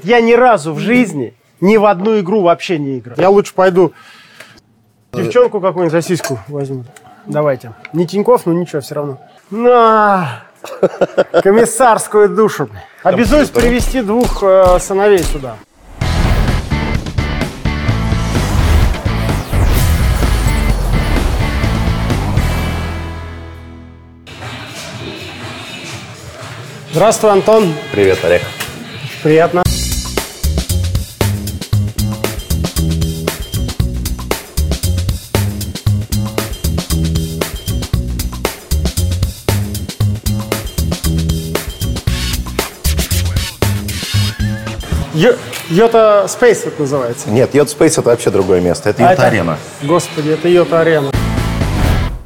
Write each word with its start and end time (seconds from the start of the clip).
Я 0.00 0.22
ни 0.22 0.32
разу 0.32 0.72
в 0.72 0.78
жизни 0.78 1.34
ни 1.60 1.76
в 1.76 1.84
одну 1.84 2.18
игру 2.20 2.40
вообще 2.40 2.78
не 2.78 2.98
играл. 2.98 3.14
Я 3.18 3.28
лучше 3.28 3.52
пойду 3.52 3.92
девчонку 5.12 5.60
какую-нибудь 5.60 6.02
сиську 6.02 6.38
возьму. 6.48 6.86
Давайте. 7.26 7.74
Не 7.92 8.06
Тиньков, 8.06 8.46
но 8.46 8.54
ничего, 8.54 8.80
все 8.80 8.94
равно. 8.94 9.20
На! 9.50 10.44
Комиссарскую 11.42 12.30
душу. 12.30 12.70
Обязуюсь 13.02 13.50
привести 13.50 14.00
двух 14.00 14.42
э, 14.42 14.78
сыновей 14.80 15.18
сюда. 15.18 15.56
Здравствуй, 26.92 27.30
Антон. 27.30 27.74
Привет, 27.92 28.24
Олег. 28.24 28.40
Приятно. 29.22 29.62
Йота 45.68 46.26
Space 46.26 46.66
это 46.66 46.80
называется. 46.80 47.30
Нет, 47.30 47.54
Yacht 47.54 47.66
Space 47.76 47.92
это 47.92 48.02
вообще 48.02 48.30
другое 48.30 48.60
место. 48.60 48.90
Это 48.90 49.06
А 49.06 49.14
Yacht 49.14 49.20
Арена. 49.20 49.58
Господи, 49.82 50.30
это 50.30 50.48
Йота 50.48 50.80
Арена. 50.80 51.10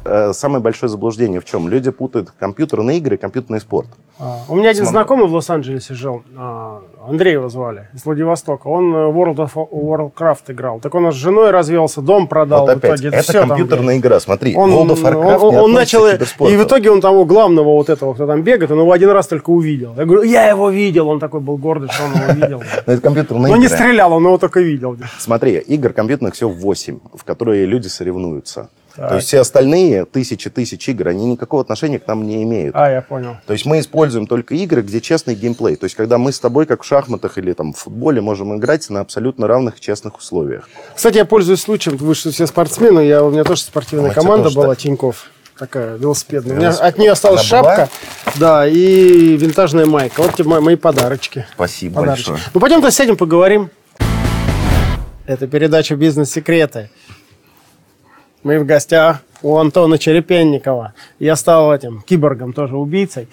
Э, 0.07 0.33
Самое 0.33 0.61
большое 0.63 0.89
заблуждение 0.89 1.39
в 1.41 1.45
чем? 1.45 1.67
Люди 1.67 1.91
путают 1.91 2.31
компьютерные 2.39 2.97
игры 2.97 3.15
и 3.15 3.17
компьютерный 3.17 3.59
спорт. 3.59 3.87
А, 4.19 4.39
У 4.47 4.55
меня 4.55 4.69
один 4.69 4.85
знакомый 4.85 5.27
в 5.27 5.33
Лос-Анджелесе 5.33 5.93
жил, 5.93 6.23
а, 6.35 6.81
Андрей 7.07 7.33
его 7.33 7.49
звали, 7.49 7.89
из 7.93 8.05
Владивостока. 8.05 8.67
Он 8.67 8.93
э, 8.95 8.97
World 9.11 9.35
of 9.35 9.51
Warcraft 9.71 10.51
играл. 10.53 10.79
Так 10.79 10.95
он 10.95 11.11
с 11.11 11.15
женой 11.15 11.51
развелся, 11.51 12.01
дом 12.01 12.27
продал 12.27 12.61
вот 12.65 12.75
в 12.75 12.77
опять, 12.77 12.99
итоге. 13.01 13.17
это 13.17 13.33
там, 13.33 13.49
компьютерная 13.49 13.97
игра. 13.97 14.19
Смотри, 14.19 14.55
Он, 14.55 14.71
World 14.71 14.95
of 14.95 15.01
Warcraft 15.03 15.39
он- 15.39 15.55
он 15.55 15.73
начал, 15.73 16.07
и 16.07 16.57
в 16.57 16.63
итоге 16.63 16.89
он 16.89 17.01
того 17.01 17.25
главного 17.25 17.69
вот 17.73 17.89
этого, 17.89 18.13
кто 18.13 18.25
там 18.25 18.41
бегает, 18.43 18.71
он 18.71 18.79
его 18.79 18.91
один 18.91 19.09
раз 19.09 19.27
только 19.27 19.49
увидел. 19.49 19.93
Я 19.97 20.05
говорю, 20.05 20.23
я 20.23 20.47
его 20.49 20.69
видел, 20.69 21.09
он 21.09 21.19
такой 21.19 21.41
был 21.41 21.57
гордый, 21.57 21.89
что 21.89 22.03
он 22.05 22.13
его 22.13 22.33
видел. 22.45 22.63
Но 22.87 22.93
это 22.93 23.01
компьютерные 23.01 23.51
Но 23.53 23.57
не 23.57 23.67
стрелял, 23.67 24.13
он 24.13 24.23
его 24.23 24.37
только 24.37 24.61
видел. 24.61 24.97
Смотри, 25.19 25.57
игр 25.57 25.93
компьютерных 25.93 26.33
всего 26.33 26.49
8, 26.49 26.99
в 27.13 27.23
которые 27.23 27.65
люди 27.65 27.87
соревнуются. 27.87 28.69
То 28.97 29.15
есть 29.15 29.27
все 29.27 29.39
остальные 29.39 30.05
тысячи 30.05 30.49
тысяч 30.49 30.89
игр, 30.89 31.07
они 31.09 31.25
никакого 31.25 31.61
отношения 31.61 31.99
к 31.99 32.07
нам 32.07 32.25
не 32.25 32.41
имеют. 32.43 32.75
А, 32.75 32.89
я 32.91 33.01
понял. 33.01 33.37
То 33.45 33.53
есть 33.53 33.65
мы 33.65 33.79
используем 33.79 34.25
только 34.27 34.55
игры, 34.55 34.81
где 34.81 34.99
честный 34.99 35.35
геймплей. 35.35 35.75
То 35.75 35.83
есть 35.85 35.95
когда 35.95 36.17
мы 36.17 36.31
с 36.31 36.39
тобой, 36.39 36.65
как 36.65 36.81
в 36.81 36.85
шахматах 36.85 37.37
или 37.37 37.53
там, 37.53 37.73
в 37.73 37.77
футболе, 37.77 38.21
можем 38.21 38.57
играть 38.57 38.89
на 38.89 39.01
абсолютно 39.01 39.47
равных 39.47 39.79
честных 39.79 40.17
условиях. 40.17 40.67
Кстати, 40.95 41.17
я 41.17 41.25
пользуюсь 41.25 41.61
случаем, 41.61 41.97
вы 41.97 42.15
же 42.15 42.31
все 42.31 42.47
спортсмены, 42.47 43.01
я, 43.01 43.23
у 43.23 43.29
меня 43.29 43.43
тоже 43.43 43.61
спортивная 43.61 44.11
А 44.11 44.13
команда 44.13 44.49
была, 44.49 44.69
так? 44.69 44.79
Тиньков. 44.79 45.29
Такая 45.57 45.95
велосипедная. 45.97 46.55
У 46.55 46.59
меня 46.59 46.69
от 46.69 46.97
нее 46.99 47.11
осталась 47.11 47.51
Она 47.51 47.61
была? 47.63 47.75
шапка, 47.77 47.89
да, 48.35 48.67
и 48.67 49.35
винтажная 49.37 49.85
майка. 49.87 50.21
Вот 50.21 50.35
тебе 50.35 50.47
мо- 50.49 50.61
мои 50.61 50.75
подарочки. 50.75 51.45
Спасибо 51.55 51.95
Подарочки. 52.01 52.29
большое. 52.29 52.49
Ну, 52.53 52.59
пойдем-то 52.59 52.91
сядем, 52.91 53.17
поговорим. 53.17 53.69
Это 55.25 55.47
передача 55.47 55.95
«Бизнес-секреты». 55.95 56.89
Мы 58.43 58.59
в 58.59 58.65
гостях 58.65 59.23
у 59.41 59.57
Антона 59.57 59.97
Черепенникова. 59.97 60.93
Я 61.19 61.35
стал 61.35 61.73
этим 61.73 62.01
киборгом, 62.01 62.53
тоже 62.53 62.77
убийцей. 62.77 63.27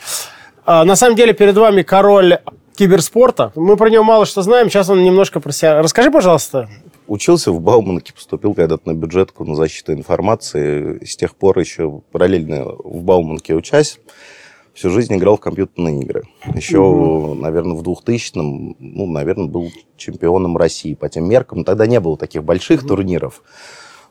А, 0.65 0.85
на 0.85 0.97
самом 0.97 1.17
деле 1.17 1.35
перед 1.35 1.57
вами 1.57 1.83
король 1.83 2.39
киберспорта. 2.75 3.53
Мы 3.55 3.77
про 3.77 3.91
него 3.91 4.03
мало 4.03 4.27
что 4.27 4.43
знаем. 4.43 4.71
Сейчас 4.71 4.89
он 4.89 5.05
немножко 5.05 5.41
про 5.41 5.53
себя... 5.53 5.83
Расскажи, 5.83 6.11
пожалуйста. 6.11 6.69
Учился 7.07 7.53
в 7.53 7.61
Бауманке, 7.61 8.15
поступил 8.15 8.55
когда-то 8.55 8.89
на 8.89 8.95
бюджетку 8.95 9.45
на 9.45 9.55
защиту 9.55 9.93
информации. 9.93 11.05
С 11.05 11.17
тех 11.17 11.37
пор 11.37 11.59
еще 11.59 12.01
параллельно 12.11 12.65
в 12.65 13.03
Бауманке 13.03 13.55
учась. 13.55 14.01
Всю 14.73 14.91
жизнь 14.91 15.15
играл 15.15 15.37
в 15.37 15.41
компьютерные 15.41 16.01
игры. 16.01 16.25
Еще, 16.53 16.81
наверное, 17.35 17.77
в 17.77 17.83
2000-м, 17.83 18.75
ну, 18.81 19.07
наверное, 19.07 19.47
был 19.47 19.71
чемпионом 19.97 20.57
России 20.57 20.95
по 20.95 21.09
тем 21.09 21.29
меркам. 21.29 21.63
Тогда 21.63 21.87
не 21.87 22.01
было 22.01 22.17
таких 22.17 22.43
больших 22.43 22.85
турниров, 22.85 23.43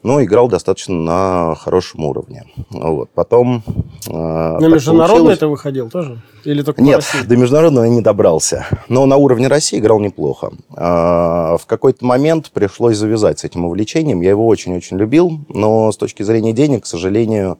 но 0.03 0.21
играл 0.21 0.49
достаточно 0.49 0.93
на 0.95 1.55
хорошем 1.55 2.05
уровне. 2.05 2.43
Вот. 2.69 3.09
Потом... 3.11 3.63
э, 4.07 4.11
На 4.11 4.67
международный 4.67 5.33
это 5.33 5.47
выходил 5.47 5.89
тоже? 5.89 6.21
Или 6.43 6.61
только 6.61 6.81
нет, 6.81 6.97
России? 6.97 7.25
до 7.25 7.37
международного 7.37 7.85
я 7.85 7.89
не 7.89 8.01
добрался. 8.01 8.65
Но 8.89 9.05
на 9.05 9.15
уровне 9.15 9.47
России 9.47 9.79
играл 9.79 9.99
неплохо. 9.99 10.51
А, 10.75 11.57
В 11.57 11.65
какой-то 11.65 12.05
момент 12.05 12.51
пришлось 12.51 12.97
завязать 12.97 13.39
с 13.39 13.43
этим 13.45 13.65
увлечением. 13.65 14.21
Я 14.21 14.31
его 14.31 14.45
очень-очень 14.45 14.97
любил, 14.97 15.39
но 15.47 15.91
с 15.91 15.97
точки 15.97 16.23
зрения 16.23 16.51
денег, 16.51 16.83
к 16.83 16.85
сожалению, 16.85 17.57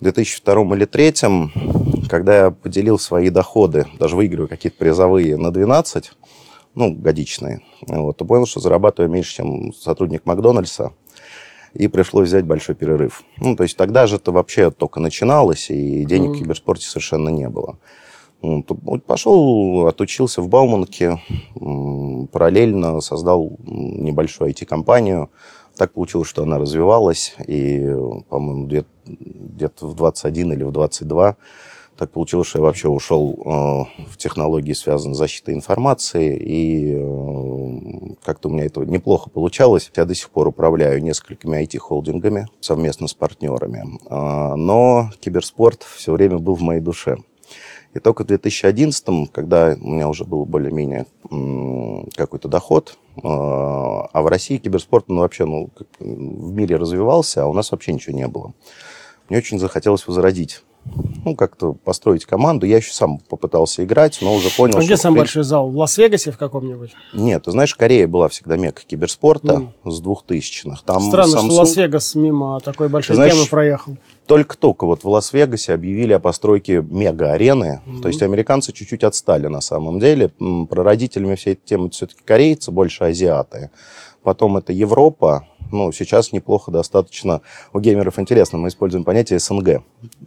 в 0.00 0.04
2002 0.04 0.54
или 0.76 0.86
2003, 0.86 2.08
когда 2.08 2.44
я 2.44 2.50
поделил 2.50 2.98
свои 2.98 3.28
доходы, 3.28 3.86
даже 3.98 4.16
выигрывая 4.16 4.48
какие-то 4.48 4.78
призовые 4.78 5.36
на 5.36 5.50
12, 5.50 6.12
ну, 6.74 6.94
годичные, 6.94 7.60
вот, 7.86 8.16
то 8.16 8.24
понял, 8.24 8.46
что 8.46 8.60
зарабатываю 8.60 9.10
меньше, 9.10 9.34
чем 9.34 9.74
сотрудник 9.74 10.24
Макдональдса, 10.24 10.92
и 11.74 11.88
пришлось 11.88 12.28
взять 12.28 12.44
большой 12.44 12.74
перерыв. 12.74 13.22
Ну, 13.38 13.56
то 13.56 13.62
есть 13.62 13.76
тогда 13.76 14.06
же 14.06 14.16
это 14.16 14.32
вообще 14.32 14.70
только 14.70 15.00
начиналось, 15.00 15.70
и 15.70 16.04
денег 16.04 16.30
в 16.30 16.38
киберспорте 16.38 16.86
совершенно 16.86 17.28
не 17.28 17.48
было. 17.48 17.78
Вот 18.42 19.04
Пошел, 19.04 19.86
отучился 19.86 20.40
в 20.40 20.48
Бауманке, 20.48 21.20
параллельно 22.32 23.00
создал 23.00 23.58
небольшую 23.66 24.50
IT-компанию. 24.50 25.30
Так 25.76 25.92
получилось, 25.92 26.28
что 26.28 26.42
она 26.42 26.58
развивалась, 26.58 27.34
и, 27.46 27.94
по-моему, 28.28 28.66
где- 28.66 28.84
где-то 29.06 29.86
в 29.86 29.94
21 29.94 30.52
или 30.52 30.64
в 30.64 30.72
22 30.72 31.36
так 32.00 32.12
получилось, 32.12 32.48
что 32.48 32.60
я 32.60 32.64
вообще 32.64 32.88
ушел 32.88 33.34
э, 33.44 34.04
в 34.10 34.16
технологии, 34.16 34.72
связанные 34.72 35.14
с 35.14 35.18
защитой 35.18 35.52
информации, 35.52 36.34
и 36.34 36.94
э, 36.94 38.14
как-то 38.24 38.48
у 38.48 38.52
меня 38.52 38.64
это 38.64 38.80
неплохо 38.86 39.28
получалось. 39.28 39.92
Я 39.94 40.06
до 40.06 40.14
сих 40.14 40.30
пор 40.30 40.48
управляю 40.48 41.02
несколькими 41.02 41.62
IT-холдингами 41.62 42.48
совместно 42.60 43.06
с 43.06 43.12
партнерами. 43.12 43.98
А, 44.06 44.56
но 44.56 45.10
киберспорт 45.20 45.82
все 45.82 46.12
время 46.12 46.38
был 46.38 46.54
в 46.54 46.62
моей 46.62 46.80
душе. 46.80 47.18
И 47.92 47.98
только 47.98 48.24
в 48.24 48.28
2011, 48.28 49.30
когда 49.30 49.76
у 49.78 49.90
меня 49.90 50.08
уже 50.08 50.24
был 50.24 50.46
более-менее 50.46 51.04
какой-то 52.16 52.48
доход, 52.48 52.96
э, 53.16 53.20
а 53.24 54.22
в 54.22 54.26
России 54.26 54.56
киберспорт 54.56 55.08
ну, 55.08 55.20
вообще 55.20 55.44
ну, 55.44 55.68
в 55.98 56.52
мире 56.52 56.76
развивался, 56.76 57.42
а 57.42 57.46
у 57.46 57.52
нас 57.52 57.70
вообще 57.72 57.92
ничего 57.92 58.16
не 58.16 58.26
было. 58.26 58.54
Мне 59.28 59.36
очень 59.36 59.58
захотелось 59.58 60.06
возродить 60.06 60.62
ну, 61.24 61.36
как-то 61.36 61.72
построить 61.74 62.24
команду. 62.24 62.66
Я 62.66 62.78
еще 62.78 62.92
сам 62.92 63.18
попытался 63.18 63.84
играть, 63.84 64.18
но 64.22 64.34
уже 64.34 64.48
понял, 64.56 64.78
А 64.78 64.80
что... 64.80 64.86
где 64.86 64.96
самый 64.96 65.18
большой 65.18 65.44
зал? 65.44 65.68
В 65.70 65.76
Лас-Вегасе 65.76 66.32
в 66.32 66.38
каком-нибудь? 66.38 66.92
Нет, 67.12 67.44
ты 67.44 67.50
знаешь, 67.50 67.74
Корея 67.74 68.08
была 68.08 68.28
всегда 68.28 68.56
мекка 68.56 68.82
киберспорта 68.86 69.72
с 69.84 70.00
2000-х. 70.02 70.80
Там 70.84 71.02
Странно, 71.02 71.38
что 71.38 71.46
Samsung- 71.46 71.52
Лас-Вегас 71.52 72.14
мимо 72.14 72.60
такой 72.60 72.88
большой 72.88 73.16
Знаешь, 73.16 73.34
темы 73.34 73.46
проехал. 73.46 73.96
только-только 74.26 74.86
вот 74.86 75.04
в 75.04 75.08
Лас-Вегасе 75.08 75.74
объявили 75.74 76.12
о 76.14 76.18
постройке 76.18 76.80
мега-арены. 76.82 77.82
То 78.02 78.08
есть 78.08 78.22
американцы 78.22 78.72
чуть-чуть 78.72 79.04
отстали 79.04 79.46
на 79.48 79.60
самом 79.60 80.00
деле. 80.00 80.30
Прародителями 80.70 81.34
всей 81.34 81.52
этой 81.54 81.66
темы 81.66 81.90
все-таки 81.90 82.20
корейцы, 82.24 82.70
больше 82.70 83.04
азиаты. 83.04 83.70
Потом 84.22 84.56
это 84.56 84.72
Европа. 84.72 85.46
Ну, 85.72 85.92
сейчас 85.92 86.32
неплохо 86.32 86.70
достаточно. 86.70 87.42
У 87.72 87.80
геймеров 87.80 88.18
интересно, 88.18 88.58
мы 88.58 88.68
используем 88.68 89.04
понятие 89.04 89.38
СНГ. 89.38 89.82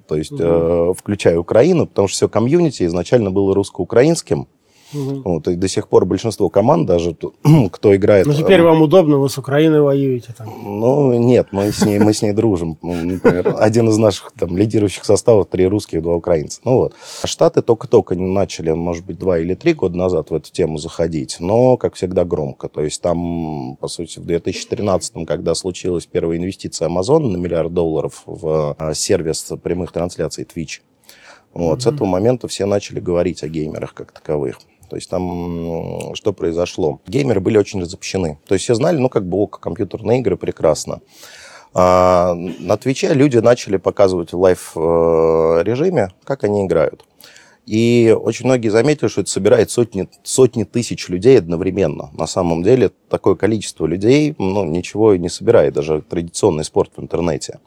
То 0.07 0.15
есть, 0.15 0.33
э, 0.37 0.93
включая 0.97 1.37
Украину, 1.37 1.87
потому 1.87 2.07
что 2.07 2.15
все 2.15 2.29
комьюнити 2.29 2.83
изначально 2.83 3.31
было 3.31 3.53
русско-украинским. 3.53 4.47
Вот, 4.93 5.47
и 5.47 5.55
до 5.55 5.67
сих 5.67 5.87
пор 5.87 6.05
большинство 6.05 6.49
команд, 6.49 6.87
даже 6.87 7.15
кто 7.71 7.95
играет... 7.95 8.25
Ну, 8.25 8.33
теперь 8.33 8.59
э, 8.59 8.63
вам 8.63 8.81
удобно, 8.81 9.17
вы 9.17 9.29
с 9.29 9.37
Украиной 9.37 9.81
воюете 9.81 10.33
там. 10.37 10.47
ну, 10.63 11.13
нет, 11.13 11.47
мы 11.51 11.71
с 11.71 11.83
ней, 11.85 11.99
мы 11.99 12.13
с 12.13 12.21
ней 12.21 12.33
дружим. 12.33 12.77
Например, 12.81 13.55
один 13.59 13.89
из 13.89 13.97
наших 13.97 14.31
там 14.31 14.57
лидирующих 14.57 15.05
составов 15.05 15.47
три 15.49 15.67
русских, 15.67 16.01
два 16.01 16.15
украинца. 16.15 16.61
Ну 16.63 16.75
вот. 16.75 16.93
А 17.21 17.27
Штаты 17.27 17.61
только-только 17.61 18.15
начали, 18.15 18.71
может 18.71 19.05
быть, 19.05 19.17
два 19.17 19.39
или 19.39 19.55
три 19.55 19.73
года 19.73 19.97
назад 19.97 20.29
в 20.29 20.35
эту 20.35 20.51
тему 20.51 20.77
заходить, 20.77 21.37
но, 21.39 21.77
как 21.77 21.95
всегда, 21.95 22.25
громко. 22.25 22.69
То 22.69 22.81
есть 22.81 23.01
там, 23.01 23.77
по 23.79 23.87
сути, 23.87 24.19
в 24.19 24.25
2013, 24.25 25.25
когда 25.27 25.55
случилась 25.55 26.05
первая 26.05 26.37
инвестиция 26.37 26.89
Amazon 26.89 27.27
на 27.27 27.37
миллиард 27.37 27.73
долларов 27.73 28.23
в 28.25 28.75
а, 28.77 28.93
сервис 28.93 29.51
прямых 29.63 29.91
трансляций 29.91 30.45
Twitch, 30.45 30.81
вот, 31.53 31.83
с 31.83 31.87
этого 31.87 32.07
момента 32.07 32.47
все 32.47 32.65
начали 32.65 32.99
говорить 32.99 33.43
о 33.43 33.47
геймерах 33.47 33.93
как 33.93 34.11
таковых. 34.11 34.59
То 34.93 34.97
есть 34.97 35.09
там 35.09 36.13
что 36.13 36.33
произошло? 36.33 37.01
Геймеры 37.07 37.39
были 37.39 37.57
очень 37.57 37.81
разобщены. 37.81 38.37
То 38.45 38.53
есть 38.53 38.63
все 38.63 38.75
знали, 38.75 38.97
ну, 38.97 39.09
как 39.09 39.27
бы, 39.27 39.39
ok, 39.39 39.59
компьютерные 39.59 40.19
игры 40.19 40.37
прекрасно. 40.37 41.01
А 41.73 42.35
на 42.35 42.77
Твиче 42.77 43.11
люди 43.15 43.39
начали 43.39 43.77
показывать 43.77 44.33
в 44.33 44.39
live-режиме, 44.39 46.09
как 46.25 46.43
они 46.43 46.63
играют. 46.63 47.05
И 47.65 48.15
очень 48.15 48.45
многие 48.45 48.69
заметили, 48.69 49.07
что 49.07 49.21
это 49.21 49.31
собирает 49.31 49.71
сотни, 49.71 50.07
сотни 50.21 50.63
тысяч 50.63 51.09
людей 51.09 51.39
одновременно. 51.39 52.11
На 52.13 52.27
самом 52.27 52.61
деле 52.61 52.91
такое 53.09 53.33
количество 53.33 53.87
людей 53.87 54.35
ну, 54.37 54.63
ничего 54.63 55.15
не 55.15 55.29
собирает, 55.29 55.73
даже 55.73 56.03
традиционный 56.03 56.65
спорт 56.65 56.91
в 56.95 57.01
интернете. 57.01 57.57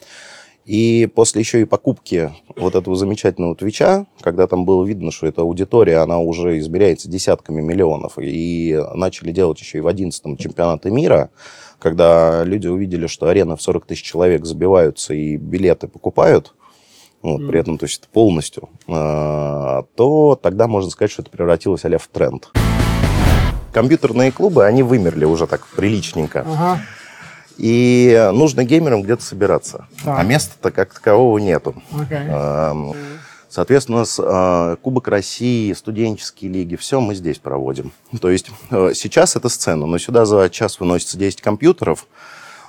И 0.67 1.09
после 1.15 1.43
еще 1.43 1.61
и 1.61 1.65
покупки 1.65 2.33
вот 2.57 2.75
этого 2.75 2.97
замечательного 2.97 3.55
Твича, 3.55 4.07
когда 4.21 4.49
там 4.49 4.65
было 4.65 4.85
видно, 4.85 5.13
что 5.13 5.29
эта 5.29 5.43
аудитория, 5.43 5.99
она 5.99 6.19
уже 6.19 6.59
измеряется 6.59 7.09
десятками 7.09 7.61
миллионов, 7.61 8.15
и 8.19 8.83
начали 8.95 9.31
делать 9.31 9.61
еще 9.61 9.79
и 9.79 9.81
в 9.81 9.87
11-м 9.87 10.37
чемпионаты 10.37 10.91
мира, 10.91 11.31
когда 11.79 12.43
люди 12.43 12.67
увидели, 12.67 13.07
что 13.07 13.29
арены 13.29 13.57
в 13.57 13.63
40 13.63 13.87
тысяч 13.87 14.03
человек 14.03 14.45
забиваются 14.45 15.15
и 15.15 15.37
билеты 15.37 15.87
покупают, 15.87 16.53
вот, 17.23 17.43
mm. 17.43 17.49
при 17.49 17.61
этом, 17.61 17.79
то 17.79 17.87
есть 17.87 18.09
полностью, 18.09 18.69
э, 18.89 19.83
то 19.95 20.41
тогда 20.43 20.67
можно 20.67 20.91
сказать, 20.91 21.13
что 21.13 21.23
это 21.23 21.31
превратилось 21.31 21.85
а 21.85 21.99
в 21.99 22.09
тренд. 22.09 22.51
Компьютерные 23.73 24.33
клубы, 24.33 24.65
они 24.65 24.83
вымерли 24.83 25.27
уже 25.27 25.47
так 25.47 25.65
приличненько. 25.77 26.41
Ага. 26.41 26.81
И 27.57 28.31
нужно 28.33 28.65
геймерам 28.65 29.03
где-то 29.03 29.23
собираться. 29.23 29.87
Так. 30.05 30.19
А 30.19 30.23
места-то 30.23 30.71
как 30.71 30.93
такового 30.95 31.39
нету. 31.39 31.75
Okay. 31.93 32.95
Соответственно, 33.49 34.05
с, 34.05 34.23
э, 34.23 34.77
Кубок 34.83 35.09
России, 35.09 35.73
студенческие 35.73 36.51
лиги, 36.51 36.77
все 36.77 37.01
мы 37.01 37.15
здесь 37.15 37.39
проводим. 37.39 37.91
То 38.21 38.29
есть 38.31 38.51
э, 38.71 38.91
сейчас 38.95 39.35
это 39.35 39.49
сцена, 39.49 39.87
но 39.87 39.97
сюда 39.97 40.27
за 40.27 40.51
час 40.51 40.79
выносится 40.79 41.17
10 41.17 41.41
компьютеров. 41.41 42.07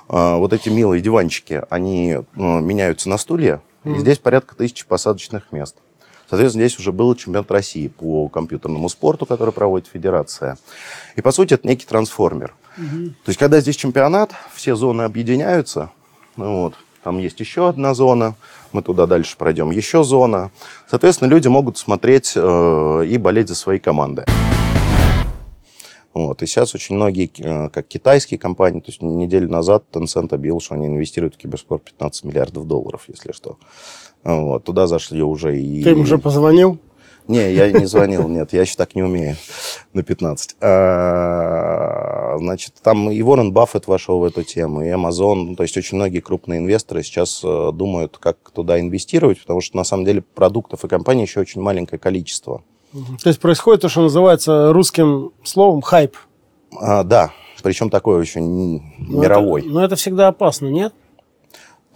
Э, 0.08 0.36
вот 0.36 0.54
эти 0.54 0.70
милые 0.70 1.02
диванчики, 1.02 1.62
они 1.68 2.12
э, 2.12 2.22
меняются 2.34 3.10
на 3.10 3.18
стулья. 3.18 3.60
Mm. 3.84 3.96
И 3.96 3.98
здесь 3.98 4.16
порядка 4.18 4.56
тысячи 4.56 4.86
посадочных 4.86 5.52
мест. 5.52 5.76
Соответственно, 6.30 6.66
здесь 6.66 6.78
уже 6.78 6.92
был 6.92 7.14
чемпионат 7.14 7.50
России 7.50 7.88
по 7.88 8.28
компьютерному 8.28 8.88
спорту, 8.88 9.26
который 9.26 9.52
проводит 9.52 9.88
федерация. 9.88 10.58
И, 11.16 11.20
по 11.20 11.32
сути, 11.32 11.52
это 11.54 11.66
некий 11.66 11.86
трансформер. 11.86 12.54
Угу. 12.78 13.06
То 13.24 13.28
есть, 13.28 13.38
когда 13.38 13.60
здесь 13.60 13.76
чемпионат, 13.76 14.32
все 14.54 14.76
зоны 14.76 15.02
объединяются. 15.02 15.90
Ну, 16.36 16.62
вот, 16.62 16.74
там 17.02 17.18
есть 17.18 17.40
еще 17.40 17.68
одна 17.68 17.94
зона, 17.94 18.34
мы 18.72 18.82
туда 18.82 19.06
дальше 19.06 19.36
пройдем, 19.36 19.70
еще 19.70 20.04
зона. 20.04 20.50
Соответственно, 20.88 21.28
люди 21.28 21.48
могут 21.48 21.78
смотреть 21.78 22.32
э, 22.36 23.04
и 23.08 23.18
болеть 23.18 23.48
за 23.48 23.54
свои 23.54 23.78
команды. 23.78 24.24
Вот. 26.14 26.42
И 26.42 26.46
сейчас 26.46 26.74
очень 26.74 26.96
многие, 26.96 27.30
э, 27.38 27.68
как 27.70 27.86
китайские 27.86 28.38
компании, 28.38 28.80
то 28.80 28.88
есть 28.88 29.02
неделю 29.02 29.48
назад 29.48 29.84
Tencent 29.92 30.34
объявил, 30.34 30.60
что 30.60 30.74
они 30.74 30.86
инвестируют 30.86 31.34
в 31.34 31.38
киберспорт 31.38 31.84
15 31.84 32.24
миллиардов 32.24 32.66
долларов, 32.66 33.04
если 33.08 33.32
что. 33.32 33.56
Вот. 34.24 34.64
Туда 34.64 34.86
зашли 34.86 35.22
уже 35.22 35.58
и... 35.58 35.82
Ты 35.82 35.90
им 35.90 36.00
уже 36.00 36.18
позвонил? 36.18 36.78
Не, 37.28 37.52
я 37.52 37.70
не 37.70 37.84
звонил, 37.84 38.26
нет, 38.26 38.54
я 38.54 38.62
еще 38.62 38.74
так 38.76 38.94
не 38.94 39.02
умею 39.02 39.36
на 39.92 40.02
15. 40.02 40.56
А, 40.62 42.36
значит, 42.38 42.74
там 42.82 43.10
и 43.10 43.20
Уоррен 43.20 43.52
Баффет 43.52 43.86
вошел 43.86 44.20
в 44.20 44.24
эту 44.24 44.42
тему, 44.44 44.82
и 44.82 44.88
Amazon, 44.88 45.44
ну, 45.44 45.54
то 45.54 45.62
есть 45.62 45.76
очень 45.76 45.96
многие 45.96 46.20
крупные 46.20 46.58
инвесторы 46.58 47.02
сейчас 47.02 47.42
э, 47.44 47.70
думают, 47.72 48.16
как 48.16 48.38
туда 48.54 48.80
инвестировать, 48.80 49.40
потому 49.42 49.60
что 49.60 49.76
на 49.76 49.84
самом 49.84 50.06
деле 50.06 50.22
продуктов 50.22 50.84
и 50.84 50.88
компаний 50.88 51.22
еще 51.22 51.40
очень 51.40 51.60
маленькое 51.60 51.98
количество. 51.98 52.62
То 52.92 53.28
есть 53.28 53.40
происходит 53.40 53.82
то, 53.82 53.90
что 53.90 54.00
называется 54.00 54.72
русским 54.72 55.32
словом 55.44 55.82
хайп. 55.82 56.16
А, 56.80 57.04
да, 57.04 57.32
причем 57.62 57.90
такой 57.90 58.18
очень 58.18 58.82
но 58.98 59.20
мировой. 59.20 59.60
Это, 59.60 59.70
но 59.70 59.84
это 59.84 59.96
всегда 59.96 60.28
опасно, 60.28 60.68
нет? 60.68 60.94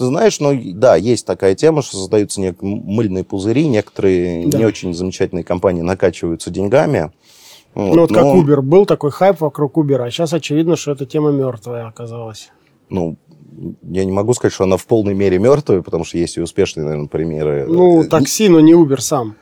Ты 0.03 0.07
знаешь, 0.07 0.41
ну 0.41 0.61
да, 0.75 0.97
есть 0.97 1.25
такая 1.25 1.55
тема, 1.55 1.81
что 1.81 1.97
создаются 1.97 2.41
нек- 2.41 2.57
мыльные 2.61 3.23
пузыри, 3.23 3.69
некоторые 3.69 4.49
да. 4.49 4.59
не 4.59 4.65
очень 4.65 4.93
замечательные 4.93 5.45
компании 5.45 5.83
накачиваются 5.83 6.51
деньгами. 6.51 7.13
Вот, 7.75 7.95
ну 7.95 8.01
вот 8.01 8.11
но... 8.11 8.17
как 8.17 8.25
Uber, 8.25 8.63
был 8.63 8.85
такой 8.85 9.13
хайп 9.13 9.41
вокруг 9.41 9.79
Uber, 9.79 10.05
а 10.05 10.11
сейчас 10.11 10.33
очевидно, 10.33 10.75
что 10.75 10.91
эта 10.91 11.07
тема 11.07 11.31
мертвая 11.31 11.87
оказалась. 11.87 12.51
Ну, 12.91 13.17
я 13.83 14.05
не 14.05 14.11
могу 14.11 14.35
сказать, 14.35 14.53
что 14.53 14.65
она 14.65 14.77
в 14.77 14.87
полной 14.87 15.15
мере 15.15 15.39
мертвая, 15.39 15.83
потому 15.83 16.05
что 16.05 16.19
есть 16.19 16.37
и 16.37 16.41
успешные, 16.41 16.83
наверное, 16.83 17.07
примеры. 17.07 17.67
Ну, 17.69 18.03
такси, 18.03 18.49
но 18.49 18.59
не 18.59 18.73
Uber 18.73 19.01
сам. 19.01 19.37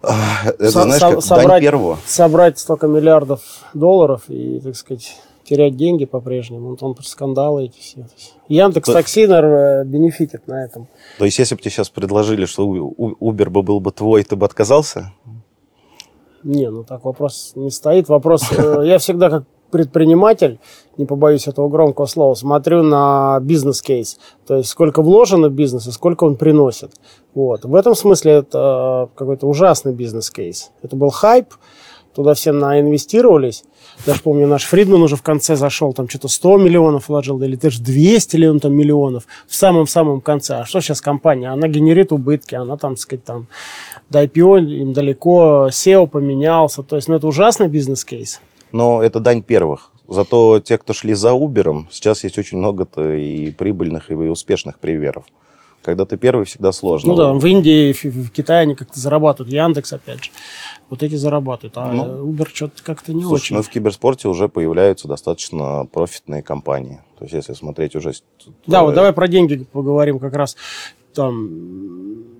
Это, 0.00 0.70
Со- 0.70 0.82
знаешь, 0.84 1.00
как 1.02 1.22
собрать, 1.22 1.48
дань 1.48 1.60
первого. 1.60 1.98
Собрать 2.06 2.58
столько 2.58 2.86
миллиардов 2.86 3.42
долларов 3.74 4.22
и, 4.28 4.60
так 4.60 4.76
сказать, 4.76 5.14
терять 5.48 5.76
деньги 5.76 6.04
по-прежнему. 6.04 6.70
Вот 6.70 6.82
он 6.82 6.94
скандалы 7.02 7.64
эти 7.64 7.80
все. 7.80 8.06
Яндекс. 8.48 8.92
Такси, 8.92 9.26
наверное, 9.26 9.84
бенефитит 9.84 10.46
на 10.46 10.64
этом. 10.64 10.88
То 11.18 11.24
есть, 11.24 11.38
если 11.38 11.54
бы 11.54 11.60
тебе 11.60 11.70
сейчас 11.70 11.88
предложили, 11.88 12.44
что 12.44 12.66
Uber 12.66 13.48
бы 13.48 13.62
был 13.62 13.80
бы 13.80 13.90
твой, 13.90 14.22
ты 14.24 14.36
бы 14.36 14.44
отказался? 14.44 15.12
Не, 16.44 16.70
ну 16.70 16.84
так 16.84 17.04
вопрос 17.04 17.52
не 17.56 17.70
стоит. 17.70 18.08
Вопрос, 18.08 18.44
э, 18.56 18.82
я 18.84 18.98
всегда 18.98 19.28
как 19.30 19.44
предприниматель, 19.70 20.60
не 20.96 21.04
побоюсь 21.04 21.46
этого 21.46 21.68
громкого 21.68 22.06
слова, 22.06 22.34
смотрю 22.34 22.82
на 22.82 23.38
бизнес-кейс. 23.40 24.18
То 24.46 24.56
есть, 24.56 24.68
сколько 24.68 25.02
вложено 25.02 25.48
в 25.48 25.52
бизнес 25.52 25.86
и 25.86 25.90
сколько 25.90 26.24
он 26.24 26.36
приносит. 26.36 26.92
Вот. 27.34 27.64
В 27.64 27.74
этом 27.74 27.94
смысле 27.94 28.32
это 28.32 29.10
какой-то 29.14 29.46
ужасный 29.46 29.92
бизнес-кейс. 29.92 30.70
Это 30.82 30.96
был 30.96 31.10
хайп, 31.10 31.54
туда 32.18 32.34
все 32.34 32.50
наинвестировались. 32.50 33.62
Даже 34.04 34.22
помню, 34.22 34.48
наш 34.48 34.64
Фридман 34.64 35.00
уже 35.00 35.14
в 35.14 35.22
конце 35.22 35.54
зашел, 35.54 35.92
там 35.92 36.08
что-то 36.08 36.26
100 36.26 36.58
миллионов 36.58 37.08
вложил, 37.08 37.40
или 37.44 37.54
даже 37.54 37.80
200 37.80 38.34
ли 38.34 38.48
он 38.48 38.58
там 38.58 38.74
миллионов 38.74 39.28
в 39.46 39.54
самом-самом 39.54 40.20
конце. 40.20 40.56
А 40.56 40.64
что 40.64 40.80
сейчас 40.80 41.00
компания? 41.00 41.48
Она 41.52 41.68
генерит 41.68 42.10
убытки, 42.10 42.56
она 42.56 42.76
там, 42.76 42.96
так 42.96 43.02
сказать, 43.02 43.24
там 43.24 43.46
до 44.10 44.24
IPO 44.24 44.64
им 44.64 44.92
далеко, 44.92 45.68
SEO 45.70 46.08
поменялся. 46.08 46.82
То 46.82 46.96
есть, 46.96 47.06
ну, 47.06 47.14
это 47.14 47.28
ужасный 47.28 47.68
бизнес-кейс. 47.68 48.40
Но 48.72 49.00
это 49.00 49.20
дань 49.20 49.40
первых. 49.40 49.92
Зато 50.08 50.58
те, 50.58 50.76
кто 50.76 50.94
шли 50.94 51.14
за 51.14 51.28
Uber, 51.28 51.84
сейчас 51.92 52.24
есть 52.24 52.36
очень 52.36 52.58
много-то 52.58 53.12
и 53.12 53.52
прибыльных, 53.52 54.10
и 54.10 54.14
успешных 54.14 54.80
примеров. 54.80 55.22
Когда 55.82 56.04
ты 56.04 56.16
первый, 56.16 56.46
всегда 56.46 56.72
сложно. 56.72 57.12
Ну 57.12 57.16
да, 57.16 57.32
в 57.32 57.46
Индии, 57.46 57.92
в 57.92 58.30
Китае 58.30 58.62
они 58.62 58.74
как-то 58.74 58.98
зарабатывают. 58.98 59.54
Яндекс, 59.54 59.92
опять 59.92 60.24
же 60.24 60.30
вот 60.90 61.02
эти 61.02 61.14
зарабатывают. 61.14 61.76
А 61.76 61.92
ну, 61.92 62.30
Uber 62.30 62.48
что-то 62.52 62.82
как-то 62.82 63.12
не 63.12 63.22
слушай, 63.22 63.42
очень. 63.42 63.56
Ну, 63.56 63.62
в 63.62 63.68
киберспорте 63.68 64.28
уже 64.28 64.48
появляются 64.48 65.08
достаточно 65.08 65.86
профитные 65.92 66.42
компании. 66.42 67.00
То 67.18 67.24
есть, 67.24 67.34
если 67.34 67.52
смотреть 67.52 67.96
уже... 67.96 68.12
Да, 68.66 68.82
вот 68.82 68.94
давай 68.94 69.12
про 69.12 69.28
деньги 69.28 69.66
поговорим 69.70 70.18
как 70.18 70.34
раз. 70.34 70.56
Там, 71.14 71.50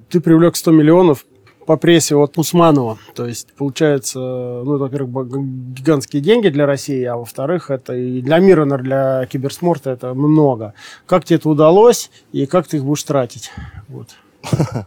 ты 0.09 0.21
привлек 0.21 0.57
100 0.57 0.71
миллионов 0.71 1.27
по 1.67 1.77
прессе 1.77 2.17
от 2.17 2.39
Усманова. 2.39 2.97
То 3.15 3.27
есть, 3.27 3.53
получается, 3.53 4.19
ну, 4.19 4.79
во-первых, 4.79 5.29
гигантские 5.75 6.23
деньги 6.23 6.49
для 6.49 6.65
России, 6.65 7.05
а 7.05 7.17
во-вторых, 7.17 7.71
это 7.71 7.95
и 7.95 8.23
для 8.23 8.39
мира, 8.39 8.65
для 8.79 9.27
киберспорта 9.27 9.91
это 9.91 10.15
много. 10.15 10.73
Как 11.05 11.27
тебе 11.27 11.37
это 11.37 11.51
удалось 11.51 12.11
и 12.33 12.47
как 12.47 12.67
ты 12.67 12.79
их 12.79 12.85
будешь 12.85 13.03
тратить? 13.03 13.51
Вот. 13.89 14.09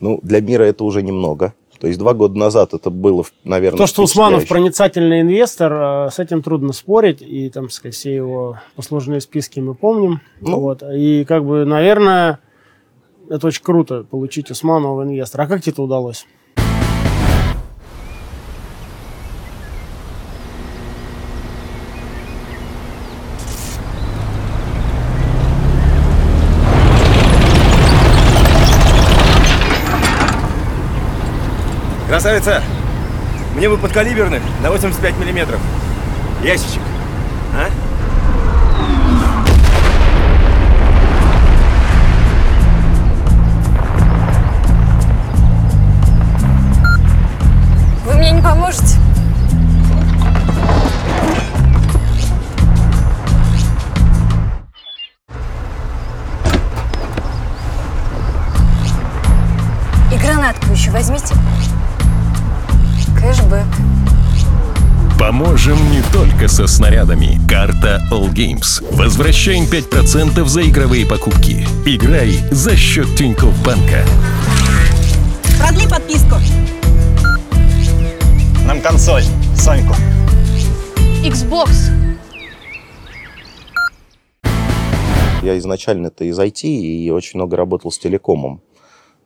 Ну, 0.00 0.18
для 0.22 0.40
мира 0.40 0.64
это 0.64 0.84
уже 0.84 1.02
немного. 1.02 1.54
То 1.82 1.88
есть 1.88 1.98
два 1.98 2.14
года 2.14 2.38
назад 2.38 2.74
это 2.74 2.90
было, 2.90 3.24
наверное, 3.42 3.76
То, 3.76 3.86
что 3.88 4.04
Усманов 4.04 4.46
проницательный 4.46 5.22
инвестор, 5.22 5.72
э, 5.72 6.10
с 6.12 6.20
этим 6.20 6.40
трудно 6.40 6.72
спорить. 6.72 7.20
И 7.22 7.50
там, 7.50 7.70
сказать, 7.70 7.96
все 7.96 8.14
его 8.14 8.60
послужные 8.76 9.20
списки 9.20 9.58
мы 9.58 9.74
помним. 9.74 10.20
Ну. 10.40 10.60
Вот. 10.60 10.84
И 10.94 11.24
как 11.24 11.44
бы, 11.44 11.64
наверное, 11.64 12.38
это 13.28 13.48
очень 13.48 13.64
круто 13.64 14.04
получить 14.08 14.48
Усманова 14.52 15.02
инвестора. 15.02 15.42
А 15.42 15.46
как 15.48 15.62
тебе 15.62 15.72
это 15.72 15.82
удалось? 15.82 16.24
Красавица, 32.12 32.62
мне 33.54 33.70
бы 33.70 33.78
подкалиберных 33.78 34.42
на 34.62 34.70
85 34.70 35.16
миллиметров. 35.16 35.58
Ящичек. 36.42 36.82
А? 37.56 37.70
Вы 48.04 48.14
мне 48.16 48.32
не 48.32 48.42
поможете? 48.42 48.98
И 60.12 60.18
гранатку 60.18 60.72
еще 60.72 60.90
возьмите. 60.90 61.34
Поможем 65.42 65.76
не 65.90 66.00
только 66.12 66.46
со 66.46 66.68
снарядами. 66.68 67.40
Карта 67.48 68.00
All 68.12 68.32
Games. 68.32 68.80
Возвращаем 68.94 69.64
5% 69.64 70.44
за 70.46 70.62
игровые 70.62 71.04
покупки. 71.04 71.66
Играй 71.84 72.30
за 72.52 72.76
счет 72.76 73.08
Тинькофф 73.16 73.52
Банка. 73.64 74.04
Продли 75.58 75.88
подписку. 75.88 76.36
нам 78.68 78.80
консоль, 78.80 79.24
Соньку. 79.56 79.96
Xbox. 81.24 81.70
Я 85.42 85.58
изначально 85.58 86.06
это 86.06 86.22
из 86.24 86.38
IT 86.38 86.68
и 86.68 87.10
очень 87.10 87.40
много 87.40 87.56
работал 87.56 87.90
с 87.90 87.98
телекомом. 87.98 88.62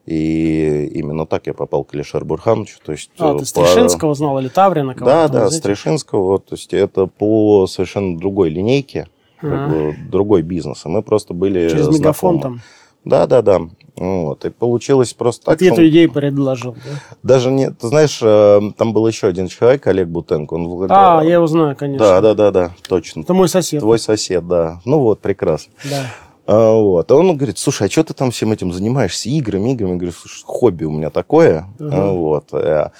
И 0.06 0.86
именно 0.94 1.26
так 1.26 1.46
я 1.48 1.54
попал 1.54 1.82
к 1.84 1.92
Алишеру 1.94 2.24
Бурхановичу. 2.24 2.78
То 2.84 2.92
есть, 2.92 3.10
А, 3.18 3.30
э, 3.30 3.32
ты 3.34 3.38
по- 3.40 3.44
Стришинского 3.44 4.14
знал 4.14 4.38
или 4.38 4.48
Таврина? 4.48 4.94
Да, 4.94 5.26
да, 5.28 5.46
этих? 5.46 5.56
Стришинского. 5.56 6.38
То 6.38 6.54
есть 6.54 6.72
это 6.72 7.06
по 7.06 7.66
совершенно 7.66 8.16
другой 8.16 8.50
линейке, 8.50 9.08
как 9.40 9.52
Ага. 9.52 9.68
бы 9.74 9.96
другой 10.08 10.42
бизнес. 10.42 10.84
И 10.86 10.88
мы 10.88 11.02
просто 11.02 11.34
были 11.34 11.68
Через 11.68 11.88
мегафон 11.88 12.34
знакомы. 12.36 12.42
там. 12.58 12.60
Да, 13.04 13.26
да, 13.26 13.40
да. 13.42 13.60
Вот. 13.96 14.44
И 14.44 14.50
получилось 14.50 15.12
просто 15.14 15.42
А 15.46 15.50
так. 15.52 15.58
ты 15.60 15.66
что- 15.66 15.74
эту 15.74 15.88
идею 15.88 16.12
предложил, 16.12 16.72
да? 16.74 16.90
Даже 17.22 17.50
не... 17.50 17.70
Ты 17.70 17.86
знаешь, 17.88 18.18
э, 18.22 18.60
там 18.76 18.92
был 18.92 19.06
еще 19.06 19.26
один 19.28 19.48
человек, 19.48 19.86
Олег 19.86 20.08
Бутенко. 20.08 20.54
Он 20.54 20.66
в- 20.68 20.86
А, 20.90 21.22
я 21.24 21.34
его 21.34 21.46
знаю, 21.46 21.76
конечно. 21.76 22.04
Да, 22.06 22.20
да, 22.20 22.34
да, 22.34 22.50
да, 22.50 22.70
точно. 22.88 23.20
Это 23.20 23.32
мой 23.32 23.48
сосед. 23.48 23.80
Твой 23.80 23.98
сосед, 24.00 24.46
да. 24.46 24.80
Ну 24.84 24.98
вот, 24.98 25.20
прекрасно. 25.20 25.72
Да. 25.84 26.02
А, 26.46 26.74
Вот. 26.80 27.10
А 27.10 27.14
он 27.14 27.36
говорит, 27.36 27.58
слушай, 27.58 27.86
а 27.88 27.90
что 27.90 28.04
ты 28.04 28.14
там 28.14 28.30
всем 28.30 28.52
этим 28.52 28.72
занимаешься? 28.72 29.28
Играми, 29.28 29.72
играми? 29.72 29.90
Я 29.92 29.96
говорю, 29.96 30.12
слушай, 30.12 30.42
хобби 30.46 30.84
у 30.84 30.90
меня 30.90 31.10
такое. 31.10 31.66
А, 31.80 32.12
Вот. 32.12 32.52
Э, 32.52 32.90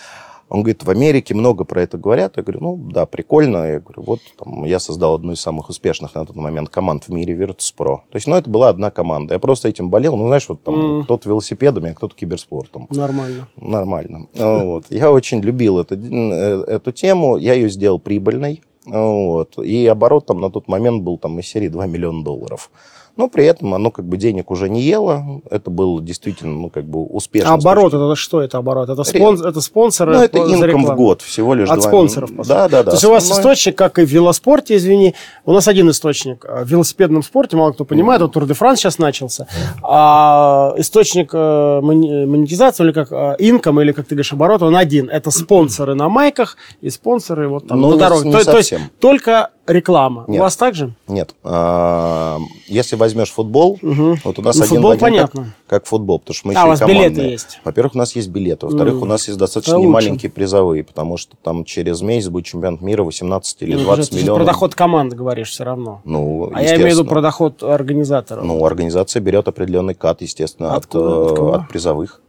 Он 0.48 0.60
говорит, 0.62 0.84
в 0.84 0.90
Америке 0.90 1.34
много 1.34 1.64
про 1.64 1.82
это 1.82 1.98
говорят. 1.98 2.36
Я 2.36 2.44
говорю, 2.44 2.60
ну 2.60 2.76
да, 2.92 3.04
прикольно. 3.04 3.64
Я 3.66 3.80
говорю, 3.80 4.02
вот 4.06 4.20
там, 4.38 4.64
я 4.64 4.78
создал 4.78 5.14
одну 5.14 5.32
из 5.32 5.40
самых 5.40 5.68
успешных 5.70 6.14
на 6.14 6.24
тот 6.24 6.36
момент 6.36 6.68
команд 6.68 7.08
в 7.08 7.12
мире 7.12 7.34
Virtus.pro. 7.34 7.96
То 8.10 8.14
есть, 8.16 8.28
ну, 8.28 8.36
это 8.36 8.48
была 8.48 8.68
одна 8.68 8.92
команда. 8.92 9.34
Я 9.34 9.40
просто 9.40 9.68
этим 9.68 9.90
болел. 9.90 10.16
Ну, 10.16 10.28
знаешь, 10.28 10.48
вот 10.48 10.62
там 10.62 10.74
Мгм. 10.78 11.04
кто-то 11.04 11.28
велосипедами, 11.28 11.90
а 11.90 11.94
кто-то 11.94 12.14
киберспортом. 12.14 12.86
Нормально. 12.90 13.48
Нормально. 13.56 14.26
А, 14.38 14.58
Вот. 14.64 14.84
Я 14.90 15.10
очень 15.10 15.40
любил 15.40 15.80
это, 15.80 15.96
э, 15.96 16.62
эту 16.68 16.92
тему. 16.92 17.38
Я 17.38 17.54
ее 17.54 17.68
сделал 17.68 17.98
прибыльной. 17.98 18.62
Вот. 18.84 19.58
И 19.58 19.84
оборот 19.88 20.26
там 20.26 20.40
на 20.40 20.48
тот 20.50 20.68
момент 20.68 21.02
был 21.02 21.18
там 21.18 21.40
из 21.40 21.46
серии 21.48 21.68
2 21.68 21.86
миллиона 21.86 22.22
долларов. 22.22 22.70
Но 23.16 23.28
при 23.28 23.46
этом 23.46 23.72
оно 23.74 23.90
как 23.90 24.04
бы 24.04 24.16
денег 24.18 24.50
уже 24.50 24.68
не 24.68 24.82
ело. 24.82 25.40
Это 25.50 25.70
было 25.70 26.02
действительно, 26.02 26.52
ну, 26.52 26.70
как 26.70 26.84
бы 26.84 27.02
успешно. 27.02 27.50
А 27.50 27.54
оборот, 27.54 27.94
это 27.94 28.14
что 28.14 28.42
это 28.42 28.58
оборот? 28.58 28.88
Это, 28.90 29.02
Ре- 29.02 29.04
спон... 29.04 29.40
это 29.46 29.60
спонсоры 29.62 30.12
Ну, 30.12 30.22
это 30.22 30.38
инком 30.38 30.84
в 30.84 30.94
год 30.96 31.22
всего 31.22 31.54
лишь. 31.54 31.68
От 31.70 31.80
два- 31.80 31.88
спонсоров, 31.88 32.30
по 32.36 32.44
сути. 32.44 32.48
Да, 32.54 32.68
да, 32.68 32.82
да. 32.82 32.90
То 32.90 32.96
есть 32.96 33.04
у 33.04 33.10
вас 33.10 33.22
Основной- 33.24 33.40
источник, 33.54 33.78
как 33.78 33.98
и 33.98 34.04
в 34.04 34.10
велоспорте, 34.10 34.76
извини, 34.76 35.14
у 35.46 35.52
нас 35.52 35.66
один 35.66 35.88
источник. 35.90 36.44
А 36.46 36.64
В 36.64 36.68
велосипедном 36.68 37.22
спорте, 37.22 37.56
мало 37.56 37.72
кто 37.72 37.84
понимает, 37.86 38.20
вот 38.20 38.32
Тур 38.32 38.46
де 38.46 38.52
Франс 38.54 38.80
сейчас 38.80 38.98
начался. 38.98 39.46
А 39.82 40.74
источник 40.76 41.30
э, 41.32 41.80
монетизации, 41.80 42.84
или 42.84 42.92
как 42.92 43.10
э, 43.12 43.36
инком, 43.38 43.80
или, 43.80 43.92
как 43.92 44.06
ты 44.06 44.14
говоришь, 44.14 44.32
оборот, 44.32 44.62
он 44.62 44.76
один. 44.76 45.08
Это 45.08 45.30
спонсоры 45.30 45.94
на 45.94 46.08
майках 46.08 46.56
и 46.80 46.90
спонсоры 46.90 47.48
вот 47.48 47.66
там 47.68 47.80
Ну, 47.80 47.92
на 47.92 47.96
дорогах. 47.96 48.24
не 48.24 48.32
То, 48.32 48.44
то 48.44 48.56
есть 48.58 48.74
только 49.00 49.50
реклама. 49.66 50.24
Нет. 50.28 50.40
У 50.40 50.42
вас 50.42 50.56
так 50.56 50.74
же? 50.74 50.94
Нет. 51.08 51.34
А, 51.42 52.38
Если 52.68 52.96
возьмешь 53.06 53.30
футбол, 53.32 53.78
Мгм. 53.82 54.16
вот 54.24 54.38
у 54.38 54.42
нас 54.42 54.56
Ну, 54.56 54.62
один 54.64 54.74
футбол 54.74 54.90
в 54.90 54.94
один 54.94 55.20
как- 55.20 55.32
понятно. 55.32 55.54
Как, 55.66 55.86
футбол, 55.86 56.18
потому 56.20 56.34
что 56.34 56.48
мы 56.48 56.54
А, 56.54 56.56
еще 56.58 56.66
у 56.66 56.68
вас 56.70 56.80
билеты 56.80 56.98
командные. 56.98 57.30
есть. 57.32 57.60
Во-первых, 57.64 57.94
у 57.94 57.98
нас 57.98 58.14
есть 58.16 58.28
билеты. 58.28 58.66
Во-вторых, 58.66 59.02
у 59.02 59.04
нас 59.04 59.26
есть 59.28 59.38
достаточно 59.38 59.72
Это 59.72 59.78
лучше. 59.78 59.88
немаленькие 59.88 60.30
призовые, 60.30 60.84
потому 60.84 61.16
что 61.16 61.36
там 61.42 61.64
через 61.64 62.02
месяц 62.02 62.28
будет 62.28 62.44
чемпионат 62.46 62.80
мира 62.80 63.02
18 63.04 63.62
или 63.62 63.74
Ну, 63.74 63.82
20 63.84 64.10
ты 64.10 64.16
же 64.16 64.22
миллионов. 64.22 64.38
про 64.46 64.52
доход 64.52 64.74
команды 64.74 65.16
говоришь 65.16 65.50
все 65.50 65.64
равно. 65.64 66.00
Ну, 66.04 66.50
А 66.54 66.62
я 66.62 66.76
имею 66.76 66.88
в 66.88 66.90
виду 66.92 67.04
про 67.04 67.20
доход 67.20 67.62
организатора. 67.62 68.42
Ну, 68.42 68.64
организация 68.64 69.20
берет 69.20 69.48
определенный 69.48 69.94
кат, 69.94 70.22
естественно, 70.22 70.74
от, 70.74 70.84
Откуда? 70.84 71.26
От 71.32 71.38
э, 71.38 71.42
от 71.62 71.68
призовых. 71.68 72.20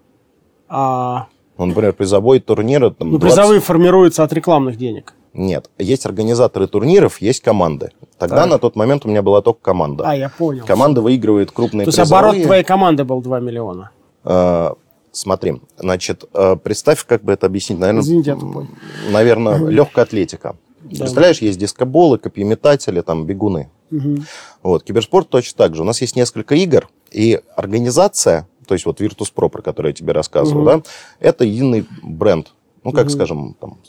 А, 0.69 1.27
Ну, 1.57 1.65
например, 1.65 1.93
призовой 1.93 2.39
турнир... 2.39 2.91
Там, 2.91 3.11
ну, 3.11 3.17
20 3.17 3.21
призовые 3.35 3.61
формируются 3.61 4.23
от 4.23 4.31
рекламных 4.33 4.77
денег. 4.77 5.13
Нет, 5.37 5.69
есть 5.77 6.05
организаторы 6.05 6.67
турниров, 6.67 7.21
есть 7.21 7.41
команды. 7.41 7.91
Тогда 8.17 8.41
Так. 8.41 8.49
на 8.49 8.57
тот 8.57 8.75
момент 8.75 9.05
у 9.05 9.09
меня 9.09 9.21
была 9.21 9.41
только 9.41 9.61
команда. 9.61 10.03
А, 10.09 10.15
я 10.15 10.29
понял. 10.29 10.65
Команда 10.65 11.01
выигрывает 11.01 11.51
крупные 11.51 11.85
То 11.85 11.89
есть 11.89 11.97
призовые. 11.99 12.29
оборот 12.29 12.43
твоей 12.43 12.63
команды 12.63 13.03
был 13.03 13.21
2 13.21 13.39
миллиона. 13.39 13.91
Э, 14.25 14.71
Смотри, 15.11 15.61
значит, 15.79 16.25
э, 16.33 16.57
представь, 16.63 17.03
как 17.05 17.23
бы 17.23 17.33
это 17.33 17.47
объяснить. 17.47 17.79
Наверное, 17.79 18.01
Извините, 18.03 18.37
я 18.37 19.11
наверное, 19.11 19.57
легкая 19.67 20.05
атлетика. 20.05 20.57
Представляешь, 20.83 21.39
есть 21.41 21.57
дискоболы, 21.57 22.19
копьеметатели, 22.19 23.01
там, 23.01 23.25
бегуны. 23.25 23.69
Мгм. 23.89 24.25
Вот, 24.61 24.83
киберспорт 24.83 25.29
точно 25.29 25.57
так 25.57 25.75
же. 25.75 25.81
У 25.81 25.85
нас 25.85 26.01
есть 26.01 26.15
несколько 26.15 26.53
игр, 26.53 26.87
и 27.09 27.39
организация, 27.55 28.47
то 28.67 28.75
есть 28.75 28.85
вот 28.85 29.01
Virtus.pro, 29.01 29.49
про 29.49 29.61
который 29.63 29.87
я 29.87 29.93
тебе 29.93 30.11
рассказывал, 30.13 30.63
да, 30.65 30.81
это 31.19 31.45
единый 31.45 31.87
бренд. 32.03 32.53
Ну, 32.83 32.91
как, 32.91 33.09
скажем, 33.09 33.55
там, 33.59 33.79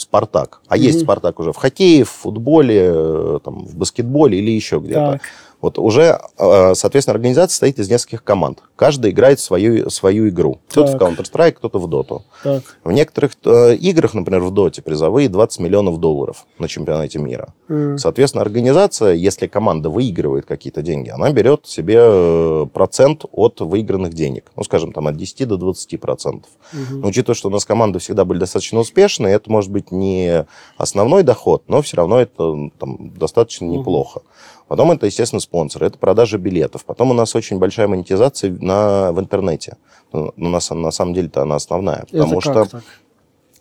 Спартак. 0.00 0.60
А 0.68 0.76
есть 0.76 1.00
Спартак 1.00 1.40
уже 1.40 1.52
в 1.52 1.56
хоккее, 1.56 2.04
в 2.04 2.10
футболе, 2.10 2.90
э, 2.94 3.38
там, 3.44 3.64
в 3.64 3.76
баскетболе 3.76 4.38
или 4.38 4.50
еще 4.50 4.78
где-то. 4.78 5.12
Так. 5.12 5.22
Вот 5.60 5.78
уже, 5.78 6.20
э, 6.38 6.74
соответственно, 6.74 7.14
организация 7.14 7.50
состоит 7.50 7.78
из 7.80 7.90
нескольких 7.90 8.22
команд. 8.22 8.62
Каждая 8.76 9.10
играет 9.10 9.40
свою, 9.40 9.90
свою 9.90 10.28
игру. 10.28 10.60
Кто-то 10.68 10.92
в. 10.92 11.00
Counter-Strike, 11.00 11.52
кто-то 11.52 11.80
в 11.80 11.88
Доту. 11.88 12.24
Так. 12.44 12.62
В 12.84 12.92
некоторых 12.92 13.32
э, 13.44 13.74
играх, 13.74 14.14
например, 14.14 14.42
в 14.42 14.52
Доте, 14.52 14.82
призовые 14.82 15.28
20 15.28 15.58
миллионов 15.60 15.98
долларов 15.98 16.46
на 16.60 16.68
чемпионате 16.68 17.18
мира. 17.18 17.54
М. 17.68 17.98
Соответственно, 17.98 18.42
организация, 18.42 19.14
если 19.14 19.48
команда 19.48 19.90
выигрывает 19.90 20.46
какие-то 20.46 20.82
деньги, 20.82 21.08
она 21.08 21.32
берет 21.32 21.66
себе 21.66 21.96
э, 21.98 22.66
процент 22.72 23.24
от 23.32 23.60
выигранных 23.60 24.14
денег. 24.14 24.52
Ну, 24.54 24.62
скажем, 24.62 24.92
там 24.92 25.08
от 25.08 25.16
10 25.16 25.48
до 25.48 25.56
20 25.56 26.00
процентов. 26.00 26.50
Но 26.90 27.08
учитывая, 27.08 27.34
что 27.34 27.48
у 27.48 27.50
нас 27.52 27.64
команды 27.64 27.98
всегда 27.98 28.24
были 28.24 28.38
достаточно 28.38 28.78
успешные, 28.78 29.34
это 29.34 29.50
может 29.50 29.72
быть 29.72 29.90
не 29.90 30.46
основной 30.76 31.24
доход, 31.24 31.64
но 31.66 31.82
все 31.82 31.96
равно 31.96 32.20
это 32.20 32.70
там, 32.78 33.10
достаточно 33.16 33.64
неплохо. 33.64 34.20
Потом 34.68 34.90
это, 34.90 35.06
естественно, 35.06 35.40
спонсоры, 35.40 35.86
это 35.86 35.98
продажа 35.98 36.38
билетов. 36.38 36.84
Потом 36.84 37.10
у 37.10 37.14
нас 37.14 37.34
очень 37.34 37.58
большая 37.58 37.88
монетизация 37.88 38.56
на, 38.60 39.12
в 39.12 39.20
интернете. 39.20 39.78
Ну, 40.12 40.32
у 40.36 40.48
нас 40.48 40.70
на 40.70 40.90
самом 40.90 41.14
деле-то 41.14 41.42
она 41.42 41.56
основная. 41.56 42.04
Потому 42.10 42.38
Это 42.38 42.40
что, 42.40 42.64
так? 42.66 42.84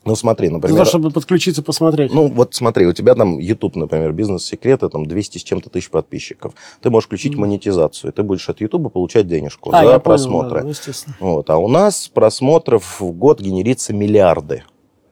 ну 0.03 0.15
смотри, 0.15 0.49
например... 0.49 0.75
того, 0.75 0.85
чтобы 0.85 1.11
подключиться, 1.11 1.63
посмотреть. 1.63 2.13
Ну, 2.13 2.27
вот 2.27 2.53
смотри, 2.55 2.85
у 2.85 2.93
тебя 2.93 3.15
там 3.15 3.39
YouTube, 3.39 3.77
например, 3.77 4.11
бизнес-секреты, 4.11 4.89
там 4.89 5.05
200 5.05 5.37
с 5.37 5.43
чем-то 5.43 5.69
тысяч 5.69 5.89
подписчиков. 5.89 6.53
Ты 6.81 6.89
можешь 6.89 7.07
включить 7.07 7.35
монетизацию, 7.35 8.11
и 8.11 8.13
ты 8.13 8.23
будешь 8.23 8.47
от 8.49 8.59
YouTube 8.59 8.91
получать 8.91 9.27
денежку 9.27 9.69
а, 9.71 9.77
за 9.77 9.83
я 9.83 9.83
понял, 9.83 10.01
просмотры. 10.01 10.59
да, 10.59 10.63
ну, 10.65 10.69
естественно. 10.69 11.15
Вот. 11.21 11.49
А 11.49 11.57
у 11.57 11.69
нас 11.69 12.09
просмотров 12.13 12.99
в 12.99 13.11
год 13.13 13.39
генерится 13.39 13.93
миллиарды. 13.93 14.63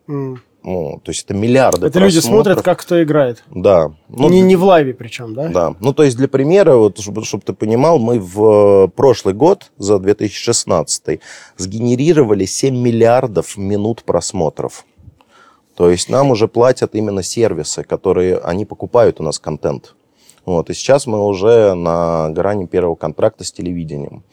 М. 0.08 0.42
Ну, 0.66 1.00
то 1.04 1.12
есть 1.12 1.26
это 1.26 1.36
миллиарды 1.36 1.86
Это 1.86 2.00
люди 2.00 2.18
смотрят, 2.18 2.64
как 2.64 2.80
кто 2.80 3.02
играет. 3.04 3.44
Да. 3.52 3.92
Ну, 4.10 4.30
не, 4.30 4.42
не 4.42 4.56
в 4.56 4.64
лайве 4.64 4.96
причем, 4.96 5.36
да? 5.36 5.48
Да. 5.48 5.76
Ну, 5.80 5.94
то 5.94 6.02
есть, 6.02 6.18
для 6.18 6.28
примера, 6.28 6.76
вот, 6.76 7.00
чтобы, 7.00 7.24
чтобы 7.24 7.44
ты 7.44 7.54
понимал, 7.54 8.00
мы 8.00 8.20
в 8.20 8.86
э, 8.86 8.88
прошлый 8.88 9.36
год, 9.36 9.72
за 9.78 10.00
2016, 10.00 11.20
сгенерировали 11.58 12.46
7 12.46 12.76
миллиардов 12.76 13.58
минут 13.58 14.02
просмотров. 14.04 14.86
То 15.76 15.92
есть, 15.92 16.10
нам 16.10 16.32
уже 16.32 16.48
платят 16.48 16.96
именно 16.96 17.22
сервисы, 17.22 17.84
которые, 17.84 18.40
они 18.40 18.66
покупают 18.66 19.20
у 19.20 19.24
нас 19.24 19.38
контент. 19.38 19.94
Вот. 20.46 20.72
И 20.72 20.74
сейчас 20.74 21.06
мы 21.06 21.24
уже 21.24 21.76
на 21.76 22.32
грани 22.32 22.66
первого 22.66 22.96
контракта 22.96 23.44
с 23.44 23.52
телевидением. 23.52 24.24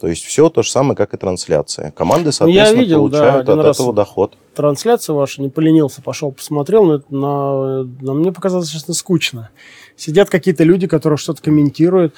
То 0.00 0.08
есть, 0.08 0.24
все 0.24 0.50
то 0.50 0.62
же 0.62 0.70
самое, 0.70 0.94
как 0.94 1.14
и 1.14 1.16
трансляция. 1.16 1.90
Команды, 1.90 2.30
соответственно, 2.32 2.76
Ну, 2.76 2.82
видел, 2.82 3.08
да, 3.08 3.18
получают 3.18 3.48
один 3.48 3.60
от 3.60 3.66
раз. 3.66 3.76
этого 3.76 3.92
доход. 3.94 4.34
Трансляция 4.54 5.14
ваша, 5.14 5.40
не 5.40 5.48
поленился, 5.48 6.02
пошел 6.02 6.32
посмотрел, 6.32 6.84
но, 6.84 6.94
это 6.96 7.06
на, 7.14 7.82
на 7.82 8.12
мне 8.14 8.32
показалось, 8.32 8.68
честно, 8.68 8.92
скучно. 8.94 9.50
Сидят 9.96 10.28
какие-то 10.28 10.64
люди, 10.64 10.86
которые 10.86 11.16
что-то 11.16 11.42
комментируют. 11.42 12.14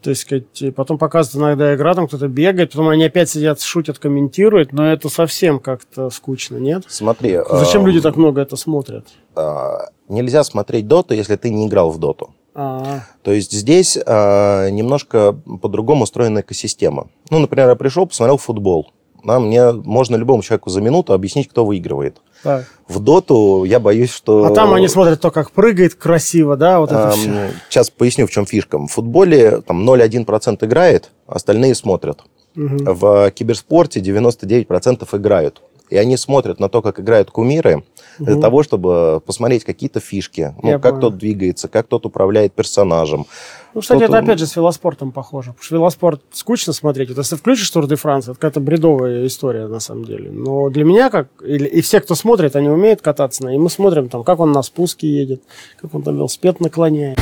То 0.00 0.10
есть, 0.10 0.22
сказать, 0.22 0.74
потом 0.76 0.96
показывают 0.96 1.48
иногда 1.58 1.74
игра, 1.74 1.92
там 1.92 2.06
кто-то 2.06 2.28
бегает, 2.28 2.70
потом 2.70 2.88
они 2.88 3.02
опять 3.04 3.30
сидят, 3.30 3.60
шутят, 3.60 3.98
комментируют, 3.98 4.72
но 4.72 4.86
это 4.92 5.08
совсем 5.08 5.58
как-то 5.58 6.08
скучно, 6.10 6.56
нет? 6.56 6.84
Смотри. 6.86 7.40
Зачем 7.50 7.82
э, 7.82 7.86
люди 7.88 8.00
так 8.00 8.14
много 8.14 8.40
это 8.40 8.54
смотрят? 8.54 9.08
э, 9.34 9.76
Нельзя 10.08 10.44
смотреть 10.44 10.86
доту, 10.86 11.14
если 11.14 11.34
ты 11.34 11.50
не 11.50 11.66
играл 11.66 11.90
в 11.90 11.98
доту. 11.98 12.32
А, 12.60 13.02
То 13.22 13.30
есть 13.30 13.52
здесь 13.52 13.96
э, 13.96 14.70
немножко 14.70 15.32
по-другому 15.62 16.02
устроена 16.02 16.40
экосистема. 16.40 17.06
Ну, 17.30 17.38
например, 17.38 17.68
я 17.68 17.76
пришел, 17.76 18.04
посмотрел 18.04 18.36
футбол. 18.36 18.90
Да, 19.22 19.38
мне 19.38 19.70
можно 19.72 20.16
любому 20.16 20.42
человеку 20.42 20.68
за 20.68 20.80
минуту 20.80 21.12
объяснить, 21.12 21.48
кто 21.48 21.64
выигрывает. 21.64 22.20
так. 22.42 22.64
В 22.88 22.98
доту 22.98 23.62
я 23.64 23.78
боюсь, 23.78 24.10
что... 24.10 24.44
А 24.46 24.54
там 24.54 24.72
они 24.74 24.88
смотрят 24.88 25.20
то, 25.20 25.30
как 25.30 25.52
прыгает 25.52 25.94
красиво, 25.94 26.56
да, 26.56 26.80
вот 26.80 26.90
это 26.90 27.12
Эм, 27.14 27.18
все. 27.20 27.50
Сейчас 27.68 27.90
поясню, 27.90 28.26
в 28.26 28.30
чем 28.30 28.44
фишка. 28.44 28.78
В 28.78 28.88
футболе 28.88 29.60
там 29.60 29.88
0,1% 29.88 30.64
играет, 30.64 31.10
остальные 31.28 31.76
смотрят. 31.76 32.22
В 32.56 33.30
киберспорте 33.30 34.00
99% 34.00 35.06
играют. 35.16 35.62
И 35.90 35.96
они 35.96 36.16
смотрят 36.16 36.58
на 36.58 36.68
то, 36.68 36.82
как 36.82 36.98
играют 36.98 37.30
кумиры, 37.30 37.84
для 38.18 38.36
того, 38.40 38.62
чтобы 38.62 39.20
посмотреть 39.24 39.64
какие-то 39.64 40.00
фишки. 40.00 40.54
Ну, 40.62 40.70
Я 40.70 40.78
как 40.78 40.92
понял. 40.96 41.00
тот 41.10 41.18
двигается, 41.18 41.68
как 41.68 41.86
тот 41.86 42.06
управляет 42.06 42.52
персонажем. 42.52 43.26
Ну, 43.74 43.80
кстати, 43.80 44.02
это 44.02 44.18
опять 44.18 44.38
же 44.38 44.46
с 44.46 44.56
велоспортом 44.56 45.12
похоже. 45.12 45.50
Потому 45.52 45.64
что 45.64 45.74
велоспорт 45.76 46.22
скучно 46.32 46.72
смотреть. 46.72 47.08
Вот 47.10 47.18
если 47.18 47.36
включишь 47.36 47.70
Тур 47.70 47.86
де 47.86 47.96
Франс, 47.96 48.24
это 48.24 48.34
какая-то 48.34 48.60
бредовая 48.60 49.26
история 49.26 49.66
на 49.66 49.80
самом 49.80 50.04
деле. 50.04 50.30
Но 50.30 50.68
для 50.70 50.84
меня, 50.84 51.10
как 51.10 51.28
или, 51.44 51.66
и 51.66 51.80
все, 51.80 52.00
кто 52.00 52.14
смотрит, 52.14 52.56
они 52.56 52.68
умеют 52.68 53.02
кататься. 53.02 53.44
на- 53.44 53.54
И 53.54 53.58
мы 53.58 53.70
смотрим, 53.70 54.08
там, 54.08 54.24
как 54.24 54.40
он 54.40 54.52
на 54.52 54.62
спуске 54.62 55.06
едет, 55.08 55.42
как 55.80 55.94
он 55.94 56.02
там 56.02 56.16
велосипед 56.16 56.60
наклоняет. 56.60 57.18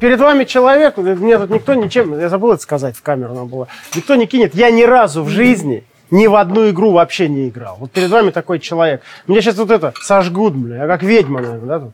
Перед 0.00 0.18
вами 0.20 0.44
человек, 0.44 0.96
мне 0.98 1.38
тут 1.38 1.50
никто 1.50 1.72
ничем, 1.74 2.18
я 2.18 2.28
забыл 2.28 2.52
это 2.52 2.62
сказать 2.62 2.94
в 2.96 3.02
камеру, 3.02 3.32
надо 3.32 3.46
было, 3.46 3.68
никто 3.94 4.16
не 4.16 4.26
кинет. 4.26 4.54
Я 4.54 4.70
ни 4.70 4.82
разу 4.82 5.22
в 5.22 5.28
жизни 5.28 5.84
ни 6.10 6.26
в 6.26 6.34
одну 6.34 6.68
игру 6.70 6.92
вообще 6.92 7.28
не 7.28 7.48
играл. 7.48 7.76
Вот 7.78 7.90
перед 7.90 8.10
вами 8.10 8.30
такой 8.30 8.58
человек. 8.58 9.02
Меня 9.26 9.40
сейчас 9.40 9.56
вот 9.56 9.70
это 9.70 9.92
сожгут, 10.00 10.54
бля, 10.54 10.82
я 10.82 10.86
как 10.86 11.02
ведьма, 11.02 11.40
наверное, 11.40 11.66
да, 11.66 11.80
тут? 11.80 11.92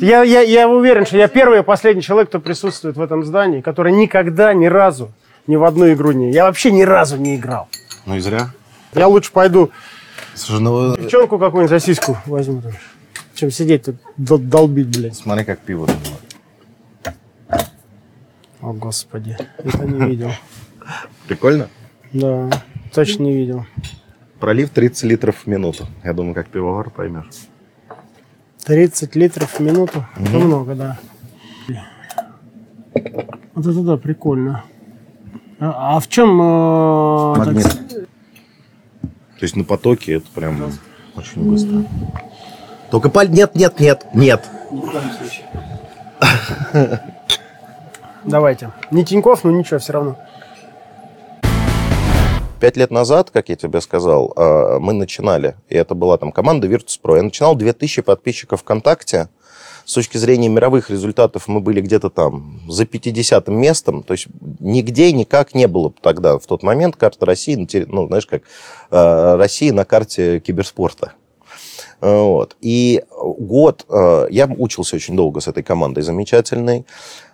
Я, 0.00 0.22
я, 0.22 0.40
я 0.40 0.68
уверен, 0.68 1.04
что 1.04 1.18
я 1.18 1.28
первый 1.28 1.60
и 1.60 1.62
последний 1.62 2.02
человек, 2.02 2.28
кто 2.28 2.40
присутствует 2.40 2.96
в 2.96 3.02
этом 3.02 3.24
здании, 3.24 3.60
который 3.60 3.92
никогда, 3.92 4.54
ни 4.54 4.66
разу, 4.66 5.12
ни 5.46 5.56
в 5.56 5.64
одну 5.64 5.92
игру 5.92 6.12
не... 6.12 6.30
Я 6.32 6.44
вообще 6.44 6.70
ни 6.72 6.82
разу 6.82 7.18
не 7.18 7.36
играл. 7.36 7.68
Ну 8.06 8.16
и 8.16 8.20
зря. 8.20 8.48
Я 8.94 9.06
лучше 9.08 9.32
пойду 9.32 9.70
Слушай, 10.34 10.60
ну 10.62 10.96
девчонку 10.96 11.38
какую-нибудь 11.38 11.70
за 11.70 11.78
сиську 11.80 12.16
возьму, 12.26 12.62
там, 12.62 12.72
чем 13.34 13.50
сидеть 13.50 13.84
тут 13.84 13.96
дол- 14.16 14.38
долбить, 14.38 14.88
блядь. 14.88 15.16
смотри, 15.16 15.44
как 15.44 15.60
пиво 15.60 15.86
было. 15.86 17.14
О, 18.62 18.72
Господи, 18.72 19.36
это 19.58 19.84
не 19.84 20.06
видел. 20.06 20.30
Прикольно? 21.28 21.68
Да, 22.12 22.48
точно 22.92 23.24
не 23.24 23.32
видел. 23.36 23.66
Пролив 24.40 24.70
30 24.70 25.04
литров 25.04 25.36
в 25.44 25.46
минуту. 25.46 25.86
Я 26.04 26.12
думаю, 26.12 26.34
как 26.34 26.48
пивовар 26.48 26.90
поймешь. 26.90 27.26
30 28.64 29.14
литров 29.16 29.50
в 29.58 29.60
минуту. 29.60 30.06
Это 30.16 30.38
много, 30.38 30.74
да. 30.74 30.98
Вот 33.54 33.66
это 33.66 33.80
да, 33.82 33.96
прикольно. 33.96 34.64
А, 35.60 35.96
а 35.96 36.00
в 36.00 36.08
чем... 36.08 36.40
э, 36.40 37.34
так 37.36 37.46
Магнит. 37.46 37.66
сказать, 37.66 37.88
То 37.88 39.42
есть 39.42 39.56
на 39.56 39.64
потоке 39.64 40.14
это 40.14 40.26
прям 40.34 40.72
очень 41.14 41.48
быстро. 41.48 41.84
Только 42.90 43.10
паль... 43.10 43.30
Нет, 43.30 43.54
нет, 43.54 43.78
нет, 43.78 44.06
нет. 44.14 44.48
Давайте. 48.24 48.72
Не 48.90 49.04
Тиньков, 49.04 49.44
но 49.44 49.50
ничего, 49.50 49.78
все 49.78 49.92
равно. 49.92 50.18
Пять 52.62 52.76
лет 52.76 52.92
назад, 52.92 53.32
как 53.32 53.48
я 53.48 53.56
тебе 53.56 53.80
сказал, 53.80 54.32
э, 54.36 54.78
мы 54.78 54.92
начинали, 54.92 55.56
и 55.68 55.74
это 55.74 55.96
была 55.96 56.16
там 56.16 56.30
команда 56.30 56.68
Virtus.pro. 56.68 57.16
Я 57.16 57.24
начинал 57.24 57.56
2000 57.56 58.02
подписчиков 58.02 58.60
ВКонтакте. 58.60 59.30
С 59.84 59.94
точки 59.94 60.16
зрения 60.16 60.48
мировых 60.48 60.88
результатов 60.88 61.48
мы 61.48 61.58
были 61.58 61.80
где-то 61.80 62.08
там 62.08 62.60
за 62.68 62.86
50 62.86 63.48
местом. 63.48 64.04
То 64.04 64.12
есть 64.12 64.28
нигде 64.60 65.10
никак 65.10 65.56
не 65.56 65.66
было 65.66 65.92
тогда, 66.02 66.38
в 66.38 66.46
тот 66.46 66.62
момент, 66.62 66.94
карта 66.94 67.26
России, 67.26 67.68
ну, 67.88 68.06
знаешь, 68.06 68.26
как 68.26 68.42
э, 68.92 69.34
России 69.34 69.70
на 69.70 69.84
карте 69.84 70.38
киберспорта. 70.38 71.14
Вот. 72.02 72.56
И 72.60 73.02
год 73.16 73.86
э, 73.88 74.26
я 74.30 74.46
учился 74.58 74.96
очень 74.96 75.14
долго 75.16 75.40
с 75.40 75.46
этой 75.48 75.62
командой 75.62 76.02
замечательной. 76.02 76.84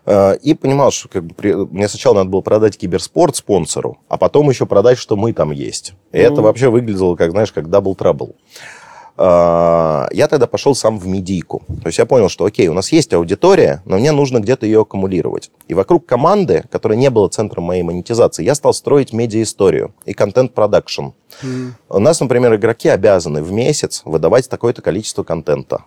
Э, 0.04 0.36
И 0.42 0.52
понимал, 0.54 0.90
что 0.90 1.08
как 1.08 1.24
бы, 1.24 1.34
при- 1.34 1.54
мне 1.54 1.88
сначала 1.88 2.14
надо 2.16 2.28
было 2.30 2.42
продать 2.42 2.76
киберспорт 2.76 3.34
спонсору, 3.34 3.98
а 4.08 4.18
потом 4.18 4.50
еще 4.50 4.66
продать, 4.66 4.98
что 4.98 5.16
мы 5.16 5.32
там 5.32 5.52
есть. 5.52 5.94
И 6.12 6.18
это 6.18 6.42
вообще 6.42 6.68
выглядело, 6.68 7.16
как, 7.16 7.30
знаешь, 7.30 7.50
как 7.50 7.70
double 7.70 7.94
trouble. 7.94 8.36
Я 9.18 10.28
тогда 10.30 10.46
пошел 10.46 10.76
сам 10.76 10.98
в 10.98 11.06
медийку. 11.08 11.62
То 11.82 11.88
есть 11.88 11.98
я 11.98 12.06
понял, 12.06 12.28
что 12.28 12.44
окей, 12.44 12.68
у 12.68 12.72
нас 12.72 12.92
есть 12.92 13.12
аудитория, 13.12 13.82
но 13.84 13.98
мне 13.98 14.12
нужно 14.12 14.38
где-то 14.38 14.64
ее 14.64 14.82
аккумулировать. 14.82 15.50
И 15.66 15.74
вокруг 15.74 16.06
команды, 16.06 16.64
которая 16.70 16.96
не 16.96 17.10
была 17.10 17.28
центром 17.28 17.64
моей 17.64 17.82
монетизации, 17.82 18.44
я 18.44 18.54
стал 18.54 18.72
строить 18.72 19.12
медиа-историю 19.12 19.92
и 20.04 20.14
контент-продакшн. 20.14 21.06
У 21.88 21.98
нас, 21.98 22.20
например, 22.20 22.54
игроки 22.54 22.88
обязаны 22.88 23.42
в 23.42 23.50
месяц 23.50 24.02
выдавать 24.04 24.48
такое-то 24.48 24.82
количество 24.82 25.24
контента. 25.24 25.84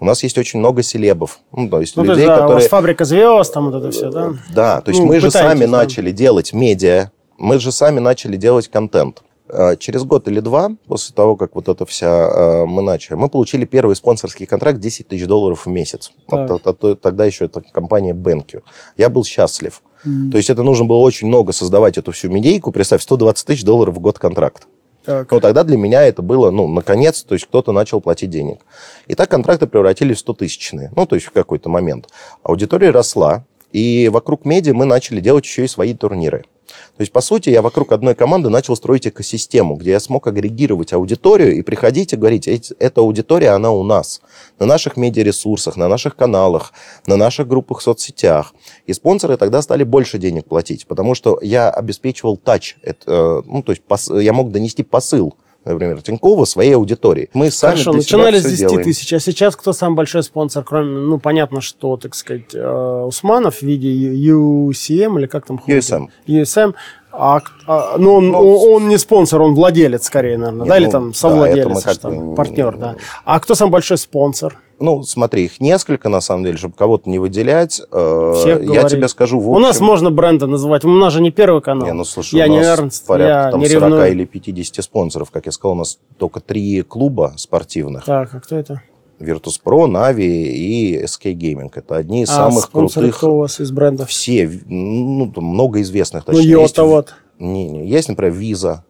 У 0.00 0.04
нас 0.04 0.22
есть 0.22 0.38
очень 0.38 0.60
много 0.60 0.84
селебов, 0.84 1.40
ну, 1.50 1.68
то 1.68 1.80
есть 1.80 1.96
Ну, 1.96 2.04
то 2.04 2.10
людей, 2.12 2.26
есть, 2.26 2.28
да, 2.28 2.34
у 2.34 2.36
которые... 2.42 2.62
вас 2.62 2.68
фабрика 2.68 3.04
звезд, 3.04 3.52
там 3.52 3.70
вот 3.70 3.78
это 3.80 3.90
все, 3.90 4.10
да? 4.10 4.34
Да, 4.54 4.80
то 4.80 4.90
есть 4.90 5.00
Ну, 5.00 5.08
мы 5.08 5.18
же 5.18 5.32
сами 5.32 5.64
да. 5.64 5.70
начали 5.70 6.12
делать 6.12 6.52
медиа, 6.52 7.10
мы 7.36 7.58
же 7.58 7.72
сами 7.72 7.98
начали 7.98 8.36
делать 8.36 8.68
контент. 8.68 9.22
Э, 9.48 9.76
Через 9.76 10.04
год 10.04 10.28
или 10.28 10.40
два, 10.40 10.70
после 10.86 11.14
того, 11.14 11.36
как 11.36 11.54
вот 11.54 11.68
это 11.68 11.86
вся 11.86 12.28
э, 12.28 12.64
мы 12.66 12.82
начали, 12.82 13.16
мы 13.16 13.28
получили 13.28 13.64
первый 13.64 13.96
спонсорский 13.96 14.46
контракт 14.46 14.78
10 14.78 15.08
тысяч 15.08 15.26
долларов 15.26 15.66
в 15.66 15.68
месяц. 15.68 16.12
Так. 16.28 16.60
тогда 17.00 17.24
еще 17.24 17.46
это 17.46 17.62
компания 17.72 18.12
BenQ. 18.12 18.62
Я 18.96 19.08
был 19.08 19.24
счастлив. 19.24 19.82
То 20.04 20.36
есть 20.36 20.48
это 20.48 20.62
нужно 20.62 20.84
было 20.84 20.98
очень 20.98 21.26
много 21.26 21.52
создавать 21.52 21.98
эту 21.98 22.12
всю 22.12 22.30
медийку. 22.30 22.70
Представь, 22.70 23.02
120 23.02 23.46
тысяч 23.46 23.64
долларов 23.64 23.96
в 23.96 23.98
год 23.98 24.18
контракт. 24.18 24.68
Так. 25.04 25.30
Ну, 25.32 25.40
тогда 25.40 25.64
для 25.64 25.76
меня 25.76 26.02
это 26.02 26.22
было, 26.22 26.50
ну, 26.50 26.68
наконец, 26.68 27.22
то 27.22 27.34
есть 27.34 27.46
кто-то 27.46 27.72
начал 27.72 28.00
платить 28.00 28.30
денег. 28.30 28.60
И 29.06 29.14
так 29.14 29.30
контракты 29.30 29.66
превратились 29.66 30.22
в 30.22 30.28
100-тысячные. 30.28 30.90
Ну, 30.94 31.06
то 31.06 31.16
есть 31.16 31.26
в 31.26 31.32
какой-то 31.32 31.68
момент. 31.68 32.08
Аудитория 32.42 32.90
росла, 32.90 33.44
и 33.72 34.08
вокруг 34.12 34.44
медиа 34.44 34.74
мы 34.74 34.84
начали 34.84 35.20
делать 35.20 35.44
еще 35.44 35.64
и 35.64 35.68
свои 35.68 35.94
турниры. 35.94 36.44
То 36.68 37.02
есть, 37.02 37.12
по 37.12 37.20
сути, 37.20 37.48
я 37.50 37.62
вокруг 37.62 37.92
одной 37.92 38.14
команды 38.14 38.50
начал 38.50 38.76
строить 38.76 39.06
экосистему, 39.06 39.76
где 39.76 39.92
я 39.92 40.00
смог 40.00 40.26
агрегировать 40.26 40.92
аудиторию 40.92 41.56
и 41.56 41.62
приходить 41.62 42.12
и 42.12 42.16
говорить, 42.16 42.46
«Эти- 42.46 42.74
эта 42.78 43.00
аудитория, 43.00 43.50
она 43.50 43.70
у 43.70 43.82
нас. 43.84 44.20
На 44.58 44.66
наших 44.66 44.96
медиаресурсах, 44.96 45.76
на 45.76 45.88
наших 45.88 46.16
каналах, 46.16 46.72
на 47.06 47.16
наших 47.16 47.48
группах 47.48 47.78
в 47.78 47.82
соцсетях. 47.82 48.52
И 48.86 48.92
спонсоры 48.92 49.36
тогда 49.36 49.62
стали 49.62 49.84
больше 49.84 50.18
денег 50.18 50.46
платить, 50.46 50.86
потому 50.86 51.14
что 51.14 51.38
я 51.40 51.70
обеспечивал 51.70 52.36
тач. 52.36 52.76
Э, 52.82 53.42
ну, 53.46 53.62
то 53.62 53.72
есть 53.72 53.82
я 54.10 54.32
мог 54.32 54.50
донести 54.50 54.82
посыл, 54.82 55.36
например, 55.64 56.00
Тинькова 56.02 56.44
своей 56.44 56.74
аудитории. 56.74 57.28
Мы 57.34 57.50
сами 57.50 57.72
Хорошо, 57.72 57.92
для 57.92 58.02
себя 58.02 58.18
начинали 58.18 58.38
с 58.38 58.40
всё 58.40 58.50
10 58.50 58.60
делаем. 58.68 58.84
тысяч, 58.84 59.12
а 59.12 59.20
сейчас 59.20 59.56
кто 59.56 59.72
самый 59.72 59.96
большой 59.96 60.22
спонсор, 60.22 60.64
кроме, 60.64 60.90
ну, 60.98 61.18
понятно, 61.18 61.60
что, 61.60 61.96
так 61.96 62.14
сказать, 62.14 62.54
э, 62.54 63.04
Усманов 63.06 63.56
в 63.58 63.62
виде 63.62 63.88
UCM 63.88 65.18
или 65.18 65.26
как 65.26 65.46
там? 65.46 65.60
USM. 65.66 66.08
USM. 66.26 66.74
А, 67.10 67.40
а, 67.66 67.96
ну, 67.98 68.14
он, 68.14 68.34
он, 68.34 68.44
он 68.82 68.88
не 68.88 68.98
спонсор, 68.98 69.40
он 69.42 69.54
владелец 69.54 70.04
скорее, 70.06 70.36
наверное, 70.38 70.64
Не, 70.64 70.68
да, 70.68 70.76
или 70.78 70.84
ну, 70.86 70.90
там 70.92 71.08
да, 71.10 71.14
совладелец, 71.16 71.82
как 71.82 71.94
что 71.94 72.08
бы 72.10 72.14
там, 72.16 72.28
не- 72.30 72.36
партнер, 72.36 72.76
да. 72.76 72.96
А 73.24 73.40
кто 73.40 73.54
самый 73.54 73.70
большой 73.72 73.98
спонсор? 73.98 74.58
Ну, 74.80 75.02
смотри, 75.02 75.46
их 75.46 75.60
несколько, 75.60 76.08
на 76.08 76.20
самом 76.20 76.44
деле, 76.44 76.56
чтобы 76.56 76.74
кого-то 76.76 77.10
не 77.10 77.18
выделять. 77.18 77.80
Э, 77.90 78.34
Всех 78.36 78.60
я 78.62 78.66
говори. 78.82 78.88
тебе 78.88 79.08
скажу, 79.08 79.40
в 79.40 79.50
У 79.50 79.58
нас 79.58 79.76
общем- 79.76 79.86
можно 79.86 80.10
бренды 80.12 80.46
называть, 80.46 80.84
у 80.84 80.88
нас 80.88 81.12
же 81.12 81.20
не 81.20 81.32
первый 81.32 81.60
канал. 81.62 81.84
Не, 81.86 81.92
ну 81.94 82.04
слушай, 82.04 82.36
я 82.36 82.44
у 82.44 82.48
не 82.50 82.58
нас 82.58 82.78
Эрнст, 82.78 83.04
порядка 83.06 83.46
я 83.46 83.50
там 83.50 83.60
не 83.60 83.66
40 83.66 83.82
ревную. 83.90 84.10
или 84.12 84.24
50 84.24 84.82
спонсоров. 84.84 85.30
Как 85.32 85.46
я 85.46 85.52
сказал, 85.52 85.72
у 85.72 85.78
нас 85.78 85.98
только 86.18 86.38
три 86.38 86.82
клуба 86.82 87.32
спортивных. 87.36 88.04
Так, 88.04 88.32
а 88.34 88.40
кто 88.40 88.54
это? 88.56 88.82
Virtus.pro, 89.20 89.86
Navi 89.86 90.24
и 90.26 91.02
SK 91.04 91.32
Gaming. 91.34 91.70
Это 91.74 91.96
одни 91.96 92.22
из 92.22 92.30
а 92.30 92.34
самых 92.34 92.70
крутых. 92.70 93.16
кто 93.16 93.34
у 93.34 93.38
вас 93.38 93.60
из 93.60 93.70
брендов? 93.72 94.08
Все, 94.08 94.48
ну, 94.66 95.32
много 95.36 95.80
известных. 95.82 96.24
Ну, 96.26 96.32
точнее. 96.34 96.50
Йота 96.50 96.62
Есть- 96.62 96.78
вот. 96.78 97.14
Не, 97.38 97.68
не. 97.68 97.86
Есть, 97.88 98.08
например, 98.08 98.32
Visa, 98.34 98.80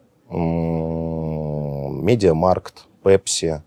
Медиамаркт, 2.02 2.74
Pepsi. 3.04 3.46
э, 3.48 3.60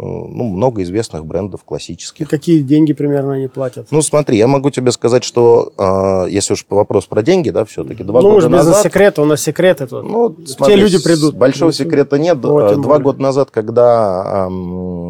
Ну, 0.00 0.44
много 0.44 0.82
известных 0.84 1.26
брендов 1.26 1.62
И 1.62 1.66
классических. 1.66 2.28
какие 2.28 2.60
деньги 2.60 2.92
примерно 2.92 3.32
они 3.34 3.48
платят? 3.48 3.88
Ну, 3.90 4.00
смотри, 4.00 4.38
я 4.38 4.46
могу 4.46 4.70
тебе 4.70 4.92
сказать, 4.92 5.24
что 5.24 5.72
э, 5.76 6.30
если 6.30 6.52
уж 6.54 6.64
вопрос 6.70 7.06
про 7.06 7.22
деньги, 7.22 7.50
да, 7.50 7.64
все-таки 7.64 8.04
два 8.04 8.22
ну, 8.22 8.30
года 8.34 8.48
назад... 8.48 8.66
бизнес-секреты, 8.76 9.22
у 9.22 9.24
нас 9.24 9.42
секреты 9.42 9.86
тут. 9.88 10.04
Ну, 10.04 10.30
Те 10.34 10.46
смотри, 10.52 10.76
люди 10.76 10.96
с- 10.96 11.02
придут. 11.02 11.34
Большого 11.34 11.72
секрета 11.72 12.16
нет. 12.16 12.38
Вот, 12.44 12.72
Э, 12.72 12.76
Два 12.76 12.98
года 13.00 13.20
назад, 13.20 13.50
когда 13.50 14.46
эм, 14.46 15.07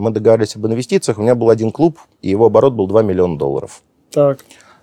мы 0.00 0.10
договорились 0.10 0.56
об 0.56 0.66
инвестициях, 0.66 1.18
у 1.18 1.22
меня 1.22 1.34
был 1.34 1.50
один 1.50 1.70
клуб, 1.70 1.98
и 2.22 2.30
его 2.30 2.46
оборот 2.46 2.72
был 2.72 2.86
2 2.86 3.02
миллиона 3.02 3.38
долларов. 3.38 3.82
Так. 4.10 4.40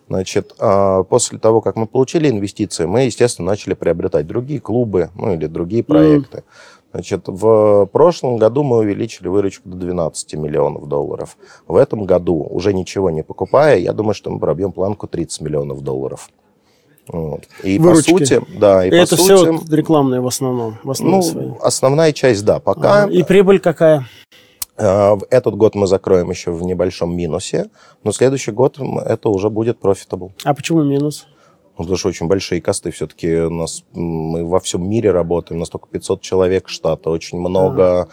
Значит, 0.07 0.55
а, 0.59 1.03
после 1.03 1.37
того, 1.37 1.61
как 1.61 1.75
мы 1.75 1.85
получили 1.85 2.29
инвестиции, 2.29 2.85
мы, 2.85 3.01
естественно, 3.01 3.47
начали 3.47 3.73
приобретать 3.73 4.25
другие 4.25 4.61
клубы, 4.61 5.09
ну, 5.15 5.33
или 5.33 5.47
другие 5.47 5.83
проекты. 5.83 6.43
Значит, 6.93 7.23
в 7.27 7.85
прошлом 7.91 8.37
году 8.37 8.63
мы 8.63 8.77
увеличили 8.77 9.27
выручку 9.27 9.67
до 9.67 9.75
12 9.75 10.35
миллионов 10.35 10.87
долларов. 10.87 11.37
В 11.67 11.75
этом 11.75 12.05
году, 12.05 12.47
уже 12.49 12.73
ничего 12.73 13.09
не 13.09 13.23
покупая, 13.23 13.77
я 13.77 13.91
думаю, 13.91 14.13
что 14.13 14.31
мы 14.31 14.39
пробьем 14.39 14.71
планку 14.71 15.07
30 15.07 15.41
миллионов 15.41 15.81
долларов. 15.81 16.29
Вот. 17.07 17.43
И 17.63 17.77
Выручки. 17.77 18.11
по 18.11 18.17
сути, 18.17 18.41
да, 18.57 18.85
и, 18.85 18.87
И 18.87 18.91
по 18.91 18.95
это 18.95 19.15
сути, 19.15 19.35
все 19.35 19.51
вот 19.51 19.69
рекламные 19.69 20.21
в 20.21 20.27
основном. 20.27 20.77
В 20.83 20.91
основном 20.91 21.21
ну, 21.33 21.57
основная 21.61 22.11
часть, 22.13 22.43
да, 22.43 22.59
пока. 22.59 23.03
Ага. 23.03 23.11
И 23.11 23.23
прибыль 23.23 23.59
какая? 23.59 24.07
Э, 24.77 25.15
Этот 25.29 25.55
год 25.55 25.75
мы 25.75 25.87
закроем 25.87 26.29
еще 26.29 26.51
в 26.51 26.63
небольшом 26.63 27.15
минусе, 27.15 27.69
но 28.03 28.11
следующий 28.11 28.51
год 28.51 28.79
это 29.05 29.29
уже 29.29 29.49
будет 29.49 29.79
profitable. 29.79 30.31
А 30.43 30.53
почему 30.53 30.83
минус? 30.83 31.27
Ну, 31.77 31.83
потому 31.83 31.97
что 31.97 32.09
очень 32.09 32.27
большие 32.27 32.59
косты. 32.61 32.89
Все-таки 32.91 33.35
у 33.35 33.51
нас 33.51 33.83
мы 33.93 34.43
во 34.45 34.59
всем 34.59 34.89
мире 34.89 35.11
работаем. 35.11 35.57
У 35.57 35.59
нас 35.59 35.69
только 35.69 35.87
500 35.89 36.21
человек 36.21 36.69
штата. 36.69 37.09
Очень 37.09 37.39
много 37.39 38.09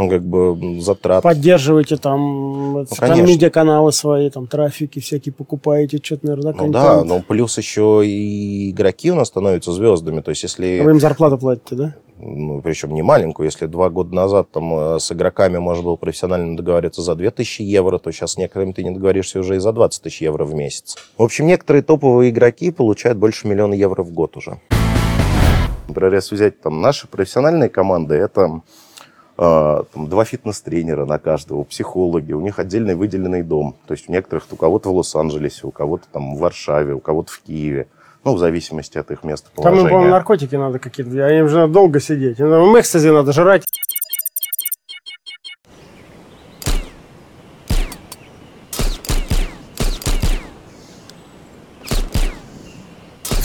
ну, 0.00 0.08
как 0.08 0.24
бы 0.24 0.80
затрат. 0.80 1.22
Поддерживаете 1.22 1.96
там, 1.96 2.78
это, 2.78 2.96
там 2.96 3.10
конечно. 3.10 3.30
медиаканалы 3.30 3.92
свои, 3.92 4.30
там 4.30 4.46
трафики 4.46 4.98
всякие 4.98 5.32
покупаете, 5.32 6.00
что-то, 6.02 6.26
наверное, 6.26 6.54
Ну 6.54 6.70
да, 6.70 7.04
но 7.04 7.20
плюс 7.20 7.58
еще 7.58 8.02
и 8.04 8.70
игроки 8.70 9.10
у 9.10 9.14
нас 9.14 9.28
становятся 9.28 9.72
звездами. 9.72 10.20
То 10.20 10.30
есть 10.30 10.42
если... 10.42 10.80
Вы 10.80 10.92
им 10.92 11.00
зарплату 11.00 11.38
платите, 11.38 11.74
да? 11.74 11.94
ну, 12.22 12.60
причем 12.60 12.92
не 12.94 13.02
маленькую, 13.02 13.46
если 13.46 13.66
два 13.66 13.88
года 13.88 14.14
назад 14.14 14.50
там 14.50 14.74
э, 14.74 14.98
с 14.98 15.10
игроками 15.10 15.58
можно 15.58 15.84
было 15.84 15.96
профессионально 15.96 16.56
договориться 16.56 17.02
за 17.02 17.14
2000 17.14 17.62
евро, 17.62 17.98
то 17.98 18.12
сейчас 18.12 18.32
с 18.32 18.36
некоторыми 18.36 18.72
ты 18.72 18.84
не 18.84 18.90
договоришься 18.90 19.40
уже 19.40 19.56
и 19.56 19.58
за 19.58 19.72
20 19.72 20.02
тысяч 20.02 20.20
евро 20.20 20.44
в 20.44 20.54
месяц. 20.54 20.96
В 21.16 21.22
общем, 21.22 21.46
некоторые 21.46 21.82
топовые 21.82 22.30
игроки 22.30 22.70
получают 22.70 23.18
больше 23.18 23.48
миллиона 23.48 23.74
евро 23.74 24.02
в 24.02 24.12
год 24.12 24.36
уже. 24.36 24.60
Например, 25.88 26.14
если 26.14 26.34
взять 26.34 26.60
там 26.60 26.80
наши 26.80 27.08
профессиональные 27.08 27.68
команды, 27.70 28.14
это 28.14 28.42
э, 28.42 28.60
там, 29.40 30.08
два 30.08 30.24
фитнес-тренера 30.26 31.06
на 31.06 31.18
каждого, 31.18 31.64
психологи, 31.64 32.34
у 32.34 32.40
них 32.40 32.58
отдельный 32.58 32.94
выделенный 32.94 33.42
дом. 33.42 33.74
То 33.86 33.92
есть 33.92 34.08
у 34.08 34.12
некоторых, 34.12 34.44
у 34.50 34.56
кого-то 34.56 34.90
в 34.90 34.96
Лос-Анджелесе, 34.96 35.66
у 35.66 35.70
кого-то 35.70 36.04
там 36.12 36.36
в 36.36 36.40
Варшаве, 36.40 36.92
у 36.92 37.00
кого-то 37.00 37.32
в 37.32 37.40
Киеве. 37.40 37.86
Ну, 38.22 38.34
в 38.34 38.38
зависимости 38.38 38.98
от 38.98 39.10
их 39.10 39.24
места 39.24 39.48
Там 39.56 39.78
им, 39.78 39.84
по-моему, 39.84 40.10
наркотики 40.10 40.54
надо 40.54 40.78
какие-то. 40.78 41.10
А 41.24 41.30
им 41.30 41.48
же 41.48 41.56
надо 41.56 41.72
долго 41.72 42.00
сидеть. 42.00 42.38
Им 42.38 42.78
экстази 42.78 43.08
надо 43.08 43.32
жрать. 43.32 43.64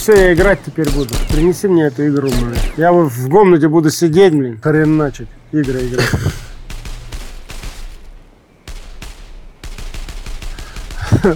Все, 0.05 0.13
я 0.13 0.33
играть 0.35 0.59
теперь 0.63 0.87
буду. 0.91 1.15
Принеси 1.31 1.67
мне 1.67 1.85
эту 1.85 2.07
игру, 2.07 2.29
блин. 2.29 2.53
Я 2.77 2.91
вот 2.91 3.11
в 3.11 3.27
комнате 3.27 3.67
буду 3.67 3.89
сидеть, 3.89 4.33
блин, 4.33 4.61
хреначить. 4.61 5.27
Игры 5.51 5.79
играть. 5.79 6.07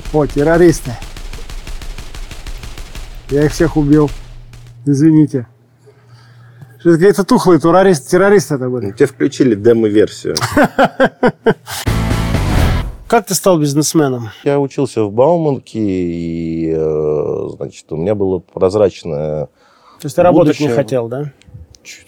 О, 0.13 0.27
террористы. 0.27 0.91
Я 3.31 3.45
их 3.45 3.53
всех 3.53 3.75
убил. 3.75 4.11
Извините. 4.85 5.47
Что 6.79 6.91
это 6.91 6.99
какие-то 6.99 7.23
тухлые 7.23 7.59
террористы, 7.59 8.07
террористы 8.07 8.53
это 8.53 8.69
были. 8.69 8.91
Тебе 8.91 9.07
включили 9.07 9.55
демо-версию. 9.55 10.35
Как 13.09 13.25
ты 13.25 13.33
стал 13.33 13.57
бизнесменом? 13.59 14.29
Я 14.43 14.59
учился 14.59 15.03
в 15.03 15.11
Бауманке, 15.11 15.79
и, 15.79 16.71
э, 16.71 17.47
значит, 17.55 17.91
у 17.91 17.95
меня 17.95 18.13
было 18.13 18.37
прозрачное... 18.37 19.47
То 19.47 20.05
есть 20.05 20.15
ты 20.15 20.21
работать 20.21 20.59
не 20.59 20.67
Будущее. 20.67 20.83
хотел, 20.83 21.07
да? 21.07 21.33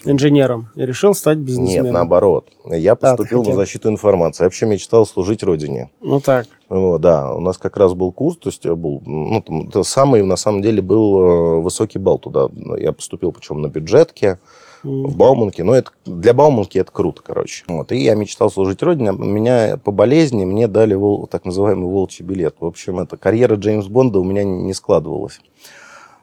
Инженером. 0.04 0.68
И 0.76 0.86
решил 0.86 1.12
стать 1.16 1.38
бизнесменом. 1.38 1.86
Нет, 1.86 1.92
наоборот. 1.92 2.50
Я 2.66 2.94
поступил 2.94 3.38
на 3.38 3.46
хотел. 3.46 3.58
защиту 3.58 3.88
информации. 3.88 4.44
Я 4.44 4.46
вообще 4.46 4.64
мечтал 4.66 5.04
служить 5.04 5.42
Родине. 5.42 5.90
Ну 6.00 6.20
так. 6.20 6.46
Вот, 6.68 7.00
да, 7.00 7.34
у 7.34 7.40
нас 7.40 7.58
как 7.58 7.76
раз 7.76 7.94
был 7.94 8.12
курс, 8.12 8.36
то 8.36 8.50
есть 8.50 8.64
я 8.64 8.76
был, 8.76 9.02
ну, 9.04 9.42
там, 9.42 9.82
самый, 9.82 10.22
на 10.22 10.36
самом 10.36 10.62
деле, 10.62 10.82
был 10.82 11.20
э, 11.20 11.60
высокий 11.62 11.98
балл 11.98 12.20
туда. 12.20 12.48
Я 12.78 12.92
поступил, 12.92 13.32
причем 13.32 13.60
на 13.60 13.66
бюджетке, 13.66 14.38
в 14.82 15.16
Бауманке. 15.16 15.64
Но 15.64 15.74
это, 15.74 15.90
для 16.04 16.34
Бауманки 16.34 16.78
это 16.78 16.90
круто, 16.92 17.22
короче. 17.22 17.64
Вот, 17.68 17.92
и 17.92 17.96
я 17.98 18.14
мечтал 18.14 18.50
служить 18.50 18.82
Родине. 18.82 19.12
Меня 19.12 19.76
по 19.76 19.90
болезни 19.92 20.44
мне 20.44 20.68
дали 20.68 20.94
вол- 20.94 21.26
так 21.26 21.44
называемый 21.44 21.88
волчий 21.88 22.24
билет. 22.24 22.56
В 22.60 22.66
общем, 22.66 22.98
это 23.00 23.16
карьера 23.16 23.56
Джеймс 23.56 23.86
Бонда 23.86 24.18
у 24.18 24.24
меня 24.24 24.44
не 24.44 24.74
складывалась. 24.74 25.40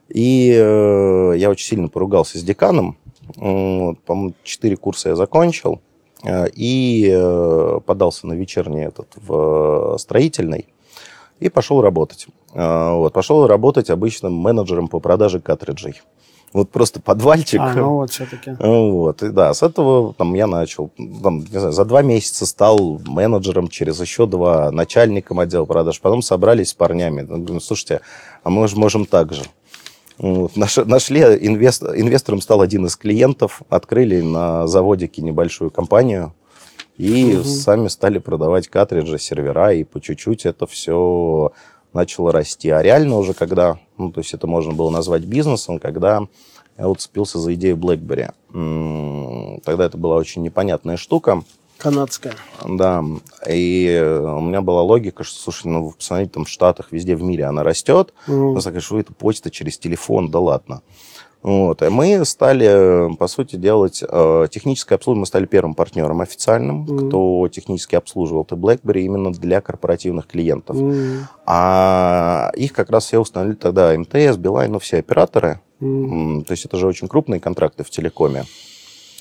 И 0.09 0.51
э, 0.55 1.33
я 1.37 1.49
очень 1.49 1.67
сильно 1.67 1.87
поругался 1.87 2.39
с 2.39 2.43
деканом. 2.43 2.97
Вот, 3.35 3.99
по-моему, 3.99 4.33
четыре 4.43 4.75
курса 4.75 5.09
я 5.09 5.15
закончил. 5.15 5.81
Э, 6.23 6.47
И 6.53 7.07
э, 7.11 7.79
подался 7.85 8.27
на 8.27 8.33
вечерний 8.33 8.85
этот 8.85 9.07
в 9.15 9.93
э, 9.95 9.97
строительный. 9.99 10.65
И 11.39 11.49
пошел 11.49 11.81
работать. 11.81 12.27
Э, 12.53 12.93
Вот, 12.95 13.13
пошел 13.13 13.45
работать 13.47 13.89
обычным 13.91 14.33
менеджером 14.33 14.87
по 14.87 14.99
продаже 14.99 15.39
картриджей. 15.39 16.01
Вот 16.51 16.71
просто 16.71 16.99
подвальчик. 16.99 17.59
А, 17.61 17.73
ну 17.75 17.93
вот 17.95 18.11
все-таки. 18.11 18.55
Вот, 18.59 19.21
и 19.21 19.29
да, 19.29 19.53
с 19.53 19.61
этого 19.61 20.13
там 20.15 20.33
я 20.33 20.47
начал, 20.47 20.91
там, 21.21 21.39
не 21.39 21.59
знаю, 21.59 21.71
за 21.71 21.85
два 21.85 22.01
месяца 22.01 22.45
стал 22.45 22.99
менеджером, 23.05 23.67
через 23.67 24.01
еще 24.01 24.25
два 24.25 24.71
начальником 24.71 25.39
отдела 25.39 25.65
продаж. 25.65 26.01
Потом 26.01 26.21
собрались 26.21 26.69
с 26.69 26.73
парнями. 26.73 27.21
Ну, 27.21 27.37
говорю, 27.37 27.59
слушайте, 27.59 28.01
а 28.43 28.49
мы 28.49 28.67
же 28.67 28.77
можем 28.77 29.05
так 29.05 29.33
же. 29.33 29.43
Вот, 30.17 30.57
наш- 30.57 30.77
нашли, 30.77 31.21
инвест, 31.21 31.83
инвестором 31.83 32.41
стал 32.41 32.61
один 32.61 32.85
из 32.87 32.95
клиентов, 32.97 33.61
открыли 33.69 34.21
на 34.21 34.67
заводике 34.67 35.21
небольшую 35.21 35.71
компанию 35.71 36.33
и 36.97 37.41
сами 37.45 37.87
стали 37.87 38.17
продавать 38.17 38.67
картриджи, 38.67 39.17
сервера, 39.17 39.71
и 39.71 39.85
по 39.85 40.01
чуть-чуть 40.01 40.45
это 40.45 40.67
все 40.67 41.51
начало 41.93 42.31
расти. 42.31 42.69
А 42.69 42.81
реально 42.81 43.17
уже 43.17 43.33
когда, 43.33 43.79
ну, 43.97 44.11
то 44.11 44.19
есть 44.19 44.33
это 44.33 44.47
можно 44.47 44.73
было 44.73 44.89
назвать 44.89 45.23
бизнесом, 45.23 45.79
когда 45.79 46.27
я 46.77 46.87
вот 46.87 47.01
цепился 47.01 47.39
за 47.39 47.53
идею 47.55 47.77
BlackBerry. 47.77 48.31
Тогда 49.65 49.85
это 49.85 49.97
была 49.97 50.15
очень 50.15 50.41
непонятная 50.43 50.97
штука. 50.97 51.43
Канадская. 51.77 52.33
Да, 52.65 53.03
и 53.47 54.01
у 54.01 54.41
меня 54.41 54.61
была 54.61 54.81
логика, 54.81 55.23
что, 55.23 55.39
слушай, 55.39 55.67
ну, 55.67 55.91
посмотрите, 55.91 56.31
там 56.33 56.43
в 56.45 56.49
Штатах, 56.49 56.91
везде 56.91 57.15
в 57.15 57.23
мире 57.23 57.45
она 57.45 57.63
растет. 57.63 58.13
Ну, 58.27 58.59
так 58.59 58.81
что 58.81 58.99
это 58.99 59.13
почта 59.13 59.49
через 59.49 59.77
телефон, 59.77 60.29
да 60.29 60.39
ладно. 60.39 60.81
Вот. 61.41 61.81
И 61.81 61.89
мы 61.89 62.25
стали, 62.25 63.15
по 63.15 63.27
сути, 63.27 63.55
делать 63.55 64.03
э, 64.07 64.47
техническое 64.51 64.95
обслуживание. 64.95 65.21
Мы 65.21 65.25
стали 65.25 65.45
первым 65.45 65.73
партнером 65.73 66.19
официальным, 66.21 66.81
Мгм. 66.81 67.07
кто 67.09 67.47
технически 67.49 67.95
обслуживал 67.95 68.43
ты 68.43 68.55
BlackBerry 68.55 69.01
именно 69.01 69.31
для 69.31 69.61
корпоративных 69.61 70.27
клиентов. 70.27 70.75
М, 70.75 71.27
А 71.45 72.51
их 72.55 72.73
как 72.73 72.89
раз 72.91 73.05
все 73.05 73.19
установили 73.19 73.55
тогда 73.55 73.93
МТС, 73.97 74.37
Билайн, 74.37 74.71
ну, 74.73 74.79
все 74.79 74.97
операторы. 74.99 75.59
М, 75.81 76.43
То 76.45 76.51
есть 76.51 76.65
это 76.65 76.77
же 76.77 76.85
очень 76.87 77.07
крупные 77.07 77.39
контракты 77.39 77.83
в 77.83 77.89
телекоме. 77.89 78.43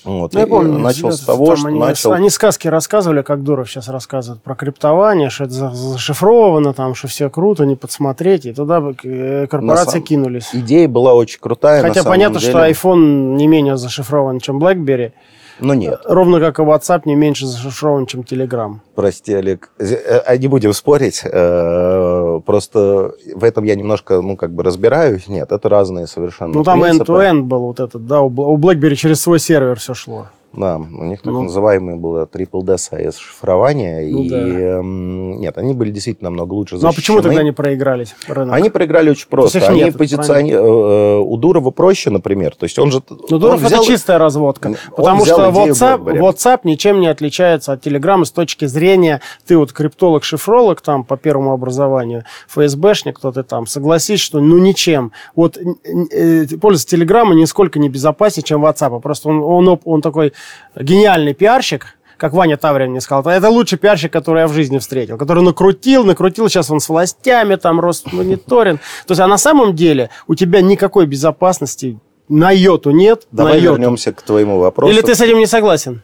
Вот. 0.04 0.32
Ну, 0.32 0.40
я 0.40 0.46
помню, 0.46 0.78
начал 0.78 1.12
с 1.12 1.20
того, 1.20 1.56
что 1.56 1.68
они, 1.68 1.78
начал... 1.78 2.12
они 2.12 2.30
сказки 2.30 2.68
рассказывали, 2.68 3.22
как 3.22 3.42
Дуров 3.42 3.70
сейчас 3.70 3.88
рассказывает 3.88 4.42
про 4.42 4.54
криптование, 4.54 5.30
что 5.30 5.44
это 5.44 5.52
за- 5.52 5.70
зашифровано, 5.74 6.72
там, 6.72 6.94
что 6.94 7.08
все 7.08 7.28
круто, 7.30 7.64
не 7.66 7.76
подсмотреть. 7.76 8.46
И 8.46 8.52
туда 8.52 8.82
э, 9.04 9.46
корпорации 9.48 9.92
самом- 9.92 10.04
кинулись. 10.04 10.50
Идея 10.52 10.88
была 10.88 11.14
очень 11.14 11.40
крутая. 11.40 11.82
Хотя 11.82 12.04
понятно, 12.04 12.38
деле. 12.38 12.50
что 12.50 12.68
iPhone 12.68 13.34
не 13.36 13.46
менее 13.46 13.76
зашифрован, 13.76 14.40
чем 14.40 14.62
BlackBerry. 14.62 15.12
Ну 15.60 15.74
нет, 15.74 16.00
Ровно 16.04 16.40
как 16.40 16.58
и 16.58 16.62
WhatsApp 16.62 17.02
не 17.04 17.14
меньше 17.14 17.46
зашифрован, 17.46 18.06
чем 18.06 18.20
Telegram. 18.20 18.76
прости, 18.94 19.34
Олег. 19.34 19.70
Э, 19.78 20.36
Не 20.38 20.48
будем 20.48 20.72
спорить. 20.72 21.22
э, 21.24 22.40
Просто 22.46 23.12
в 23.34 23.44
этом 23.44 23.64
я 23.64 23.74
немножко, 23.74 24.20
ну, 24.20 24.36
как 24.36 24.52
бы 24.52 24.62
разбираюсь. 24.62 25.28
Нет, 25.28 25.52
это 25.52 25.68
разные 25.68 26.06
совершенно 26.06 26.54
Ну, 26.54 26.62
там 26.64 26.82
end-to-end 26.84 27.42
был 27.42 27.60
вот 27.60 27.80
этот, 27.80 28.06
да, 28.06 28.20
у 28.20 28.56
BlackBerry 28.58 28.94
через 28.94 29.20
свой 29.20 29.38
сервер 29.38 29.78
все 29.78 29.94
шло. 29.94 30.26
Да, 30.50 30.76
у 30.78 31.04
них 31.04 31.20
так 31.20 31.32
Ну. 31.32 31.42
называемое 31.42 31.96
было 31.96 32.24
Triple 32.24 32.62
DSS 32.62 33.18
шифрование. 33.18 34.10
Ну 34.10 34.22
и 34.22 34.28
да. 34.30 34.36
эм, 34.38 35.40
нет, 35.40 35.58
они 35.58 35.74
были 35.74 35.90
действительно 35.90 36.30
намного 36.30 36.54
лучше 36.54 36.76
Ну, 36.76 36.88
а 36.88 36.92
почему 36.92 37.18
защищены. 37.18 37.22
тогда 37.22 37.42
не 37.42 37.52
проигрались 37.52 38.14
рынок? 38.26 38.54
Они 38.54 38.70
проиграли 38.70 39.10
очень 39.10 39.28
просто. 39.28 39.58
Они 39.68 39.82
нет, 39.82 39.96
позициони- 39.96 40.52
э, 40.52 41.18
У 41.18 41.36
Дурова 41.36 41.70
проще, 41.70 42.08
например. 42.10 42.54
То 42.56 42.64
есть 42.64 42.78
он 42.78 42.90
же... 42.90 43.02
Ну, 43.28 43.38
Дуров 43.38 43.60
взял- 43.60 43.82
это 43.82 43.86
чистая 43.90 44.18
разводка. 44.18 44.74
Потому 44.96 45.24
что 45.26 45.48
WhatsApp. 45.50 46.02
WhatsApp 46.18 46.60
ничем 46.64 47.00
не 47.00 47.08
отличается 47.08 47.72
от 47.72 47.86
Telegram 47.86 48.24
с 48.24 48.30
точки 48.30 48.64
зрения, 48.64 49.20
ты 49.46 49.56
вот 49.58 49.72
криптолог-шифролог 49.72 50.80
там 50.80 51.04
по 51.04 51.16
первому 51.18 51.52
образованию, 51.52 52.24
ФСБшник, 52.48 53.18
кто 53.18 53.32
ты 53.32 53.42
там, 53.42 53.66
согласись, 53.66 54.20
что 54.20 54.40
ну 54.40 54.56
ничем. 54.58 55.12
Вот 55.36 55.58
э, 55.58 56.46
пользоваться 56.60 56.88
Телеграма 56.88 57.34
нисколько 57.34 57.78
не 57.78 57.88
безопаснее, 57.90 58.44
чем 58.44 58.64
WhatsApp. 58.64 59.00
Просто 59.00 59.28
он, 59.28 59.42
он, 59.68 59.78
он 59.84 60.00
такой 60.02 60.32
гениальный 60.74 61.34
пиарщик, 61.34 61.98
как 62.16 62.32
Ваня 62.32 62.56
Таврин 62.56 62.90
мне 62.90 63.00
сказал, 63.00 63.24
это 63.32 63.48
лучший 63.48 63.78
пиарщик, 63.78 64.12
который 64.12 64.40
я 64.40 64.48
в 64.48 64.52
жизни 64.52 64.78
встретил, 64.78 65.16
который 65.16 65.42
накрутил, 65.42 66.04
накрутил, 66.04 66.48
сейчас 66.48 66.70
он 66.70 66.80
с 66.80 66.88
властями, 66.88 67.54
там, 67.54 67.80
Росмониторинг. 67.80 68.80
То 69.06 69.12
есть, 69.12 69.20
а 69.20 69.26
на 69.26 69.38
самом 69.38 69.74
деле 69.74 70.10
у 70.26 70.34
тебя 70.34 70.60
никакой 70.60 71.06
безопасности 71.06 71.98
на 72.28 72.50
йоту 72.50 72.90
нет, 72.90 73.26
Давай 73.32 73.54
на 73.54 73.56
йоту. 73.58 73.76
вернемся 73.76 74.12
к 74.12 74.22
твоему 74.22 74.58
вопросу. 74.58 74.92
Или 74.92 75.00
ты 75.00 75.14
с 75.14 75.20
этим 75.20 75.38
не 75.38 75.46
согласен? 75.46 76.02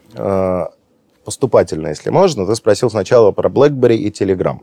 Поступательно, 1.24 1.88
если 1.88 2.10
можно. 2.10 2.46
Ты 2.46 2.54
спросил 2.54 2.90
сначала 2.90 3.32
про 3.32 3.48
BlackBerry 3.48 3.96
и 3.96 4.10
Telegram. 4.10 4.58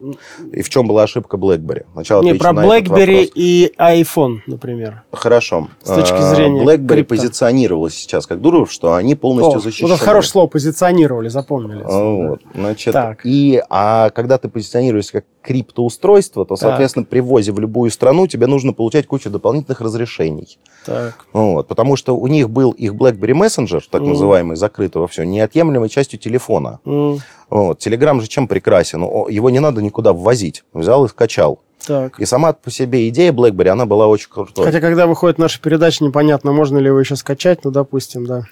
И 0.51 0.61
в 0.61 0.69
чем 0.69 0.87
была 0.87 1.03
ошибка 1.03 1.37
BlackBerry? 1.37 1.85
Сначала 1.93 2.21
Не, 2.21 2.35
про 2.35 2.51
BlackBerry 2.51 3.29
и 3.33 3.73
iPhone, 3.79 4.39
например. 4.45 5.01
Хорошо. 5.11 5.69
С 5.81 5.87
точки 5.87 6.13
А, 6.17 6.35
зрения 6.35 6.63
BlackBerry 6.63 6.87
крипто. 7.03 7.15
позиционировалась 7.15 7.95
сейчас 7.95 8.27
как 8.27 8.41
Дуров, 8.41 8.71
что 8.71 8.93
они 8.93 9.15
полностью 9.15 9.57
О, 9.57 9.61
защищены. 9.61 9.89
вот 9.89 9.95
это 9.95 10.05
хорошее 10.05 10.29
слово 10.31 10.47
позиционировали, 10.47 11.29
запомнили. 11.29 11.81
А, 11.83 12.01
Вот, 12.29 12.41
значит, 12.53 12.93
Так. 12.93 13.21
и 13.25 13.61
а 13.69 14.11
когда 14.11 14.37
ты 14.37 14.47
позиционируешься 14.49 15.13
как 15.13 15.25
криптоустройство, 15.41 16.45
то, 16.45 16.55
соответственно, 16.55 17.05
при 17.05 17.19
ввозе 17.19 17.51
в 17.51 17.59
любую 17.59 17.91
страну 17.91 18.27
тебе 18.27 18.47
нужно 18.47 18.73
получать 18.73 19.07
кучу 19.07 19.29
дополнительных 19.29 19.81
разрешений. 19.81 20.57
Так. 20.85 21.25
Вот, 21.33 21.67
потому 21.67 21.95
что 21.95 22.15
у 22.15 22.27
них 22.27 22.49
был 22.49 22.71
их 22.71 22.93
BlackBerry 22.93 23.33
Messenger, 23.33 23.81
так 23.89 24.01
Мгм. 24.01 24.11
называемый, 24.11 24.55
закрытого 24.57 25.07
все, 25.07 25.23
неотъемлемой 25.23 25.89
частью 25.89 26.19
телефона. 26.19 26.79
М, 26.85 27.19
Вот, 27.49 27.85
Telegram 27.85 28.19
же 28.21 28.27
чем 28.29 28.47
прекрасен? 28.47 29.01
Его 29.29 29.49
не 29.49 29.59
надо 29.59 29.81
никуда 29.81 30.13
ввозить. 30.13 30.63
Взял 30.73 31.03
и 31.03 31.09
скачал. 31.09 31.59
Так. 31.85 32.19
И 32.19 32.25
сама 32.25 32.53
по 32.53 32.69
себе 32.69 33.09
идея 33.09 33.31
BlackBerry, 33.31 33.69
она 33.69 33.85
была 33.85 34.07
очень 34.07 34.29
крутой. 34.29 34.65
Хотя, 34.65 34.79
когда 34.79 35.07
выходит 35.07 35.37
наша 35.37 35.59
передача, 35.61 36.03
непонятно, 36.03 36.51
можно 36.51 36.77
ли 36.77 36.87
его 36.87 36.99
еще 36.99 37.15
скачать, 37.15 37.63
ну, 37.63 37.71
допустим, 37.71 38.25
да. 38.25 38.43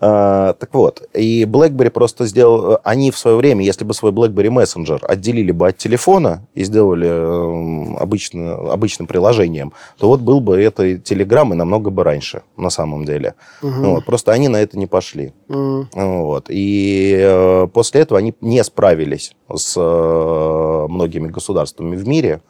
А, 0.00 0.54
так 0.54 0.74
вот, 0.74 1.02
и 1.14 1.44
BlackBerry 1.44 1.90
просто 1.90 2.26
сделал... 2.26 2.78
Они 2.82 3.10
в 3.10 3.18
свое 3.18 3.36
время, 3.36 3.64
если 3.64 3.84
бы 3.84 3.94
свой 3.94 4.12
BlackBerry 4.12 4.48
Messenger 4.48 5.04
отделили 5.04 5.52
бы 5.52 5.68
от 5.68 5.78
телефона 5.78 6.46
и 6.54 6.64
сделали 6.64 7.08
эм, 7.08 7.96
обычным 7.96 9.06
приложением, 9.06 9.72
то 9.98 10.08
вот 10.08 10.20
был 10.20 10.40
бы 10.40 10.60
это 10.60 10.94
Telegram 10.94 11.50
и 11.52 11.54
намного 11.54 11.90
бы 11.90 12.04
раньше, 12.04 12.42
на 12.56 12.70
самом 12.70 13.04
деле. 13.04 13.34
Просто 14.06 14.32
они 14.32 14.48
на 14.48 14.56
это 14.56 14.78
не 14.78 14.86
пошли. 14.86 15.32
Вот. 15.48 16.46
И 16.48 17.16
э, 17.18 17.66
после 17.72 18.02
этого 18.02 18.18
они 18.18 18.34
не 18.40 18.62
справились 18.64 19.34
с 19.54 19.74
э, 19.76 20.71
многими 20.88 21.28
государствами 21.28 21.96
в 21.96 22.06
мире. 22.06 22.42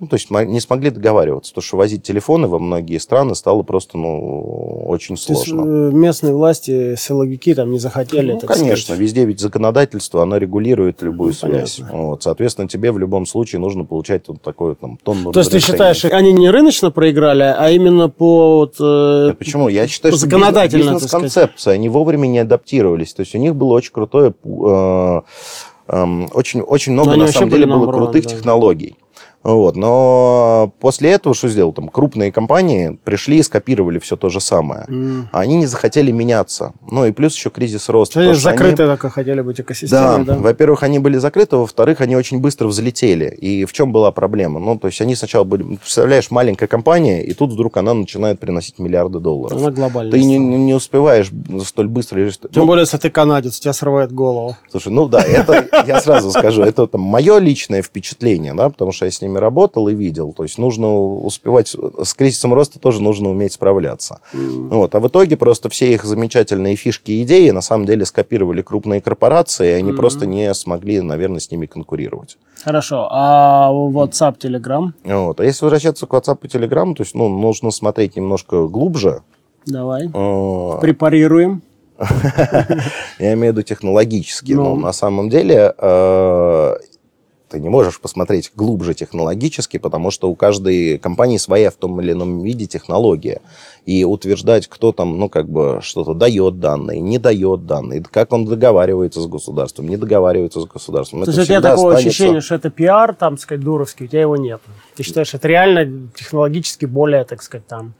Ну, 0.00 0.08
то 0.08 0.14
есть 0.14 0.32
не 0.32 0.58
смогли 0.58 0.90
договариваться. 0.90 1.52
Потому 1.52 1.62
что 1.62 1.76
возить 1.76 2.02
телефоны 2.02 2.48
во 2.48 2.58
многие 2.58 2.98
страны 2.98 3.36
стало 3.36 3.62
просто 3.62 3.96
ну, 3.98 4.82
очень 4.88 5.14
То 5.14 5.32
есть 5.32 5.44
сложно. 5.46 5.60
э, 5.60 5.92
местные 5.92 6.34
власти, 6.34 6.96
силовики 6.96 7.54
там 7.54 7.70
не 7.70 7.78
захотели. 7.78 8.32
Ну, 8.32 8.40
конечно, 8.40 8.76
сказать. 8.86 9.00
везде 9.00 9.24
ведь 9.24 9.38
законодательство, 9.38 10.22
оно 10.22 10.38
регулирует 10.38 11.02
любую 11.02 11.28
Ну, 11.28 11.34
связь. 11.34 11.76
понятно. 11.76 11.98
Вот, 12.08 12.22
соответственно, 12.24 12.66
тебе 12.66 12.90
в 12.90 12.98
любом 12.98 13.26
случае 13.26 13.60
нужно 13.60 13.84
получать 13.84 14.26
вот 14.26 14.42
такой 14.42 14.74
там 14.74 14.96
тонну 14.96 15.30
То 15.30 15.38
есть 15.38 15.52
ты 15.52 15.60
считаешь, 15.60 16.04
они 16.04 16.32
не 16.32 16.50
рыночно 16.50 16.90
проиграли, 16.90 17.54
а 17.56 17.70
именно 17.70 18.08
по... 18.08 18.56
вот, 18.56 18.74
э, 18.80 19.26
Да 19.28 19.34
почему? 19.38 19.68
Я 19.68 19.86
считаю, 19.86 20.14
что 20.14 20.20
законодательно, 20.20 20.80
бизнес- 20.82 20.94
бизнес-концепция, 20.94 21.74
они 21.74 21.88
вовремя 21.88 22.26
не 22.26 22.40
адаптировались. 22.40 23.14
То 23.14 23.20
есть 23.20 23.36
у 23.36 23.38
них 23.38 23.54
было 23.54 23.74
очень 23.74 23.92
крутое, 23.92 24.34
э, 24.44 25.20
очень, 25.88 26.60
очень 26.60 26.92
много, 26.92 27.16
на 27.16 27.28
самом 27.28 27.50
деле, 27.50 27.66
было 27.66 27.86
one, 27.86 27.92
крутых 27.92 28.24
да. 28.24 28.30
технологий. 28.30 28.96
Вот, 29.44 29.76
но 29.76 30.72
после 30.80 31.10
этого 31.12 31.34
что 31.34 31.48
сделал? 31.48 31.72
Там 31.72 31.88
крупные 31.88 32.30
компании 32.32 32.98
пришли 33.04 33.38
и 33.38 33.42
скопировали 33.42 33.98
все 33.98 34.16
то 34.16 34.28
же 34.28 34.40
самое. 34.40 34.86
А 35.32 35.40
Они 35.40 35.56
не 35.56 35.66
захотели 35.66 36.10
меняться. 36.12 36.72
Ну 36.90 37.04
и 37.06 37.12
плюс 37.12 37.34
еще 37.34 37.50
кризис 37.50 37.88
роста. 37.88 38.20
Они 38.20 38.34
что 38.34 38.50
они- 38.50 38.76
только 38.76 39.10
хотели 39.10 39.40
быть 39.40 39.56
Да, 39.56 39.62
экосистемой, 39.64 40.24
да? 40.24 40.36
во-первых, 40.38 40.82
они 40.82 40.98
были 40.98 41.18
закрыты, 41.18 41.56
во-вторых, 41.56 42.00
они 42.00 42.16
очень 42.16 42.38
быстро 42.40 42.68
взлетели. 42.68 43.26
И 43.26 43.64
в 43.64 43.72
чем 43.72 43.92
была 43.92 44.12
проблема? 44.12 44.60
Ну, 44.60 44.78
то 44.78 44.86
есть 44.86 45.00
они 45.00 45.14
сначала 45.16 45.44
были, 45.44 45.62
представляешь, 45.76 46.30
маленькая 46.30 46.66
компания, 46.66 47.22
и 47.24 47.32
тут 47.34 47.52
вдруг 47.52 47.76
она 47.76 47.94
начинает 47.94 48.38
приносить 48.38 48.78
миллиарды 48.78 49.18
долларов. 49.18 49.58
Она 49.60 49.70
глобальная. 49.70 50.12
Ты 50.12 50.22
не, 50.24 50.38
не- 50.38 50.74
успеваешь 50.74 51.30
столь 51.64 51.88
быстро... 51.88 52.22
Тем 52.30 52.48
Ну, 52.54 52.66
более, 52.66 52.82
если 52.82 52.96
ты 52.98 53.10
канадец, 53.10 53.58
тебя 53.58 53.72
срывает 53.72 54.12
голову. 54.12 54.56
Слушай, 54.70 54.92
ну 54.92 55.08
да, 55.08 55.20
это, 55.22 55.66
я 55.86 56.00
сразу 56.00 56.30
скажу, 56.30 56.62
это 56.62 56.88
мое 56.96 57.38
личное 57.38 57.82
впечатление, 57.82 58.54
да, 58.54 58.68
потому 58.70 58.92
что 58.92 59.04
я 59.06 59.10
с 59.10 59.20
ними 59.32 59.38
работал 59.38 59.88
и 59.88 59.94
видел. 59.94 60.32
То 60.32 60.42
есть 60.42 60.58
нужно 60.58 60.94
успевать, 60.96 61.68
с 62.02 62.14
кризисом 62.14 62.54
роста 62.54 62.78
тоже 62.78 63.02
нужно 63.02 63.30
уметь 63.30 63.52
справляться. 63.54 64.20
Вот, 64.32 64.94
а 64.94 65.00
в 65.00 65.08
итоге 65.08 65.36
просто 65.36 65.68
все 65.68 65.92
их 65.92 66.04
замечательные 66.04 66.76
фишки 66.76 67.10
и 67.12 67.22
идеи 67.22 67.50
на 67.50 67.60
самом 67.62 67.86
деле 67.86 68.04
скопировали 68.04 68.62
крупные 68.62 69.00
корпорации, 69.00 69.70
и 69.70 69.72
они 69.72 69.90
Мгм. 69.92 69.96
просто 69.96 70.26
не 70.26 70.52
смогли, 70.54 71.00
наверное, 71.00 71.40
с 71.40 71.50
ними 71.50 71.66
конкурировать. 71.66 72.36
Хорошо. 72.64 73.08
А 73.10 73.70
WhatsApp, 73.72 74.38
Telegram? 74.38 74.92
Вот. 75.04 75.40
А 75.40 75.44
если 75.44 75.64
возвращаться 75.64 76.06
к 76.06 76.10
WhatsApp 76.14 76.38
и 76.42 76.46
Telegram, 76.46 76.94
то 76.94 77.02
есть, 77.02 77.14
ну, 77.14 77.28
нужно 77.28 77.70
смотреть 77.70 78.16
немножко 78.16 78.66
глубже. 78.68 79.22
Давай. 79.66 80.06
Э, 80.12 80.78
Препарируем. 80.80 81.62
Я 83.18 83.34
имею 83.34 83.52
в 83.52 83.56
виду 83.56 83.62
технологически. 83.62 84.52
Ну. 84.52 84.62
Но 84.64 84.76
на 84.76 84.92
самом 84.92 85.28
деле 85.28 85.72
э, 85.76 86.74
ты 87.52 87.60
не 87.60 87.68
можешь 87.68 88.00
посмотреть 88.00 88.50
глубже 88.56 88.94
технологически, 88.94 89.76
потому 89.76 90.10
что 90.10 90.30
у 90.30 90.34
каждой 90.34 90.98
компании 90.98 91.36
своя 91.36 91.70
в 91.70 91.74
том 91.74 92.00
или 92.00 92.12
ином 92.12 92.42
виде 92.42 92.66
технология. 92.66 93.40
И 93.84 94.04
утверждать, 94.04 94.68
кто 94.68 94.92
там, 94.92 95.18
ну, 95.18 95.28
как 95.28 95.48
бы, 95.48 95.80
что-то 95.82 96.14
дает 96.14 96.60
данные, 96.60 97.00
не 97.00 97.18
дает 97.18 97.66
данные, 97.66 98.02
как 98.10 98.32
он 98.32 98.46
договаривается 98.46 99.20
с 99.20 99.26
государством, 99.26 99.88
не 99.88 99.96
договаривается 99.96 100.60
с 100.60 100.64
государством. 100.64 101.24
То 101.24 101.30
это 101.30 101.40
есть 101.40 101.42
у 101.42 101.52
тебя 101.52 101.60
такое 101.60 101.96
останется- 101.96 102.08
ощущение, 102.08 102.40
что 102.40 102.54
это 102.54 102.70
пиар, 102.70 103.14
там, 103.14 103.34
так 103.36 103.42
сказать, 103.42 103.62
дуровский, 103.64 104.06
у 104.06 104.08
тебя 104.08 104.22
его 104.22 104.36
нет. 104.36 104.60
Ты 104.96 105.02
считаешь, 105.02 105.34
это 105.34 105.46
реально 105.46 106.08
технологически 106.14 106.86
более, 106.86 107.24
так 107.24 107.42
сказать, 107.42 107.66
там, 107.66 107.94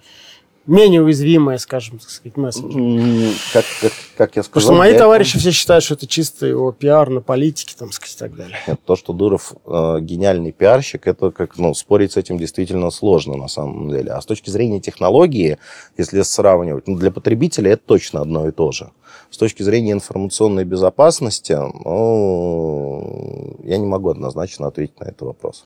менее 0.67 1.03
уязвимое, 1.03 1.59
скажем, 1.59 1.99
так 1.99 2.09
сказать, 2.11 2.37
месседж. 2.37 2.77
М, 2.77 3.33
Как, 3.53 3.65
как, 3.81 3.93
как 4.17 4.37
я 4.37 4.43
сказал... 4.43 4.55
Потому 4.55 4.61
что 4.63 4.73
мои 4.79 4.91
этого- 4.91 5.01
товарищи 5.05 5.39
все 5.39 5.51
считают, 5.51 5.83
что 5.85 5.95
это 5.95 6.07
чисто 6.07 6.47
его 6.47 6.71
пиар 6.73 7.11
на 7.11 7.21
политике, 7.21 7.75
там, 7.79 7.91
сказать, 7.93 8.15
и 8.17 8.19
так 8.19 8.37
далее. 8.37 8.57
Нет, 8.69 8.81
то, 8.85 8.95
что 8.97 9.13
Дуров 9.13 9.55
э, 9.67 9.99
гениальный 10.01 10.53
пиарщик, 10.53 11.07
это 11.07 11.31
как, 11.31 11.59
ну, 11.59 11.75
спорить 11.75 12.13
с 12.13 12.17
этим 12.17 12.39
действительно 12.39 12.91
сложно 12.91 13.37
на 13.37 13.49
самом 13.49 13.91
деле. 13.91 14.13
А 14.13 14.21
с 14.21 14.27
точки 14.27 14.51
зрения 14.51 14.81
технологии, 14.81 15.59
если 15.99 16.23
сравнивать, 16.23 16.87
ну, 16.87 16.97
для 16.97 17.11
потребителя 17.11 17.73
это 17.73 17.83
точно 17.85 18.21
одно 18.21 18.47
и 18.49 18.53
то 18.53 18.71
же. 18.73 18.91
С 19.31 19.39
точки 19.39 19.63
зрения 19.63 19.93
информационной 19.93 20.65
безопасности, 20.65 21.59
ну, 22.33 23.57
я 23.65 23.79
не 23.79 23.87
могу 23.87 24.11
однозначно 24.11 24.67
ответить 24.69 24.99
на 25.01 25.05
этот 25.05 25.23
вопрос. 25.23 25.65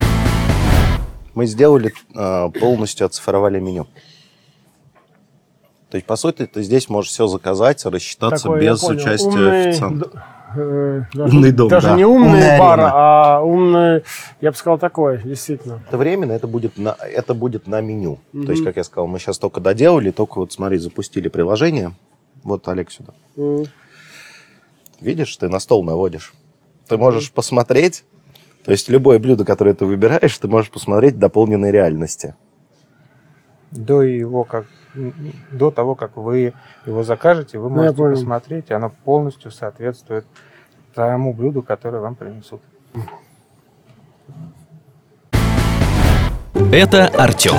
Мы 1.34 1.46
сделали, 1.46 1.92
э, 2.14 2.50
полностью 2.58 3.06
оцифровали 3.06 3.60
меню. 3.60 3.86
То 5.90 5.96
есть, 5.96 6.06
по 6.06 6.16
сути, 6.16 6.46
ты 6.46 6.62
здесь 6.62 6.88
можешь 6.88 7.10
все 7.12 7.26
заказать, 7.28 7.84
рассчитаться 7.84 8.44
Такой, 8.44 8.64
я 8.64 8.72
без 8.72 8.80
понял, 8.80 8.96
участия 9.00 9.28
умный 9.28 9.68
официанта. 9.70 10.10
э, 10.56 11.02
даже, 11.14 11.36
Умный 11.36 11.52
дом, 11.52 11.68
Даже 11.68 11.86
да. 11.88 11.96
не 11.96 12.04
умный 12.04 12.28
Умная 12.28 12.58
бар, 12.58 12.80
арена. 12.80 12.92
а 12.94 13.40
умный, 13.42 14.02
я 14.40 14.50
бы 14.50 14.56
сказал, 14.56 14.78
такой, 14.78 15.22
действительно. 15.22 15.80
Это 15.86 15.96
временно, 15.96 16.32
это 16.32 16.48
будет 16.48 16.76
на, 16.76 16.96
это 17.00 17.34
будет 17.34 17.66
на 17.68 17.80
меню. 17.80 18.18
Мгм. 18.32 18.46
То 18.46 18.52
есть, 18.52 18.64
как 18.64 18.76
я 18.76 18.84
сказал, 18.84 19.06
мы 19.06 19.18
сейчас 19.20 19.38
только 19.38 19.60
доделали, 19.60 20.10
только 20.10 20.38
вот 20.38 20.52
смотри, 20.52 20.78
запустили 20.78 21.28
приложение. 21.28 21.92
Вот, 22.42 22.66
Олег, 22.68 22.90
сюда. 22.90 23.12
М. 23.36 23.64
Видишь, 25.00 25.36
ты 25.36 25.48
на 25.48 25.60
стол 25.60 25.84
наводишь. 25.84 26.32
Ты 26.88 26.96
можешь 26.96 27.30
посмотреть, 27.32 28.04
то 28.64 28.72
есть 28.72 28.88
любое 28.88 29.18
блюдо, 29.18 29.44
которое 29.44 29.74
ты 29.74 29.84
выбираешь, 29.84 30.36
ты 30.38 30.48
можешь 30.48 30.70
посмотреть 30.70 31.14
в 31.14 31.18
дополненной 31.18 31.70
реальности. 31.70 32.34
До 33.70 34.02
его 34.02 34.44
как 34.44 34.66
до 35.52 35.70
того, 35.70 35.94
как 35.94 36.16
вы 36.16 36.54
его 36.86 37.02
закажете, 37.02 37.58
вы 37.58 37.68
Ну, 37.68 37.76
можете 37.76 37.96
понял. 37.96 38.14
посмотреть, 38.14 38.70
и 38.70 38.74
оно 38.74 38.90
полностью 39.04 39.50
соответствует 39.50 40.24
тому 40.94 41.34
блюду, 41.34 41.62
которое 41.62 42.00
вам 42.00 42.14
принесут. 42.14 42.62
Это 46.72 47.06
Артем. 47.08 47.56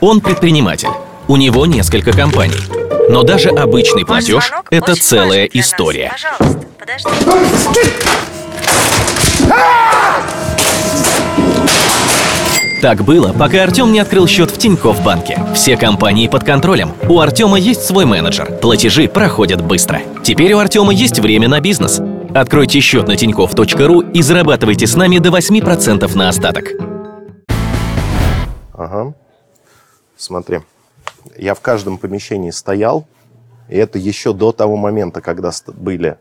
Он 0.00 0.20
предприниматель. 0.20 0.88
У 1.28 1.36
него 1.36 1.66
несколько 1.66 2.12
компаний. 2.12 2.56
Но 3.10 3.22
даже 3.22 3.50
обычный 3.50 4.06
платеж– 4.06 4.50
это 4.70 4.94
целая 4.94 5.44
история. 5.44 6.10
Пожалуйста, 6.38 6.66
подожди. 6.78 7.10
Так 12.82 13.04
было, 13.04 13.32
пока 13.32 13.62
Артем 13.62 13.92
не 13.92 14.00
открыл 14.00 14.26
счет 14.26 14.50
в 14.50 14.58
Тинькофф 14.58 15.04
банке. 15.04 15.38
Все 15.54 15.76
компании 15.76 16.26
под 16.26 16.42
контролем. 16.42 16.90
У 17.08 17.20
Артема 17.20 17.56
есть 17.56 17.82
свой 17.82 18.06
менеджер. 18.06 18.58
Платежи 18.58 19.06
проходят 19.06 19.64
быстро. 19.64 20.00
Теперь 20.24 20.52
у 20.54 20.58
Артема 20.58 20.92
есть 20.92 21.20
время 21.20 21.48
на 21.48 21.60
бизнес. 21.60 22.00
Откройте 22.34 22.80
счет 22.80 23.06
на 23.06 23.16
тинькофф.ру 23.16 24.00
и 24.00 24.20
зарабатывайте 24.20 24.88
с 24.88 24.96
нами 24.96 25.18
до 25.18 25.28
8% 25.28 26.16
на 26.16 26.28
остаток. 26.28 26.70
Ага. 28.72 29.14
Смотри. 30.16 30.62
Я 31.38 31.54
в 31.54 31.60
каждом 31.60 31.98
помещении 31.98 32.50
стоял, 32.50 33.06
и 33.68 33.76
это 33.76 34.00
еще 34.00 34.32
до 34.32 34.50
того 34.50 34.74
момента, 34.74 35.20
когда 35.20 35.52
были 35.68 36.16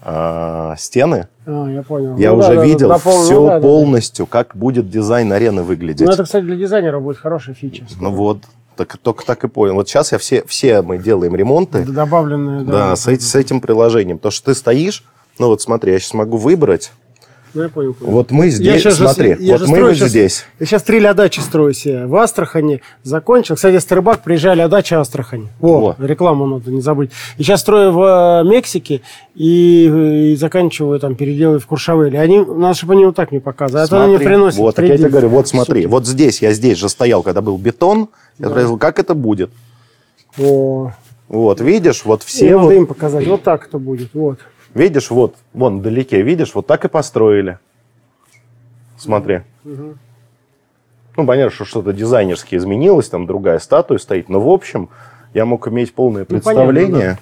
а, 0.00 0.74
стены. 0.78 1.28
А, 1.46 1.68
я 1.68 1.82
понял. 1.82 2.16
Я 2.16 2.30
Ну 2.32 2.38
уже 2.38 2.54
да, 2.54 2.64
видел 2.64 2.88
да, 2.88 2.98
пол- 2.98 3.22
все 3.22 3.34
ну 3.40 3.46
да, 3.46 3.52
да, 3.54 3.60
да. 3.60 3.62
полностью, 3.66 4.26
как 4.26 4.56
будет 4.56 4.88
дизайн 4.90 5.32
арены 5.32 5.62
выглядеть. 5.62 6.06
Ну, 6.06 6.12
это, 6.12 6.24
кстати, 6.24 6.44
для 6.44 6.56
дизайнера 6.56 7.00
будет 7.00 7.16
хорошая 7.18 7.54
фича. 7.54 7.84
Ну 8.00 8.10
вот. 8.10 8.38
Так, 8.76 8.96
только 8.96 9.24
так 9.26 9.44
и 9.44 9.48
понял. 9.48 9.74
Вот 9.74 9.88
сейчас 9.88 10.12
я 10.12 10.18
все, 10.18 10.44
все 10.46 10.80
мы 10.82 10.98
делаем 10.98 11.36
ремонты. 11.36 11.84
Добавленные, 11.84 12.62
да. 12.64 12.72
Да, 12.72 12.96
с, 12.96 13.06
с 13.06 13.34
этим 13.34 13.60
приложением. 13.60 14.18
То, 14.18 14.30
что 14.30 14.46
ты 14.46 14.54
стоишь, 14.54 15.04
ну 15.38 15.48
вот 15.48 15.60
смотри, 15.60 15.92
я 15.92 15.98
сейчас 15.98 16.14
могу 16.14 16.36
выбрать. 16.38 16.92
Ну, 17.54 17.62
я 17.62 17.68
понял. 17.68 17.92
понял. 17.94 18.12
Вот 18.12 18.30
мы 18.30 18.46
Я 18.46 18.50
здесь, 18.50 18.82
щас 18.82 18.94
же- 18.96 19.04
смотри, 19.04 19.36
я 19.40 19.52
вот 19.52 19.60
мы 19.62 19.66
строю 19.66 19.86
вот 19.88 19.96
щас- 19.96 20.08
здесь. 20.08 20.44
Я 20.58 20.66
сейчас 20.66 20.82
три 20.82 21.00
дачи 21.00 21.40
строю 21.40 21.74
себе. 21.74 22.06
В 22.06 22.16
Астрахани 22.16 22.80
закончил. 23.02 23.56
Кстати, 23.56 23.78
Старбак 23.78 24.22
приезжали, 24.22 24.60
а 24.62 24.68
дача 24.68 25.00
Астрахани. 25.00 25.48
О, 25.60 25.94
Во. 25.98 26.06
рекламу 26.06 26.46
надо 26.46 26.70
не 26.70 26.80
забыть. 26.80 27.10
И 27.36 27.42
сейчас 27.42 27.60
строю 27.60 27.92
в 27.92 28.42
э, 28.44 28.48
Мексике 28.48 29.02
и, 29.34 30.30
и 30.32 30.36
заканчиваю 30.36 30.98
там, 30.98 31.14
переделываю 31.14 31.60
в 31.60 31.66
Куршавеле. 31.66 32.18
Они, 32.18 32.38
надо, 32.40 32.74
чтобы 32.74 32.94
они 32.94 33.04
вот 33.04 33.16
так 33.16 33.30
мне 33.32 33.40
показывают. 33.40 33.86
А 33.92 33.96
то 33.96 34.02
они 34.02 34.12
не 34.12 34.16
Смотри. 34.18 34.26
приносят 34.28 34.58
Вот, 34.58 34.74
так 34.76 34.84
я 34.86 34.96
тебе 34.96 35.08
говорю, 35.10 35.28
вот 35.28 35.48
смотри, 35.48 35.82
Суки. 35.82 35.90
вот 35.90 36.06
здесь, 36.06 36.40
я 36.40 36.52
здесь 36.54 36.78
же 36.78 36.88
стоял, 36.88 37.22
когда 37.22 37.42
был 37.42 37.58
бетон, 37.58 38.08
я 38.38 38.48
спросил, 38.48 38.78
как 38.78 38.98
это 38.98 39.14
будет? 39.14 39.50
О, 40.38 40.92
Вот, 41.28 41.60
видишь, 41.60 42.04
вот 42.04 42.22
все 42.22 42.50
надо 42.56 42.58
вот, 42.58 42.70
им 42.72 42.86
показать. 42.86 43.26
Вот 43.26 43.42
так 43.42 43.66
это 43.66 43.78
будет. 43.78 44.08
Вот. 44.14 44.38
Видишь, 44.74 45.10
вот, 45.10 45.36
вон 45.52 45.80
вдалеке, 45.80 46.22
видишь, 46.22 46.54
вот 46.54 46.66
так 46.66 46.84
и 46.84 46.88
построили. 46.88 47.58
Смотри. 48.96 49.42
Ну, 49.64 51.26
понятно, 51.26 51.50
что 51.50 51.64
что-то 51.64 51.92
дизайнерски 51.92 52.56
изменилось, 52.56 53.08
там 53.08 53.26
другая 53.26 53.58
статуя 53.58 53.98
стоит, 53.98 54.28
но 54.28 54.40
в 54.40 54.48
общем 54.48 54.88
я 55.34 55.44
мог 55.44 55.68
иметь 55.68 55.94
полное 55.94 56.26
Ну, 56.28 56.40
понятно, 56.40 56.72
представление. 56.72 57.18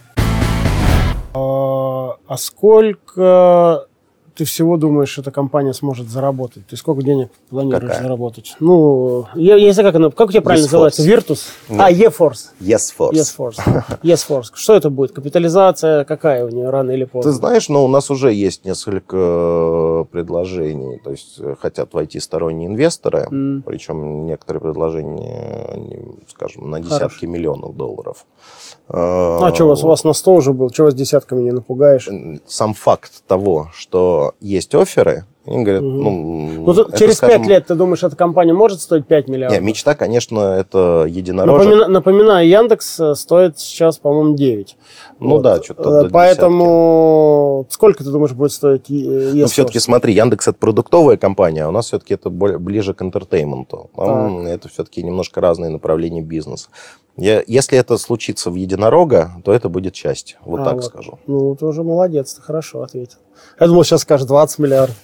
А, 1.35 2.17
а 2.27 2.37
сколько 2.37 3.87
ты 4.41 4.47
всего 4.47 4.79
думаешь, 4.79 5.19
эта 5.19 5.31
компания 5.31 5.75
сможет 5.75 6.09
заработать? 6.09 6.67
Ты 6.67 6.75
сколько 6.79 7.03
денег 7.03 7.29
планируешь 7.51 7.83
Какая? 7.91 8.03
заработать? 8.03 8.57
Ну, 8.59 9.27
я, 9.35 9.57
я 9.57 9.67
не 9.67 9.73
знаю, 9.73 9.91
как 9.91 9.97
она, 9.97 10.11
как 10.11 10.29
у 10.29 10.33
тебя 10.33 10.41
правильно 10.41 10.65
Yes 10.65 10.69
называется? 10.73 11.03
Force. 11.03 11.19
Virtus? 11.19 11.41
А, 11.79 11.91
E-Force. 11.91 12.47
Yes, 12.59 12.91
Force. 12.99 13.13
Yes 13.13 13.37
Force. 13.37 13.57
Yes 14.03 14.27
Force. 14.27 14.45
Что 14.55 14.75
это 14.77 14.89
будет? 14.89 15.13
Капитализация 15.13 16.05
какая 16.05 16.47
у 16.47 16.49
нее 16.49 16.71
рано 16.71 16.91
или 16.93 17.05
Ты 17.05 17.11
поздно? 17.11 17.33
знаешь, 17.33 17.69
но 17.69 17.85
у 17.85 17.89
нас 17.89 18.11
уже 18.11 18.33
есть 18.33 18.65
несколько 18.65 19.17
э, 19.19 20.05
предложений. 20.11 21.03
То 21.05 21.11
есть 21.11 21.39
э, 21.39 21.55
хотят 21.61 21.93
войти 21.93 22.19
сторонние 22.19 22.69
инвесторы, 22.69 23.29
М. 23.31 23.63
причем 23.67 24.25
некоторые 24.25 24.63
предложения, 24.63 26.25
скажем, 26.29 26.71
на 26.71 26.81
десятки 26.81 26.95
Хорошо. 26.99 27.27
миллионов 27.27 27.77
долларов. 27.77 28.25
А 28.89 29.53
что 29.55 29.67
у 29.67 29.69
вас? 29.69 29.85
У 29.85 29.87
вас 29.89 30.03
на 30.05 30.15
100 30.15 30.35
уже 30.35 30.53
был? 30.55 30.71
Чего 30.71 30.87
вас 30.87 30.95
десятками 30.95 31.43
не 31.43 31.53
напугаешь? 31.53 32.09
Сам 32.47 32.73
факт 32.73 33.23
того, 33.27 33.69
что 33.75 34.30
есть 34.41 34.75
оферы, 34.75 35.25
они 35.47 35.65
говорят, 35.65 35.83
Мгм. 35.83 36.03
ну... 36.03 36.65
Ну, 36.67 36.73
это, 36.73 36.97
через 36.99 37.17
скажем, 37.17 37.43
5 37.43 37.49
лет 37.49 37.67
ты 37.67 37.75
думаешь, 37.75 38.03
эта 38.03 38.15
компания 38.15 38.53
может 38.53 38.81
стоить 38.81 39.07
5 39.07 39.29
миллиардов? 39.29 39.59
Не, 39.59 39.67
мечта, 39.67 39.95
конечно, 39.95 40.39
это 40.41 41.07
единорожек. 41.09 41.67
Напомина- 41.67 41.87
напоминаю, 41.89 42.49
Яндекс 42.49 43.01
э, 43.01 43.15
стоит 43.15 43.59
сейчас, 43.59 43.99
по-моему, 43.99 44.37
9. 44.37 44.77
Ну 45.19 45.39
да, 45.41 45.63
что-то 45.63 46.07
Э, 46.07 46.09
Поэтому 46.11 47.67
сколько 47.71 48.05
ты 48.05 48.11
думаешь 48.11 48.33
будет 48.33 48.53
стоить 48.53 48.91
э, 48.91 48.95
Yes 48.95 49.47
все-таки 49.47 49.79
смотри, 49.79 50.15
Яндекс 50.15 50.49
это 50.49 50.59
продуктовая 50.59 51.17
компания, 51.17 51.65
а 51.65 51.69
у 51.69 51.73
нас 51.73 51.87
все-таки 51.87 52.15
это 52.15 52.31
более, 52.31 52.59
ближе 52.59 52.95
к 52.95 53.03
интертейменту. 53.03 53.91
Там 53.97 54.47
это 54.47 54.69
все-таки 54.69 55.03
немножко 55.03 55.41
разные 55.41 55.71
направления 55.71 56.23
бизнеса. 56.23 56.69
Я, 57.21 57.45
если 57.47 57.77
это 57.77 57.99
случится 57.99 58.51
в 58.51 58.55
единорога, 58.55 59.33
то 59.45 59.53
это 59.53 59.69
будет 59.69 59.95
счастье. 59.95 60.39
Вот 60.43 60.61
А, 60.61 60.65
так 60.65 60.75
вот. 60.77 60.85
скажу. 60.87 61.19
Ну, 61.27 61.55
ты 61.55 61.67
уже 61.67 61.83
молодец, 61.83 62.33
ты 62.33 62.41
хорошо 62.41 62.83
ответил. 62.83 63.19
Я 63.61 63.67
думал, 63.67 63.85
сейчас 63.85 64.01
скажешь 64.03 64.27
20 64.27 64.59
миллиардов. 64.59 64.97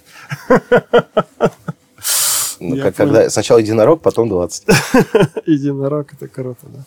Ну, 2.58 2.78
как, 2.80 2.96
когда 2.96 3.28
сначала 3.28 3.58
единорог, 3.58 4.00
потом 4.00 4.30
20. 4.30 4.64
Единорог, 5.46 6.14
это 6.14 6.26
круто, 6.26 6.60
да. 6.62 6.84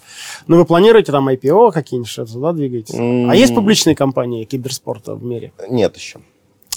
Ну, 0.48 0.58
вы 0.58 0.66
планируете 0.66 1.12
там 1.12 1.30
IPO 1.30 1.72
какие-нибудь, 1.72 2.10
что-то 2.10 2.34
туда 2.34 2.54
двигаетесь? 2.54 2.96
М. 2.96 3.30
А 3.30 3.36
есть 3.36 3.54
публичные 3.54 3.96
компании 3.96 4.46
киберспорта 4.46 5.14
в 5.14 5.24
мире? 5.24 5.54
Нет 5.70 5.96
еще. 5.96 6.22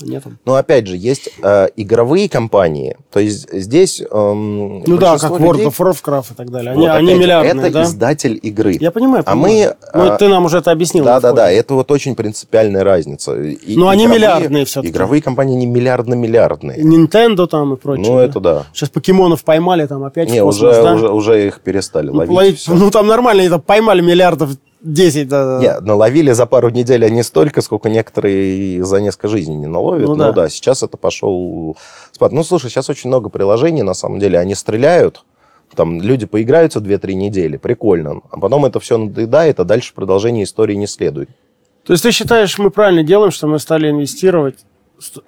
Нету? 0.07 0.33
Но 0.45 0.55
опять 0.57 0.87
же, 0.87 0.97
есть 0.97 1.31
э, 1.43 1.69
игровые 1.77 2.29
компании. 2.29 2.97
То 3.13 3.21
есть 3.21 3.53
здесь... 3.53 4.01
эм, 4.11 4.81
Ну 4.87 4.97
да, 4.99 5.19
как 5.19 5.33
World 5.33 5.53
людей- 5.53 5.67
of 5.67 5.77
Warcraft 5.79 6.33
и 6.33 6.35
так 6.35 6.51
далее. 6.51 6.73
Они, 6.73 6.87
Вот, 6.87 6.91
они 6.97 7.15
миллиардные, 7.15 7.67
Это 7.67 7.73
да? 7.75 7.83
издатель 7.85 8.39
игры. 8.43 8.77
Я 8.81 8.91
понимаю, 8.91 9.23
А 9.27 9.33
понимаю. 9.33 9.77
мы, 9.93 10.01
Ну, 10.07 10.13
а, 10.13 10.17
ты 10.17 10.29
нам 10.29 10.45
уже 10.45 10.59
это 10.59 10.71
объяснил. 10.71 11.05
Да, 11.05 11.15
на 11.15 11.21
да, 11.21 11.29
входе. 11.29 11.43
да, 11.43 11.51
это 11.51 11.75
вот 11.75 11.91
очень 11.91 12.15
принципиальная 12.15 12.85
разница. 12.85 13.35
И 13.41 13.77
Но 13.77 13.89
они 13.89 14.05
игровые- 14.05 14.19
миллиардные 14.21 14.65
всё-таки. 14.65 14.93
Игровые 14.93 15.23
компании 15.23 15.57
не 15.57 15.67
миллиардно-миллиардные. 15.67 16.79
Nintendo 16.83 17.47
там 17.47 17.75
и 17.75 17.77
прочее. 17.77 18.07
Ну, 18.11 18.17
да? 18.19 18.25
это 18.25 18.41
да. 18.41 18.67
Сейчас 18.73 18.89
покемонов 18.91 19.45
поймали, 19.45 19.87
там 19.87 20.05
опять 20.05 20.29
Не, 20.31 20.41
космос, 20.41 20.57
уже, 20.73 20.83
да? 20.83 20.95
уже, 20.95 21.09
уже 21.11 21.47
их 21.47 21.61
перестали 21.61 22.09
Ну, 22.09 22.15
ловить. 22.17 22.33
ловить- 22.33 22.65
ну, 22.69 22.91
там 22.91 23.07
нормально, 23.07 23.43
это 23.43 23.59
поймали 23.59 24.01
миллиардов 24.01 24.51
10. 24.83 25.29
Да, 25.29 25.59
Не, 25.61 25.81
наловили 25.81 26.33
за 26.33 26.47
пару 26.47 26.71
недель 26.71 27.05
они 27.05 27.23
столько, 27.23 27.63
сколько 27.63 27.89
некоторые 27.89 28.85
за 28.85 29.01
несколько 29.01 29.29
жизней 29.29 29.57
не 29.57 29.67
наловят. 29.67 30.09
Ну 30.09 30.15
Ну, 30.15 30.19
да. 30.19 30.33
да. 30.33 30.49
сейчас 30.49 30.83
это 30.83 30.97
пошел 30.97 31.77
спад. 32.11 32.33
Ну, 32.33 32.43
слушай, 32.45 32.71
сейчас 32.71 32.91
очень 32.91 33.09
много 33.09 33.29
приложений, 33.29 33.83
на 33.83 33.95
самом 33.95 34.19
деле, 34.19 34.39
они 34.39 34.55
стреляют, 34.55 35.25
там 35.75 36.01
люди 36.01 36.27
поиграются 36.27 36.81
2-3 36.81 37.15
недели, 37.15 37.57
прикольно, 37.57 38.21
а 38.31 38.39
потом 38.39 38.67
это 38.67 38.81
все 38.81 38.99
надоедает, 38.99 39.61
а 39.61 39.65
дальше 39.65 39.95
продолжение 39.95 40.45
истории 40.45 40.75
не 40.75 40.87
следует. 40.87 41.31
То 41.85 41.95
есть 41.95 42.03
ты 42.03 42.13
считаешь, 42.13 42.59
мы 42.59 42.71
правильно 42.71 43.03
делаем, 43.03 43.33
что 43.33 43.47
мы 43.47 43.59
стали 43.59 43.91
инвестировать 43.91 44.57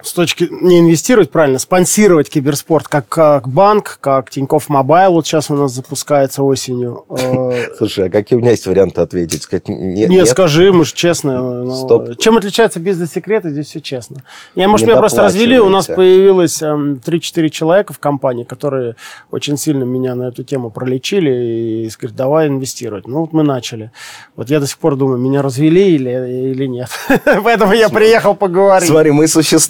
с 0.01 0.13
точки 0.13 0.47
не 0.49 0.79
инвестировать 0.79 1.31
правильно, 1.31 1.59
спонсировать 1.59 2.29
киберспорт 2.29 2.87
как, 2.87 3.09
как 3.09 3.47
банк, 3.49 3.97
как 3.99 4.29
Тинькофф 4.29 4.69
Мобайл 4.69 5.13
вот 5.13 5.27
сейчас 5.27 5.49
у 5.51 5.55
нас 5.55 5.73
запускается 5.73 6.43
осенью. 6.43 7.05
Э, 7.09 7.75
Слушай, 7.77 8.07
а 8.07 8.09
какие 8.09 8.37
у 8.37 8.41
меня 8.41 8.51
есть 8.51 8.65
варианты 8.67 9.01
ответить? 9.01 9.43
Сказать, 9.43 9.67
нет, 9.67 10.09
Не, 10.09 10.17
нет? 10.17 10.29
скажи, 10.29 10.71
мы 10.71 10.85
же 10.85 10.93
честно. 10.93 11.63
ну, 11.63 11.75
Стоп. 11.75 12.17
Чем 12.17 12.37
отличается 12.37 12.79
бизнес-секреты, 12.79 13.49
здесь 13.49 13.67
все 13.67 13.81
честно. 13.81 14.23
Я, 14.55 14.69
может, 14.69 14.87
меня 14.87 14.97
просто 14.97 15.23
развели, 15.23 15.59
у 15.59 15.69
нас 15.69 15.87
появилось 15.87 16.61
эм, 16.61 17.01
3-4 17.05 17.49
человека 17.49 17.91
в 17.93 17.99
компании, 17.99 18.45
которые 18.45 18.95
очень 19.31 19.57
сильно 19.57 19.83
меня 19.83 20.15
на 20.15 20.29
эту 20.29 20.43
тему 20.43 20.71
пролечили 20.71 21.85
и 21.85 21.89
сказали, 21.89 22.15
давай 22.15 22.47
инвестировать. 22.47 23.07
Ну, 23.07 23.21
вот 23.21 23.33
мы 23.33 23.43
начали. 23.43 23.91
Вот 24.35 24.49
я 24.49 24.59
до 24.59 24.67
сих 24.67 24.77
пор 24.77 24.95
думаю, 24.95 25.17
меня 25.17 25.41
развели 25.41 25.95
или, 25.95 26.51
или 26.51 26.65
нет. 26.65 26.89
Поэтому 27.43 27.73
я 27.73 27.89
приехал 27.89 28.35
поговорить. 28.35 28.89
Смотри, 28.89 29.11
мы 29.11 29.27
существуем. 29.27 29.64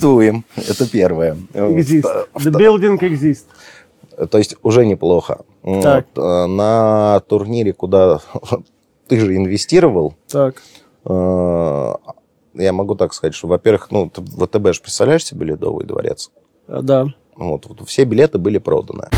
Это 0.56 0.90
первое. 0.90 1.38
Exist. 1.54 2.04
Вто- 2.04 2.28
The 2.36 2.52
building 2.52 3.00
exists. 3.00 3.46
То 4.30 4.38
есть 4.38 4.56
уже 4.64 4.86
неплохо. 4.86 5.40
Так. 5.82 6.08
Вот, 6.16 6.24
э, 6.24 6.46
на 6.48 7.20
турнире, 7.28 7.74
куда 7.74 8.20
ты 9.08 9.20
же 9.20 9.36
инвестировал, 9.36 10.14
Так. 10.28 10.62
э, 11.06 11.94
я 12.54 12.72
могу 12.74 12.96
так 12.96 13.14
сказать, 13.14 13.36
что, 13.36 13.48
во-первых, 13.48 13.92
ну, 13.92 14.10
ВТБ 14.14 14.74
же 14.74 14.82
представляешь 14.82 15.26
себе 15.26 15.46
Ледовый 15.48 15.86
дворец? 15.86 16.32
э, 16.68 16.80
Да. 16.82 17.08
Вот, 17.36 17.66
вот 17.66 17.88
все 17.90 18.06
билеты 18.06 18.38
были 18.38 18.58
проданы. 18.60 19.10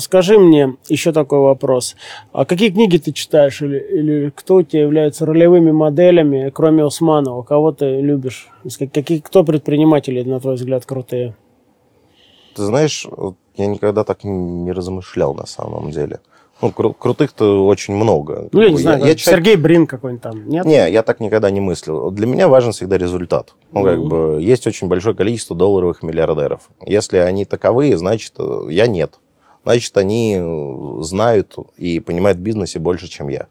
Скажи 0.00 0.38
мне 0.38 0.76
еще 0.88 1.12
такой 1.12 1.38
вопрос. 1.40 1.96
А 2.32 2.44
какие 2.44 2.70
книги 2.70 2.98
ты 2.98 3.12
читаешь? 3.12 3.60
Или, 3.62 3.78
или 3.78 4.30
кто 4.34 4.56
у 4.56 4.62
тебя 4.62 4.82
являются 4.82 5.26
ролевыми 5.26 5.70
моделями, 5.72 6.50
кроме 6.54 6.84
Усманова? 6.84 7.42
Кого 7.42 7.72
ты 7.72 8.00
любишь? 8.00 8.48
Какие, 8.92 9.20
кто 9.20 9.44
предприниматели, 9.44 10.22
на 10.22 10.40
твой 10.40 10.54
взгляд, 10.54 10.84
крутые? 10.86 11.34
Ты 12.54 12.62
знаешь, 12.62 13.06
я 13.56 13.66
никогда 13.66 14.04
так 14.04 14.24
не 14.24 14.72
размышлял 14.72 15.34
на 15.34 15.46
самом 15.46 15.90
деле. 15.90 16.20
Ну, 16.62 16.68
кру- 16.70 16.94
крутых-то 16.98 17.66
очень 17.66 17.94
много. 17.94 18.48
Ну, 18.50 18.62
я 18.62 18.70
не 18.70 18.78
знаю, 18.78 19.04
я 19.04 19.14
человек- 19.14 19.44
Сергей 19.44 19.56
Брин 19.56 19.86
какой-нибудь 19.86 20.22
там, 20.22 20.48
нет? 20.48 20.64
Не, 20.64 20.90
я 20.90 21.02
так 21.02 21.20
никогда 21.20 21.50
не 21.50 21.60
мыслил. 21.60 22.10
Для 22.10 22.26
меня 22.26 22.48
важен 22.48 22.72
всегда 22.72 22.96
результат. 22.96 23.54
Ну, 23.72 23.84
как 23.84 23.98
Мгм. 23.98 24.08
бы, 24.08 24.38
есть 24.40 24.66
очень 24.66 24.88
большое 24.88 25.14
количество 25.14 25.54
долларовых 25.54 26.02
миллиардеров. 26.02 26.70
Если 26.80 27.18
они 27.18 27.44
таковые, 27.44 27.98
значит, 27.98 28.32
э, 28.38 28.68
я 28.70 28.86
нет. 28.86 29.18
Значит, 29.66 29.96
они 29.96 30.36
э, 30.38 31.02
знают 31.02 31.56
и 31.76 31.98
понимают 31.98 32.38
в 32.38 32.40
бизнесе 32.40 32.78
больше, 32.78 33.08
чем 33.08 33.26
я. 33.26 33.48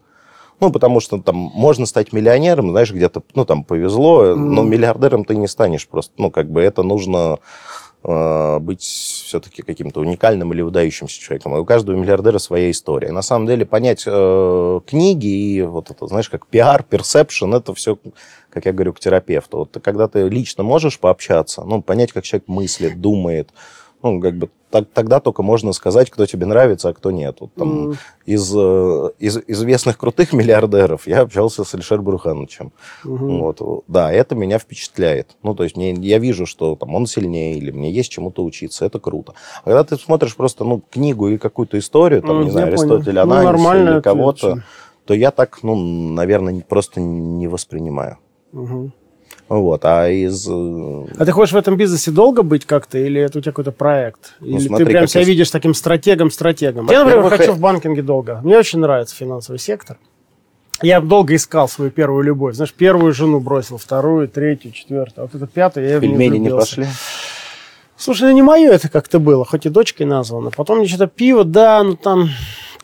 Ну, 0.61 0.71
потому 0.71 1.01
что 1.01 1.21
там 1.21 1.35
можно 1.35 1.85
стать 1.85 2.13
миллионером, 2.13 2.71
знаешь, 2.71 2.93
где-то, 2.93 3.21
ну, 3.33 3.43
там 3.43 3.65
повезло, 3.65 4.33
но 4.35 4.63
миллиардером 4.63 5.25
ты 5.25 5.35
не 5.35 5.49
станешь 5.49 5.85
просто. 5.85 6.13
Ну, 6.17 6.31
как 6.31 6.49
бы 6.49 6.61
это 6.61 6.83
нужно 6.83 7.39
э, 8.01 8.59
быть 8.59 8.81
все-таки 8.81 9.61
каким-то 9.61 9.99
уникальным 9.99 10.53
или 10.53 10.61
выдающимся 10.61 11.19
человеком. 11.19 11.57
И 11.57 11.59
у 11.59 11.65
каждого 11.65 11.97
миллиардера 11.97 12.37
своя 12.37 12.71
история. 12.71 13.11
На 13.11 13.21
самом 13.21 13.47
деле 13.47 13.65
понять 13.65 14.05
э, 14.07 14.79
книги 14.87 15.27
и 15.27 15.61
вот 15.63 15.91
это, 15.91 16.07
знаешь, 16.07 16.29
как 16.29 16.47
пиар, 16.47 16.83
персепшн, 16.83 17.53
это 17.53 17.73
все, 17.73 17.97
как 18.49 18.63
я 18.63 18.71
говорю, 18.71 18.93
к 18.93 19.01
терапевту. 19.01 19.57
Вот 19.57 19.77
когда 19.83 20.07
ты 20.07 20.29
лично 20.29 20.63
можешь 20.63 20.97
пообщаться, 20.97 21.63
ну, 21.65 21.81
понять, 21.81 22.13
как 22.13 22.23
человек 22.23 22.47
мыслит, 22.47 23.01
думает, 23.01 23.49
ну, 24.01 24.21
как 24.21 24.37
бы 24.37 24.49
так- 24.75 24.89
тогда 24.93 25.19
только 25.19 25.41
можно 25.43 25.71
сказать, 25.73 26.09
кто 26.09 26.25
тебе 26.25 26.45
нравится, 26.45 26.89
а 26.89 26.93
кто 26.93 27.11
нет. 27.11 27.37
Вот 27.39 27.53
там 27.53 27.91
М. 27.91 27.97
из, 28.25 28.53
э, 28.55 29.09
из 29.19 29.37
известных 29.47 29.97
крутых 29.97 30.33
миллиардеров 30.33 31.07
я 31.07 31.21
общался 31.21 31.63
с 31.63 31.73
Алишер 31.73 32.01
Брухановичем. 32.01 32.73
Мгм. 33.03 33.39
Вот, 33.39 33.83
да, 33.87 34.11
это 34.11 34.35
меня 34.35 34.59
впечатляет. 34.59 35.37
Ну, 35.43 35.55
то 35.55 35.63
есть 35.63 35.77
мне, 35.77 35.93
я 35.93 36.19
вижу, 36.19 36.45
что 36.45 36.75
там 36.75 36.93
он 36.93 37.07
сильнее, 37.07 37.57
или 37.57 37.71
мне 37.71 37.89
есть 37.91 38.11
чему-то 38.11 38.43
учиться, 38.43 38.85
это 38.85 38.99
круто. 38.99 39.33
А 39.63 39.65
когда 39.65 39.83
ты 39.83 39.95
смотришь 39.97 40.35
просто 40.35 40.63
ну, 40.65 40.81
книгу 40.91 41.29
или 41.29 41.37
какую-то 41.37 41.77
историю, 41.79 42.21
там, 42.21 42.39
Ну, 42.39 42.43
не 42.43 42.49
знаю. 42.51 42.67
Аристотеля, 42.67 43.25
Ну, 43.25 43.33
Ананис 43.35 43.61
или 43.95 44.01
кого-то, 44.01 44.63
то 45.05 45.13
я 45.13 45.31
так, 45.31 45.59
ну, 45.63 45.75
наверное, 45.75 46.51
не- 46.53 46.61
просто 46.61 46.99
не 46.99 47.47
воспринимаю. 47.47 48.17
Мгм. 48.51 48.91
Вот, 49.47 49.85
а 49.85 50.09
из... 50.09 50.47
э, 50.49 51.05
А 51.19 51.25
ты 51.25 51.31
хочешь 51.31 51.53
в 51.53 51.57
этом 51.57 51.77
бизнесе 51.77 52.09
долго 52.09 52.41
быть 52.41 52.65
как-то, 52.65 52.97
или 52.97 53.21
это 53.21 53.37
у 53.37 53.41
тебя 53.41 53.51
какой-то 53.51 53.71
проект? 53.71 54.33
или 54.41 54.57
смотри, 54.57 54.85
ты 54.85 54.91
прям 54.91 55.07
себя 55.07 55.19
я 55.21 55.25
с- 55.25 55.29
видишь 55.29 55.51
таким 55.51 55.73
стратегом-стратегом? 55.75 56.89
Я, 56.89 57.03
например, 57.05 57.29
хочу 57.29 57.51
в 57.53 57.59
банкинге 57.59 58.01
долго. 58.01 58.39
Мне 58.43 58.57
очень 58.57 58.79
нравится 58.79 59.15
финансовый 59.15 59.57
сектор. 59.57 59.97
Я 60.81 60.99
долго 60.99 61.35
искал 61.35 61.69
свою 61.69 61.91
первую 61.91 62.23
любовь. 62.23 62.55
Знаешь, 62.55 62.73
первую 62.73 63.13
жену 63.13 63.39
бросил, 63.39 63.77
вторую, 63.77 64.27
третью, 64.27 64.71
четвертую. 64.71 65.23
А 65.25 65.29
вот 65.31 65.35
это 65.35 65.47
пятая, 65.47 65.87
я 65.89 65.99
в 65.99 66.01
нее 66.01 66.09
пельмени 66.11 66.37
не 66.37 66.49
влюбился. 66.49 66.75
пошли. 66.77 66.87
Слушай, 67.97 68.23
ну 68.29 68.31
не 68.35 68.41
мое 68.41 68.71
это 68.73 68.89
как-то 68.89 69.19
было, 69.19 69.45
хоть 69.45 69.65
и 69.65 69.69
дочкой 69.69 70.05
названо. 70.05 70.51
Потом 70.51 70.79
мне 70.79 70.87
что-то 70.87 71.07
пиво, 71.07 71.43
да, 71.45 71.81
ну 71.83 71.95
там 71.95 72.29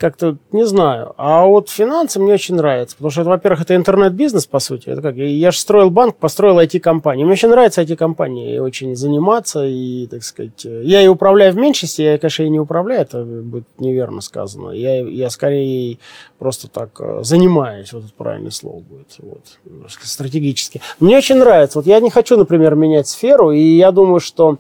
как-то, 0.02 0.38
не 0.52 0.66
знаю. 0.66 1.14
А 1.18 1.46
вот 1.46 1.70
финансы 1.70 2.20
мне 2.20 2.34
очень 2.34 2.56
нравятся, 2.56 2.96
потому 2.96 3.12
что, 3.12 3.24
во-первых, 3.24 3.62
это 3.62 3.76
интернет-бизнес, 3.76 4.48
по 4.48 4.58
сути. 4.58 4.90
Это 4.90 5.02
как, 5.02 5.16
я 5.16 5.52
же 5.52 5.58
строил 5.60 5.92
банк, 5.92 6.18
построил 6.18 6.60
IT-компанию. 6.60 7.28
Мне 7.28 7.34
очень 7.34 7.50
нравится 7.50 7.84
IT-компанией 7.84 8.60
очень 8.60 8.96
заниматься 8.96 9.64
и, 9.64 10.08
так 10.08 10.24
сказать, 10.24 10.66
я 10.66 11.04
и 11.04 11.08
управляю 11.08 11.54
в 11.54 11.58
меньшей 11.58 11.88
степени, 11.88 12.14
я, 12.14 12.18
конечно, 12.18 12.44
и 12.44 12.50
не 12.50 12.60
управляю, 12.60 13.02
это 13.02 13.24
будет 13.24 13.68
неверно 13.78 14.22
сказано. 14.22 14.72
Я, 14.72 15.08
я 15.08 15.30
скорее 15.30 16.00
просто 16.40 16.68
так 16.68 17.00
э, 17.00 17.20
занимаюсь, 17.22 17.94
вот 17.94 18.06
это 18.06 18.14
правильное 18.18 18.52
слово 18.52 18.80
будет, 18.80 19.16
вот, 19.20 19.90
стратегически. 20.02 20.82
Мне 21.00 21.16
очень 21.16 21.36
нравится. 21.36 21.78
Вот 21.78 21.86
я 21.86 22.00
не 22.00 22.10
хочу, 22.10 22.38
например, 22.38 22.74
менять 22.74 23.08
сферу, 23.08 23.52
и 23.52 23.62
я 23.62 23.92
думаю, 23.92 24.20
что 24.20 24.58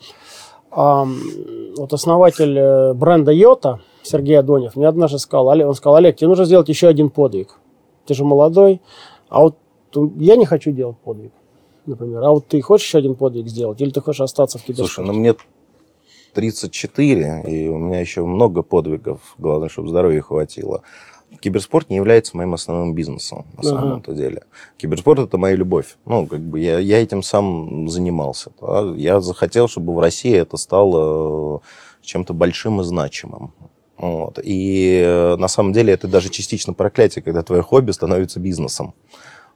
Ам, 0.74 1.20
вот 1.76 1.92
основатель 1.92 2.58
э, 2.58 2.94
бренда 2.94 3.34
Йота, 3.34 3.82
Сергей 4.04 4.38
Адонев, 4.39 4.76
мне 4.76 4.88
однажды 4.88 5.20
сказал, 5.20 5.47
он 5.47 5.74
сказал, 5.76 5.95
Олег, 5.97 6.16
тебе 6.18 6.28
нужно 6.28 6.45
сделать 6.45 6.70
еще 6.70 6.88
один 6.88 7.10
подвиг. 7.10 7.58
Ты 8.06 8.14
же 8.14 8.24
молодой, 8.24 8.82
а 9.30 9.41
вот 9.41 9.58
я 10.18 10.36
не 10.36 10.45
хочу 10.45 10.72
делать 10.72 10.97
подвиг, 10.97 11.32
например. 11.86 12.24
А 12.24 12.32
вот 12.32 12.47
ты 12.47 12.62
хочешь 12.62 12.88
еще 12.88 12.97
один 12.97 13.16
подвиг 13.16 13.47
сделать, 13.47 13.80
или 13.82 13.91
ты 13.91 14.02
хочешь 14.02 14.22
остаться 14.22 14.58
в 14.58 14.64
киберспорте? 14.64 14.93
Слушай, 14.93 15.08
ну 15.08 15.14
мне 15.14 15.36
34, 16.34 17.43
и 17.47 17.68
у 17.68 17.78
меня 17.78 17.99
еще 17.99 18.26
много 18.26 18.62
подвигов. 18.64 19.20
Главное, 19.38 19.70
чтобы 19.70 19.89
здоровья 19.89 20.22
хватило. 20.22 20.82
Киберспорт 21.39 21.89
не 21.89 21.95
является 21.95 22.36
моим 22.36 22.54
основным 22.54 22.93
бизнесом, 22.93 23.45
на 23.54 23.60
Ага. 23.60 23.70
самом-то 23.70 24.14
деле. 24.14 24.43
Киберспорт– 24.78 25.20
это 25.22 25.38
моя 25.38 25.56
любовь. 25.56 25.95
Ну, 26.06 26.28
как 26.28 26.41
бы 26.41 26.60
я, 26.60 26.78
я 26.80 27.02
этим 27.02 27.24
сам 27.24 27.88
занимался. 27.88 28.52
да. 28.60 28.93
Я 28.97 29.22
захотел, 29.22 29.68
чтобы 29.70 29.93
в 29.95 29.99
России 29.99 30.34
это 30.36 30.58
стало 30.58 31.58
э, 31.58 31.60
чем-то 32.02 32.34
большим 32.34 32.82
и 32.82 32.84
значимым. 32.84 33.54
Вот. 34.02 34.39
И 34.43 34.99
э, 35.06 35.36
на 35.36 35.47
самом 35.47 35.74
деле 35.74 35.93
это 35.93 36.08
даже 36.08 36.30
частично 36.30 36.74
проклятие, 36.74 37.22
когда 37.22 37.43
твое 37.43 37.62
хобби 37.62 37.91
становится 37.91 38.39
бизнесом. 38.39 38.95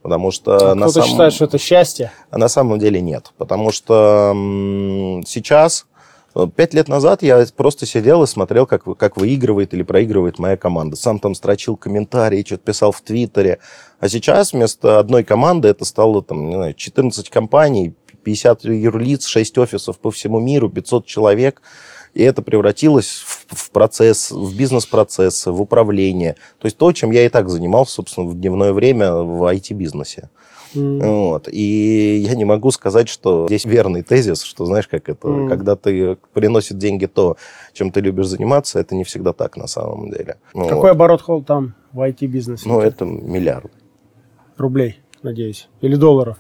Потому 0.04 0.30
что 0.30 0.72
А 0.72 0.76
на 0.76 0.86
Кто-то 0.86 0.92
самом... 1.02 1.10
считает, 1.10 1.34
что 1.34 1.46
это 1.46 1.58
счастье. 1.58 2.12
А 2.30 2.38
на 2.38 2.48
самом 2.48 2.78
деле 2.78 3.02
нет. 3.02 3.34
Потому 3.40 3.72
что 3.72 4.34
сейчас, 5.26 5.88
э, 6.36 6.46
пять 6.56 6.76
лет 6.76 6.88
назад 6.88 7.24
я 7.24 7.44
просто 7.58 7.88
сидел 7.88 8.22
и 8.22 8.28
смотрел, 8.28 8.68
как, 8.68 8.84
как 8.98 9.18
выигрывает 9.18 9.74
или 9.74 9.82
проигрывает 9.82 10.38
моя 10.38 10.58
команда. 10.58 10.96
Сам 10.96 11.18
там 11.18 11.34
строчил 11.34 11.76
комментарии, 11.76 12.44
что-то 12.46 12.66
писал 12.66 12.92
в 12.92 13.02
Твиттере. 13.02 13.58
А 14.00 14.08
сейчас 14.10 14.54
вместо 14.54 15.00
одной 15.00 15.24
команды 15.24 15.70
это 15.70 15.86
стало 15.86 16.22
там, 16.22 16.50
не 16.50 16.56
знаю, 16.56 16.76
14 16.76 17.32
компаний, 17.32 17.96
50 18.24 18.66
юрлиц, 18.66 19.26
6 19.26 19.58
офисов 19.58 19.98
по 19.98 20.12
всему 20.12 20.40
миру, 20.40 20.70
500 20.70 21.08
человек. 21.08 21.64
И 22.16 22.24
это 22.24 22.42
превратилось 22.42 23.24
в, 23.26 23.46
в 23.56 23.72
процесс, 23.72 24.32
в 24.32 24.58
бизнес-процессы, 24.58 25.52
в 25.52 25.62
управление. 25.62 26.36
То 26.60 26.66
есть 26.66 26.78
то, 26.78 26.92
чем 26.94 27.12
я 27.12 27.26
и 27.26 27.30
так 27.30 27.50
занимался, 27.50 27.96
собственно, 27.96 28.28
в 28.28 28.40
дневное 28.40 28.72
время 28.72 29.14
в 29.14 29.44
IT-бизнесе. 29.44 30.30
М. 30.74 31.00
Вот. 31.00 31.50
И 31.52 32.24
я 32.26 32.36
не 32.36 32.46
могу 32.46 32.72
сказать, 32.72 33.10
что 33.10 33.48
здесь 33.48 33.66
верный 33.66 34.02
тезис, 34.02 34.44
что, 34.44 34.66
знаешь, 34.66 34.88
как 34.88 35.10
это, 35.10 35.28
Мгм. 35.28 35.50
когда 35.50 35.76
ты 35.76 36.18
приносит 36.34 36.78
деньги 36.78 37.06
то, 37.06 37.36
чем 37.74 37.92
ты 37.92 38.00
любишь 38.00 38.28
заниматься, 38.28 38.80
это 38.80 38.96
не 38.96 39.04
всегда 39.04 39.34
так 39.34 39.58
на 39.58 39.68
самом 39.68 40.10
деле. 40.10 40.38
Какой 40.54 40.92
оборот 40.92 41.22
холл 41.22 41.44
там 41.44 41.76
в 41.92 42.00
IT-бизнесе? 42.00 42.68
Ну, 42.68 42.80
это 42.80 43.04
миллиард. 43.04 43.72
Рублей, 44.58 45.02
надеюсь. 45.22 45.68
Или 45.82 45.96
долларов. 45.96 46.38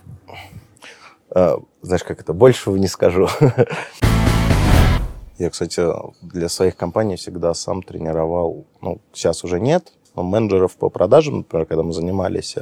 А, 1.32 1.60
знаешь, 1.82 2.04
как 2.06 2.22
это, 2.22 2.32
большего 2.32 2.78
не 2.78 2.88
скажу. 2.88 3.28
Я, 5.38 5.50
кстати, 5.50 5.84
для 6.22 6.48
своих 6.50 6.76
компаний 6.78 7.18
всегда 7.18 7.54
сам 7.54 7.84
тренировал, 7.84 8.66
ну, 8.82 9.00
сейчас 9.14 9.44
уже 9.44 9.60
нет, 9.60 9.92
но 10.16 10.24
менеджеров 10.24 10.76
по 10.78 10.90
продажам, 10.90 11.38
например, 11.40 11.66
когда 11.66 11.84
мы 11.84 11.92
занимались 11.92 12.56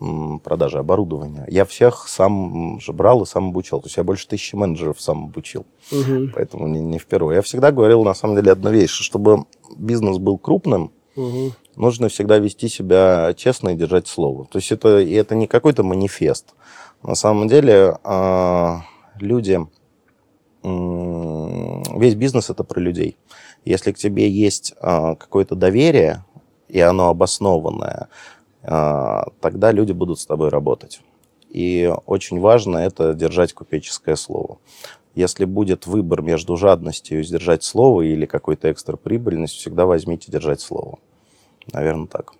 м, 0.00 0.40
продажей 0.40 0.80
оборудования, 0.80 1.46
я 1.48 1.64
всех 1.64 2.08
сам 2.08 2.78
же 2.80 2.92
брал 2.92 3.22
и 3.22 3.26
сам 3.26 3.48
обучал. 3.48 3.80
То 3.80 3.86
есть 3.86 3.96
я 3.96 4.04
больше 4.04 4.26
тысячи 4.28 4.54
менеджеров 4.54 5.00
сам 5.00 5.24
обучил. 5.24 5.64
Мгм. 5.92 6.32
Поэтому 6.34 6.66
не, 6.66 6.80
не 6.80 6.98
впервые. 6.98 7.36
Я 7.36 7.42
всегда 7.42 7.70
говорил, 7.72 8.02
на 8.04 8.12
самом 8.14 8.36
деле, 8.36 8.52
одну 8.52 8.70
вещь, 8.70 8.90
что 8.90 9.04
чтобы 9.04 9.44
бизнес 9.76 10.18
был 10.18 10.36
крупным, 10.36 10.90
Мгм. 11.16 11.52
нужно 11.76 12.08
всегда 12.08 12.38
вести 12.38 12.68
себя 12.68 13.32
честно 13.36 13.70
и 13.70 13.76
держать 13.76 14.08
слово. 14.08 14.46
То 14.46 14.58
есть 14.58 14.70
это, 14.72 14.98
и 15.00 15.12
это 15.14 15.34
не 15.34 15.46
какой-то 15.46 15.82
манифест. 15.84 16.54
На 17.02 17.14
самом 17.14 17.48
деле 17.48 17.96
а, 18.04 18.82
люди, 19.20 19.60
весь 21.98 22.14
бизнес 22.14 22.50
это 22.50 22.64
про 22.64 22.80
людей. 22.80 23.16
Если 23.64 23.92
к 23.92 23.98
тебе 23.98 24.28
есть 24.28 24.74
а, 24.80 25.14
какое-то 25.14 25.54
доверие, 25.54 26.24
и 26.68 26.80
оно 26.80 27.08
обоснованное, 27.08 28.08
а, 28.62 29.26
тогда 29.40 29.72
люди 29.72 29.92
будут 29.92 30.20
с 30.20 30.26
тобой 30.26 30.48
работать. 30.48 31.00
И 31.50 31.92
очень 32.06 32.40
важно 32.40 32.78
это 32.78 33.14
держать 33.14 33.52
купеческое 33.52 34.16
слово. 34.16 34.58
Если 35.14 35.44
будет 35.44 35.86
выбор 35.86 36.22
между 36.22 36.56
жадностью 36.56 37.20
и 37.20 37.24
сдержать 37.24 37.64
слово 37.64 38.02
или 38.02 38.26
какой-то 38.26 38.70
экстра 38.70 38.96
прибыльностью, 38.96 39.60
всегда 39.60 39.86
возьмите 39.86 40.30
держать 40.30 40.60
слово. 40.60 40.98
Наверное, 41.72 42.06
так. 42.06 42.32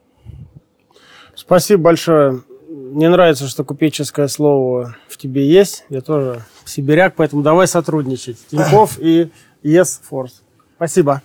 Спасибо 1.35 1.83
большое. 1.83 2.43
Мне 2.91 3.11
нравится, 3.11 3.47
что 3.49 3.65
купеческое 3.65 4.29
слово 4.29 4.97
в 5.09 5.19
тебе 5.19 5.47
есть. 5.47 5.85
Я 5.91 6.01
тоже 6.01 6.43
сибиряк, 6.65 7.15
поэтому 7.17 7.43
давай 7.43 7.69
сотрудничать. 7.69 8.39
Тиньков 8.51 8.99
и 8.99 9.31
Yes 9.63 10.01
Force. 10.11 10.41
Спасибо. 10.77 11.23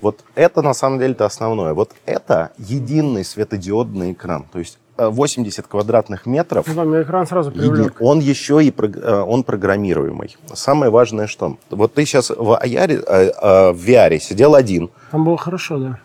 Вот 0.00 0.24
это 0.34 0.62
на 0.62 0.74
самом 0.74 0.98
деле-то 0.98 1.24
основное. 1.24 1.72
Вот 1.74 1.92
это 2.04 2.50
единый 2.58 3.24
светодиодный 3.24 4.12
экран. 4.12 4.44
То 4.52 4.58
есть 4.58 4.78
э, 4.96 5.06
80 5.06 5.68
квадратных 5.68 6.26
метров. 6.26 6.66
Ну, 6.66 7.00
экран 7.00 7.26
сразу 7.28 7.52
привлек. 7.52 8.00
Он 8.00 8.18
еще 8.18 8.64
и 8.64 8.74
э, 8.76 9.20
он 9.20 9.44
программируемый. 9.44 10.36
Самое 10.52 10.90
важное, 10.90 11.28
что 11.28 11.58
вот 11.70 11.94
ты 11.94 12.04
сейчас 12.04 12.30
в, 12.30 12.58
э, 12.60 12.68
э, 12.68 13.72
в 13.72 13.88
VR 13.88 14.18
сидел 14.18 14.56
один. 14.56 14.90
Там 15.12 15.24
было 15.24 15.38
хорошо, 15.38 15.78
да. 15.78 16.00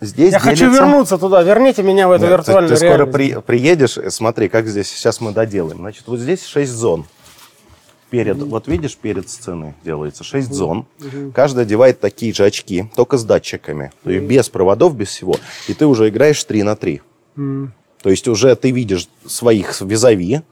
Здесь 0.00 0.32
Я 0.32 0.38
хочу 0.38 0.56
делится- 0.66 0.82
вернуться 0.84 1.18
туда. 1.18 1.42
Верните 1.42 1.82
меня 1.82 2.06
в 2.06 2.12
эту 2.12 2.22
Нет, 2.24 2.30
ты- 2.30 2.36
виртуальную 2.36 2.68
ты, 2.70 2.76
скоро 2.76 2.90
реальность. 3.04 3.12
при- 3.12 3.40
приедешь, 3.40 3.98
э, 3.98 4.10
смотри, 4.10 4.48
как 4.48 4.68
здесь 4.68 4.88
сейчас 4.88 5.20
мы 5.20 5.32
доделаем. 5.32 5.78
Значит, 5.78 6.04
вот 6.06 6.20
здесь 6.20 6.44
6 6.44 6.72
зон. 6.72 7.04
Перед, 8.10 8.38
вот 8.38 8.68
видишь, 8.68 8.96
перед 8.96 9.28
сценой 9.28 9.74
делается 9.84 10.24
6 10.24 10.52
зон. 10.54 10.86
Каждый 11.34 11.62
одевает 11.64 12.00
такие 12.00 12.32
же 12.32 12.44
очки, 12.44 12.86
только 12.96 13.18
с 13.18 13.24
датчиками. 13.24 13.90
То 14.02 14.10
есть 14.10 14.24
без 14.24 14.48
проводов, 14.48 14.96
без 14.96 15.08
всего. 15.08 15.34
И 15.66 15.74
ты 15.74 15.84
уже 15.84 16.08
играешь 16.08 16.42
3 16.44 16.62
на 16.62 16.74
3. 16.74 17.02
М. 17.36 17.72
То 18.00 18.08
есть 18.10 18.26
уже 18.28 18.54
ты 18.54 18.70
видишь 18.70 19.08
своих 19.26 19.78
визави, 19.82 20.42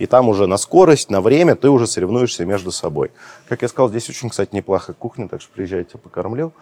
и 0.00 0.06
там 0.06 0.28
уже 0.28 0.46
на 0.48 0.56
скорость, 0.58 1.08
на 1.10 1.20
время 1.22 1.54
ты 1.54 1.70
уже 1.70 1.86
соревнуешься 1.86 2.44
между 2.44 2.72
собой. 2.72 3.12
Как 3.48 3.62
я 3.62 3.68
сказал, 3.68 3.88
здесь 3.88 4.10
очень, 4.10 4.28
кстати, 4.28 4.54
неплохая 4.54 4.94
кухня, 4.98 5.28
так 5.28 5.40
что 5.40 5.50
приезжайте, 5.54 5.96
покормлю. 5.96 6.52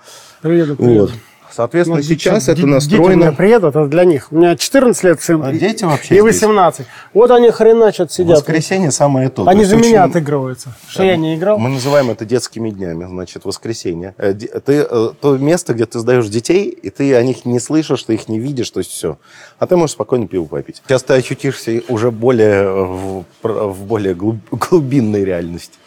Приеду, 0.43 0.76
приеду. 0.76 1.01
Вот. 1.07 1.11
Соответственно, 1.53 1.97
Ну, 1.99 2.03
сейчас 2.03 2.44
ди- 2.47 2.51
это 2.53 2.61
ди- 2.61 2.62
Дети 2.62 2.70
у 2.70 2.74
настроено... 2.74 3.20
меня 3.22 3.32
приедут, 3.32 3.76
это 3.76 3.86
для 3.86 4.05
них. 4.05 4.28
У 4.30 4.36
меня 4.36 4.57
14 4.57 5.05
лет 5.05 5.22
сын. 5.22 5.42
А 5.42 5.53
дети 5.53 5.84
вообще 5.84 6.16
И 6.16 6.20
здесь? 6.20 6.42
18. 6.42 6.86
Вот 7.14 7.30
они 7.30 7.51
хреначат 7.51 8.12
сидят. 8.12 8.38
Воскресенье 8.38 8.90
самое 8.90 9.28
то. 9.30 9.47
Они 9.49 9.62
То 9.62 9.70
за 9.70 9.76
меня 9.76 9.86
очень- 10.05 10.11
отыгрываются. 10.11 10.72
Что 10.88 11.05
я 11.05 11.16
не 11.16 11.34
играл? 11.36 11.59
Мы 11.59 11.70
называем 11.70 12.11
это 12.11 12.24
детскими 12.24 12.70
днями, 12.70 13.07
значит, 13.07 13.44
воскресенье. 13.44 14.14
Э, 14.18 14.34
Ты, 14.34 14.86
э, 14.90 15.11
то 15.20 15.36
место, 15.38 15.72
где 15.74 15.86
ты 15.86 15.99
сдаешь 15.99 16.28
детей, 16.28 16.68
и 16.68 16.90
ты 16.90 17.14
о 17.14 17.22
них 17.22 17.44
не 17.44 17.59
слышишь, 17.61 18.03
ты 18.03 18.14
их 18.14 18.28
не 18.28 18.38
видишь, 18.38 18.70
то 18.70 18.80
есть 18.80 18.90
все. 18.90 19.18
А 19.59 19.66
ты 19.66 19.76
можешь 19.76 19.92
спокойно 19.94 20.26
пиво 20.28 20.44
попить. 20.44 20.82
Сейчас 20.86 21.03
ты 21.03 21.14
ощутишься 21.14 21.80
уже 21.88 22.11
более 22.11 22.62
э, 22.64 22.82
в, 22.84 23.24
в 23.42 23.84
более 23.84 24.14
глуб- 24.14 24.40
глубинной 24.51 25.24
реальности. 25.24 25.78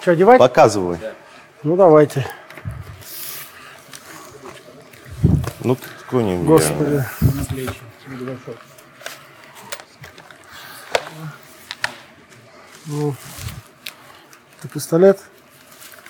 Что, 0.00 0.12
одевать? 0.12 0.38
Показывай. 0.38 0.96
Ну, 1.62 1.76
давайте. 1.76 2.26
Ну, 5.64 5.76
мне. 6.10 6.42
Господи. 6.42 7.04
Ну, 12.86 13.14
это 14.58 14.68
пистолет? 14.68 15.20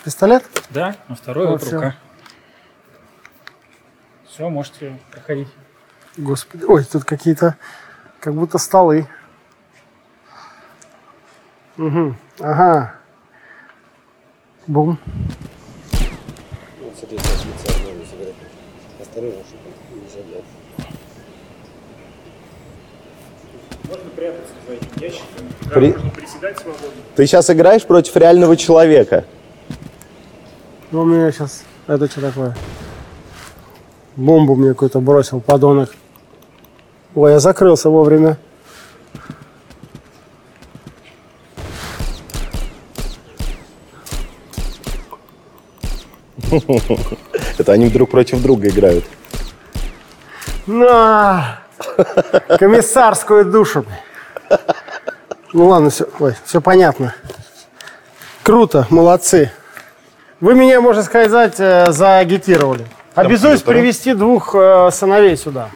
Пистолет? 0.05 0.45
Да, 0.71 0.97
на 1.09 1.15
второй 1.15 1.47
Вот 1.47 1.61
вот 1.61 1.63
всё. 1.67 1.77
рука. 1.77 1.97
Все, 4.27 4.49
можете 4.49 4.99
проходить. 5.11 5.49
Господи. 6.17 6.65
Ой, 6.65 6.85
тут 6.85 7.05
какие-то, 7.05 7.57
как 8.21 8.35
будто 8.35 8.57
столы. 8.57 9.07
Угу. 11.77 12.17
Ага. 12.41 12.95
Бум. 14.67 14.99
Можно 23.89 24.11
прятаться 24.17 24.53
за 24.67 24.75
этим 24.75 24.89
ящиком. 25.01 25.27
Да, 25.63 25.75
При- 25.75 25.93
можно 25.93 26.11
приседать 26.11 26.59
свободно. 26.59 26.89
Ты 27.17 27.27
сейчас 27.27 27.51
играешь 27.51 27.85
против 27.85 28.17
реального 28.17 28.57
человека. 28.57 29.25
Ну, 30.91 31.03
у 31.03 31.05
меня 31.05 31.31
сейчас... 31.33 31.65
Это 31.87 32.07
что 32.11 32.21
такое? 32.21 32.57
Бомбу 34.17 34.55
мне 34.55 34.69
какой-то 34.69 35.01
бросил, 35.01 35.41
подонок. 35.41 35.95
Ой, 37.15 37.33
я 37.33 37.41
закрылся 37.41 37.91
вовремя. 37.91 38.39
Это 47.63 47.71
они 47.71 47.89
друг 47.89 48.11
против 48.11 48.43
друга 48.43 48.67
играют. 48.67 49.05
На! 50.67 51.61
Комиссарскую 52.59 53.45
душу. 53.45 53.85
Ну 55.53 55.69
ладно, 55.69 55.91
все, 55.91 56.09
ой, 56.19 56.35
все 56.45 56.61
понятно. 56.61 57.15
Круто, 58.43 58.89
молодцы. 58.91 59.53
Вы 60.41 60.57
меня, 60.57 60.81
можно 60.81 61.05
сказать, 61.05 61.55
э, 61.61 61.93
заагитировали. 61.93 62.85
Обязуюсь 63.15 63.63
привести 63.63 64.13
двух 64.15 64.57
э, 64.57 64.91
сыновей 64.91 65.37
сюда. 65.37 65.69